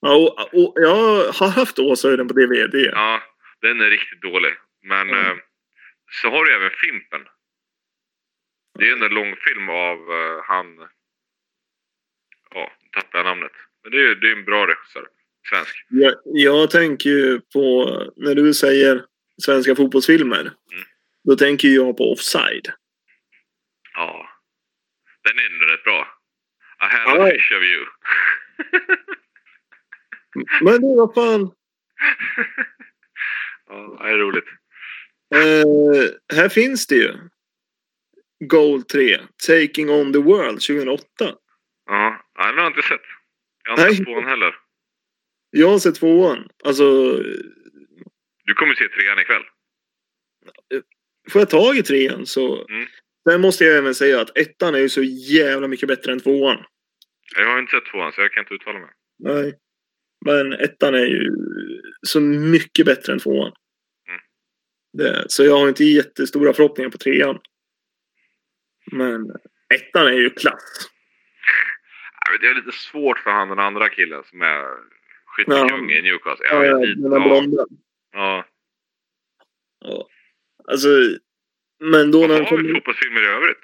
[0.00, 0.96] Ja, och, och, jag
[1.32, 2.74] har haft Åshöjden på DVD.
[2.74, 3.22] Ja,
[3.60, 4.52] den är riktigt dålig.
[4.82, 5.38] Men Mm.
[6.22, 7.24] Så har du även Fimpen.
[8.78, 10.66] Det är en långfilm av eh, han...
[12.50, 13.52] Ja, nu tappade jag namnet.
[13.82, 15.08] Men det är, det är en bra regissör.
[15.48, 15.86] Svensk.
[15.88, 19.04] Jag, jag tänker ju på, när du säger
[19.42, 20.40] svenska fotbollsfilmer.
[20.40, 20.84] Mm.
[21.24, 22.72] Då tänker jag på Offside.
[23.94, 24.28] Ja.
[25.22, 26.08] Den är ändå rätt bra.
[26.80, 27.86] I had a fish of you.
[30.60, 31.40] Men det vad fan.
[33.68, 34.48] ja, det är roligt.
[35.34, 37.12] Eh, här finns det ju.
[38.44, 39.20] Goal 3.
[39.46, 41.04] Taking on the world 2008.
[41.86, 43.00] Ja, den har jag inte sett.
[43.64, 43.86] Jag har Nej.
[43.86, 44.54] inte sett tvåan heller.
[45.50, 46.48] Jag har sett tvåan.
[46.64, 47.12] Alltså,
[48.44, 49.42] Du kommer se trean ikväll.
[51.30, 52.66] får jag tag i trean så...
[52.68, 52.86] Mm.
[53.28, 56.64] Sen måste jag även säga att ettan är ju så jävla mycket bättre än tvåan.
[57.36, 58.90] Jag har inte sett tvåan så jag kan inte uttala mig.
[59.18, 59.52] Nej.
[60.24, 61.30] Men ettan är ju
[62.06, 63.52] så mycket bättre än tvåan.
[64.94, 67.38] Det, så jag har inte jättestora förhoppningar på trean.
[68.92, 69.30] Men
[69.74, 70.90] ettan är ju klass.
[72.40, 74.64] Det är lite svårt för han den andra killen som är
[75.26, 75.96] skyttekung Ja.
[75.98, 76.46] i Newcastle.
[76.50, 77.66] Ja, Jag ja, den där Ja, blonda.
[78.12, 78.46] ja.
[79.80, 80.08] Ja.
[80.68, 80.88] Alltså,
[81.80, 82.74] men då när Vad har vi kommer...
[82.74, 83.58] fotbollsfilmer i övrigt?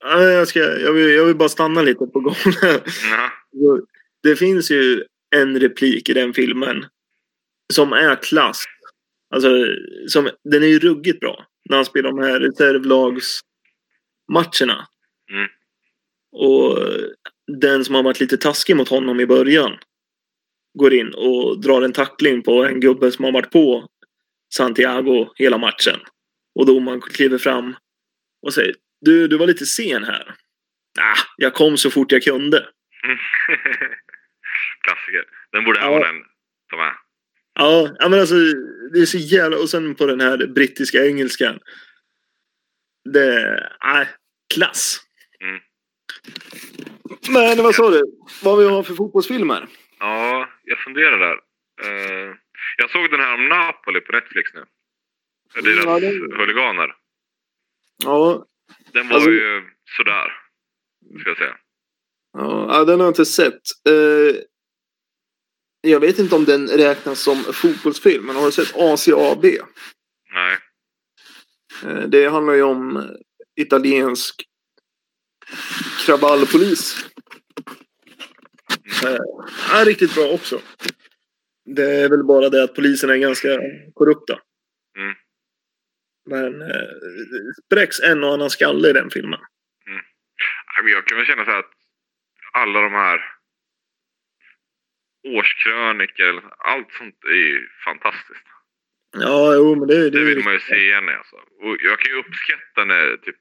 [0.00, 2.36] Ja, jag, ska, jag, vill, jag vill bara stanna lite på gången.
[3.12, 3.30] Ja.
[4.22, 5.04] Det finns ju
[5.36, 6.86] en replik i den filmen
[7.72, 8.64] som är klass.
[9.34, 9.66] Alltså,
[10.08, 11.46] som, den är ju ruggigt bra.
[11.70, 14.88] När han spelar de här reservlagsmatcherna.
[15.30, 15.48] Mm.
[16.32, 16.78] Och
[17.60, 19.78] den som har varit lite taskig mot honom i början
[20.78, 23.88] går in och drar en tackling på en gubbe som har varit på
[24.54, 26.00] Santiago hela matchen.
[26.54, 27.76] Och domaren kliver fram
[28.42, 30.34] och säger du, du var lite sen här.
[31.00, 32.58] Ah, jag kom så fort jag kunde.
[34.84, 35.24] Klassiker.
[35.52, 35.86] Den borde Ja.
[35.86, 36.22] Amonen
[36.70, 36.92] ta med.
[37.54, 38.34] Ja, men alltså
[38.92, 39.58] det är så jävla...
[39.58, 41.58] Och sen på den här brittiska engelskan.
[43.04, 43.68] Det...
[43.84, 44.08] Nej,
[44.54, 45.00] klass.
[45.40, 45.60] Mm.
[47.28, 48.02] Men vad sa du?
[48.42, 49.66] Vad vi har för fotbollsfilmer?
[49.98, 51.34] Ja, jag funderar där.
[51.82, 52.34] Eh,
[52.76, 54.64] jag såg den här om Napoli på Netflix nu.
[55.62, 56.94] Deras Ja, det- huliganer.
[58.04, 58.46] Ja,
[58.92, 59.62] Den var Alltså- ju
[59.96, 60.32] sådär.
[61.20, 61.56] Ska jag säga.
[62.32, 63.60] ja, den har jag inte sett.
[63.88, 64.36] Eh,
[65.90, 69.44] jag vet inte om den räknas som fotbollsfilm, men har du sett ACAB?
[70.32, 70.58] Nej.
[71.84, 73.10] Eh, det handlar ju om
[73.56, 74.42] italiensk
[76.06, 77.06] kravallpolis.
[79.04, 80.60] Eh, är riktigt bra också.
[81.64, 83.48] Det är väl bara det att polisen är ganska
[83.94, 84.38] korrupta.
[84.98, 85.14] Mm.
[86.26, 86.88] Men eh,
[87.66, 89.40] spräcks en och annan skalle i den filmen.
[90.82, 91.72] Men Jag kan väl känna så här att
[92.52, 93.33] alla de här
[95.24, 98.46] årskrönikor, allt sånt är ju fantastiskt.
[99.16, 101.36] Ja, jo, men det, det, Det vill man ju se igen alltså.
[101.36, 103.36] Och jag kan ju uppskatta när typ,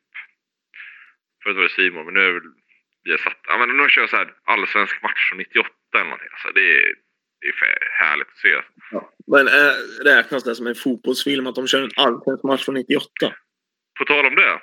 [1.44, 2.42] förut var det Simon, men nu är det
[3.04, 6.28] vi satt, ja men de kör så här allsvensk match från 98 eller någonting.
[6.32, 6.94] Alltså det är,
[7.42, 8.62] det är härligt att se.
[9.28, 9.74] Men äh,
[10.04, 13.10] räknas det som en fotbollsfilm att de kör en allsvensk match från 98?
[14.00, 14.54] På tal om det.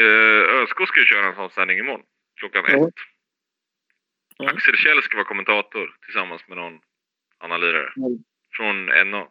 [0.00, 2.02] Eh, ÖSK ska ju köra en sån sändning imorgon.
[2.40, 2.88] Klockan Ja.
[2.88, 2.94] ett.
[4.38, 4.50] Ja.
[4.50, 6.80] Axel Kjell ska vara kommentator tillsammans med någon
[7.40, 7.92] annan lirare.
[7.96, 8.18] Mm.
[8.56, 9.28] Från NA.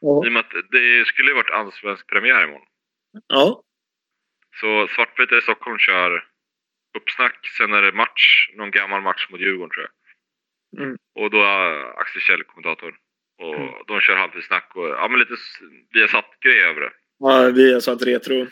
[0.00, 0.24] Ja.
[0.24, 2.66] I och med att det skulle ju varit allsvensk premiär imorgon.
[3.26, 3.62] ja.
[4.60, 6.24] Så Svartvita i Stockholm kör
[6.98, 7.46] uppsnack.
[7.58, 8.50] Sen är det match.
[8.54, 9.86] Någon gammal match mot Djurgården tror
[10.72, 10.84] jag.
[10.84, 10.96] Mm.
[11.14, 12.96] Och då är Axel Kjell kommentator.
[13.42, 13.74] Och Mm.
[13.86, 15.58] de kör halvtidssnack och ja men lite s-
[15.90, 16.92] vi har satt grej över det.
[17.18, 18.46] ja vi har satt retro.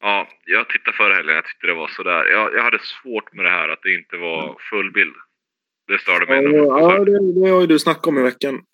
[0.00, 1.34] Ja, jag tittade förra helgen.
[1.34, 2.24] Jag tyckte det var sådär.
[2.24, 5.14] Jag, jag hade svårt med det här att det inte var full bild.
[5.90, 6.54] Det störde mig.
[6.54, 8.64] Ja, det, det har ju du snackat om i veckan.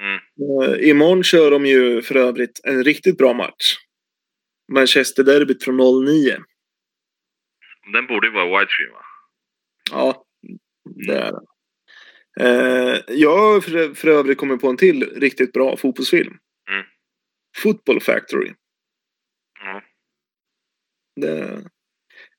[0.00, 0.20] Mm.
[0.60, 3.76] Uh, imorgon kör de ju för övrigt en riktigt bra match.
[4.72, 6.36] Manchester-derbyt från 09.
[7.92, 9.02] Den borde ju vara widescreen va?
[9.90, 10.24] Ja,
[11.06, 11.40] det är det.
[12.40, 16.38] Eh, jag har för, för övrigt kommit på en till riktigt bra fotbollsfilm.
[16.70, 16.86] Mm.
[17.56, 18.52] Football Factory.
[19.60, 19.82] Ja.
[21.20, 21.64] Det,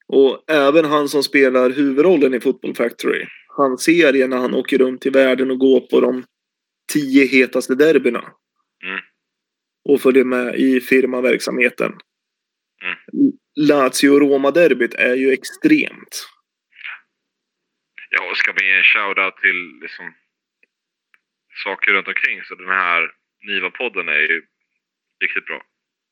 [0.08, 3.26] och även han som spelar huvudrollen i Football Factory.
[3.58, 6.26] Han serie när han åker runt i världen och går på de
[6.94, 8.20] tio hetaste derbyna.
[8.84, 9.00] Mm.
[9.90, 11.92] Och följer med i firmaverksamheten.
[12.84, 12.98] Mm.
[13.60, 16.28] Lazio-Roma-derbyt är ju extremt.
[18.10, 20.14] Ja, och ska vi ge en shoutout till liksom
[21.64, 23.12] saker runt omkring så den här
[23.48, 24.42] Niva-podden är ju
[25.24, 25.62] riktigt bra.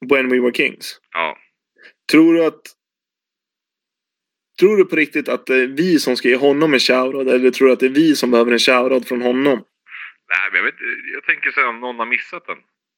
[0.10, 1.00] When We Were Kings.
[1.12, 1.38] Ja.
[2.12, 2.62] Tror du att...
[4.60, 7.28] Tror du på riktigt att det är vi som ska ge honom en shoutout?
[7.28, 9.64] Eller tror du att det är vi som behöver en shoutout från honom?
[10.30, 10.76] Nej, men jag, vet,
[11.14, 12.58] jag tänker så här, om någon har missat den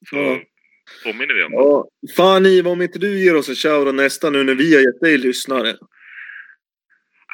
[0.09, 0.39] så Ja.
[1.03, 1.57] påminner vi om det.
[1.57, 1.87] Ja.
[2.17, 4.99] Fan Iva, om inte du ger oss en shoutout nästa nu när vi har gett
[5.01, 5.75] dig lyssnare.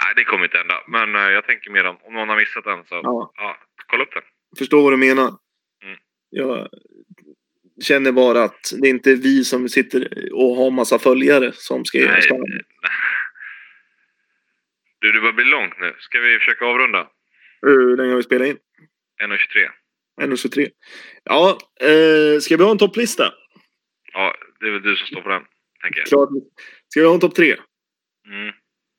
[0.04, 0.76] Nej, det kommer inte hända.
[0.88, 3.32] Men eh, jag tänker mer om, om någon har missat den så Ja.
[3.36, 4.24] ja, kolla upp den.
[4.58, 5.28] Förstår vad du menar.
[5.84, 5.98] Mm.
[6.30, 6.68] Jag
[7.84, 11.98] känner bara att det inte är vi som sitter och har massa följare som ska
[11.98, 12.40] ge Nej, oss nej.
[12.40, 12.66] shoutout.
[15.04, 15.96] Du, det börjar bli långt nu.
[16.00, 17.10] Ska vi försöka avrunda?
[17.62, 18.58] Hur länge har vi spelat in?
[19.24, 20.28] 1.23.
[20.30, 20.70] 1.23.
[21.24, 23.34] Ja, eh, ska vi ha en topplista?
[24.14, 25.44] Ja, det är väl du som står på den,
[25.82, 26.08] tänker jag.
[26.08, 26.30] Klart.
[26.88, 27.56] Ska vi ha en topp tre?
[28.28, 28.54] Mm.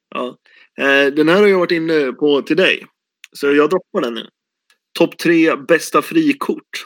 [0.09, 0.39] Ja.
[0.79, 2.87] Eh, den här har jag varit inne på till dig.
[3.33, 4.29] Så jag droppar den nu.
[4.99, 6.65] Topp tre bästa frikort.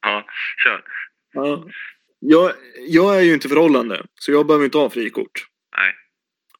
[0.00, 0.26] Ja,
[0.64, 0.84] kör.
[1.32, 1.68] Ja.
[2.18, 2.52] Jag,
[2.88, 5.46] jag är ju inte förhållande, så jag behöver inte ha frikort.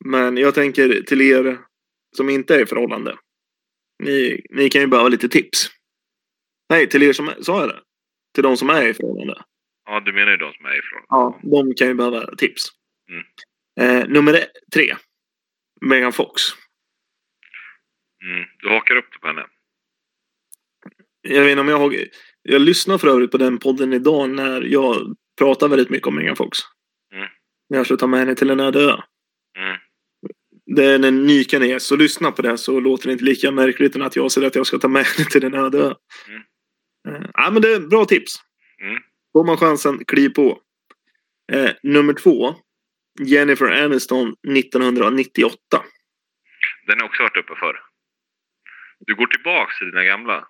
[0.06, 1.58] Men jag tänker till er
[2.16, 3.18] som inte är i förhållande.
[4.02, 5.70] Ni, ni kan ju behöva lite tips.
[6.68, 7.30] Nej, till er som...
[7.40, 7.80] Sa jag det?
[8.36, 9.42] till de som är i förhållande.
[9.84, 11.02] Ja, du menar ju de som är ifrån.
[11.08, 12.64] Ja, de kan ju behöva tips.
[13.10, 13.24] Mm.
[13.80, 14.96] Eh, nummer ett, tre.
[15.80, 16.42] Megan Fox.
[18.24, 18.44] Mm.
[18.58, 19.46] Du hakar upp det på henne.
[21.20, 21.94] Jag vet inte om jag har...
[22.42, 26.36] Jag lyssnar för övrigt på den podden idag när jag pratar väldigt mycket om Megan
[26.36, 26.58] Fox.
[27.14, 27.28] Mm.
[27.68, 28.96] När jag ska ta med henne till en öde ö.
[29.58, 29.78] Mm.
[30.66, 33.96] Det är en nykande gäst, så lyssna på det så låter det inte lika märkligt
[33.96, 35.96] än att jag säger att jag ska ta med henne till en öde.
[36.28, 36.42] Mm.
[37.08, 38.34] Eh, ja, men det är bra tips.
[38.82, 39.02] Mm.
[39.32, 40.60] Får man chansen, kliv på.
[41.52, 42.54] Eh, nummer två.
[43.20, 45.58] Jennifer Aniston 1998.
[46.86, 47.80] Den har också varit uppe förr.
[48.98, 50.48] Du går tillbaks till dina gamla.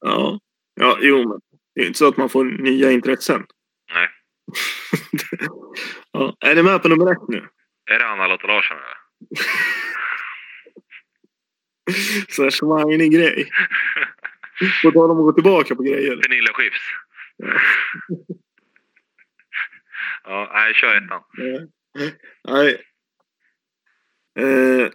[0.00, 0.40] Ja,
[0.74, 1.40] ja jo, men
[1.74, 3.46] det är inte så att man får nya intressen.
[3.92, 4.08] Nej.
[6.12, 7.48] ja, är ni med på nummer ett nu?
[7.86, 8.96] Är det Anna-Lotta Larsson eller?
[12.28, 13.50] Så här svangig grej.
[14.82, 16.16] På tal om att gå tillbaka på grejer.
[16.16, 16.82] Pernilla Schyffs.
[20.24, 21.22] ja, nej, kör ettan.
[22.44, 22.84] Nej.
[24.38, 24.90] Eh,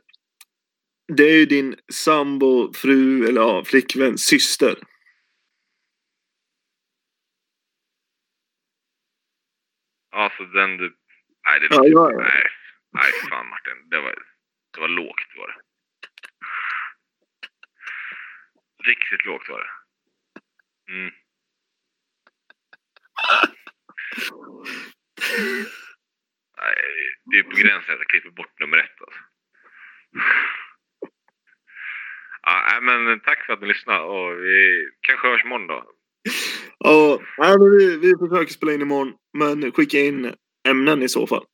[1.08, 4.76] det är ju din sambo, fru eller ja, flickvän, syster.
[10.12, 10.96] Alltså den du...
[11.46, 12.18] Nej, det Ja, ja, ja.
[12.18, 12.44] Nej,
[12.92, 13.90] nej fan Martin.
[13.90, 14.16] Det var,
[14.74, 15.62] det var lågt var det.
[18.90, 19.72] Riktigt lågt var det.
[20.94, 21.12] Mm.
[26.58, 26.76] Nej,
[27.26, 29.20] det är på gränsen att jag klipper bort nummer ett alltså.
[32.42, 35.92] Ja, nej, men tack för att ni lyssnade och vi kanske hörs imorgon då.
[36.78, 37.20] Ja,
[37.60, 39.14] vi, vi försöker spela in imorgon.
[39.34, 40.34] Men skicka in
[40.68, 41.46] ämnen i så fall.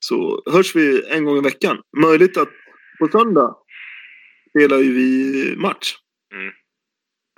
[0.00, 0.06] Ja.
[0.08, 1.82] Så hörs vi en gång i veckan.
[1.96, 2.48] Möjligt att
[2.98, 3.56] på söndag
[4.50, 5.94] spelar ju vi match.
[6.34, 6.52] Mm.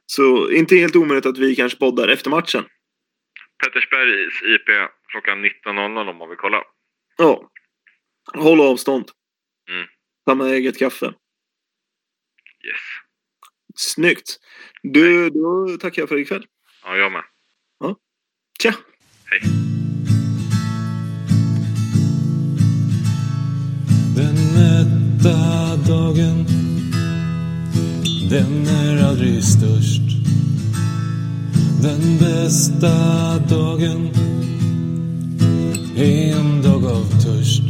[0.07, 2.65] Så inte helt omöjligt att vi kanske poddar efter matchen.
[3.65, 6.63] Pettersbergs IP klockan 19.00 om man vill kolla.
[7.17, 7.51] Ja.
[8.35, 9.11] Håll avstånd.
[9.71, 9.87] Mm.
[10.27, 11.07] Ta med eget kaffe.
[12.67, 12.81] Yes.
[13.75, 14.39] Snyggt.
[14.83, 16.47] Du, då tackar jag för ikväll.
[16.85, 17.25] Ja, jag med.
[18.63, 18.75] Tja!
[19.31, 19.72] Hej.
[25.23, 26.47] Sista dagen.
[28.31, 30.03] Den är aldrig störst.
[31.83, 32.89] Den bästa
[33.49, 34.11] dagen
[35.97, 37.63] Är en dag av törst.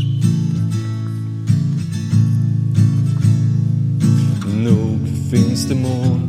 [4.57, 4.99] Nog
[5.31, 6.20] finns det mål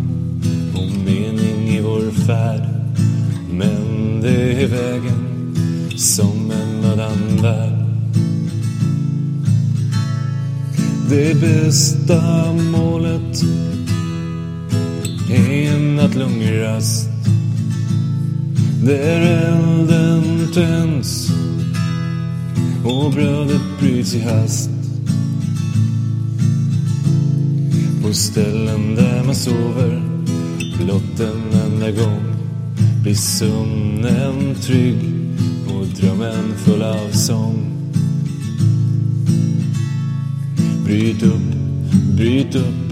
[0.74, 2.70] och mening i vår färd
[3.52, 5.56] Men det är vägen
[5.98, 7.83] som en annan värld
[11.10, 13.44] Det bästa målet
[15.32, 17.08] är en nattlungrast
[18.84, 21.30] där elden tänds
[22.86, 24.70] och brödet bryts i hast.
[28.04, 30.02] På ställen där man sover
[30.84, 32.24] blott en enda gång
[33.04, 34.98] blir sömnen trygg
[35.68, 37.73] och drömmen full av sång.
[40.94, 41.56] Bryt upp,
[42.18, 42.90] bryt upp,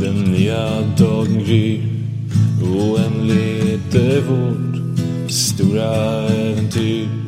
[0.00, 1.82] den nya dagen gryr.
[2.62, 7.27] Oändligt är vårt stora äventyr.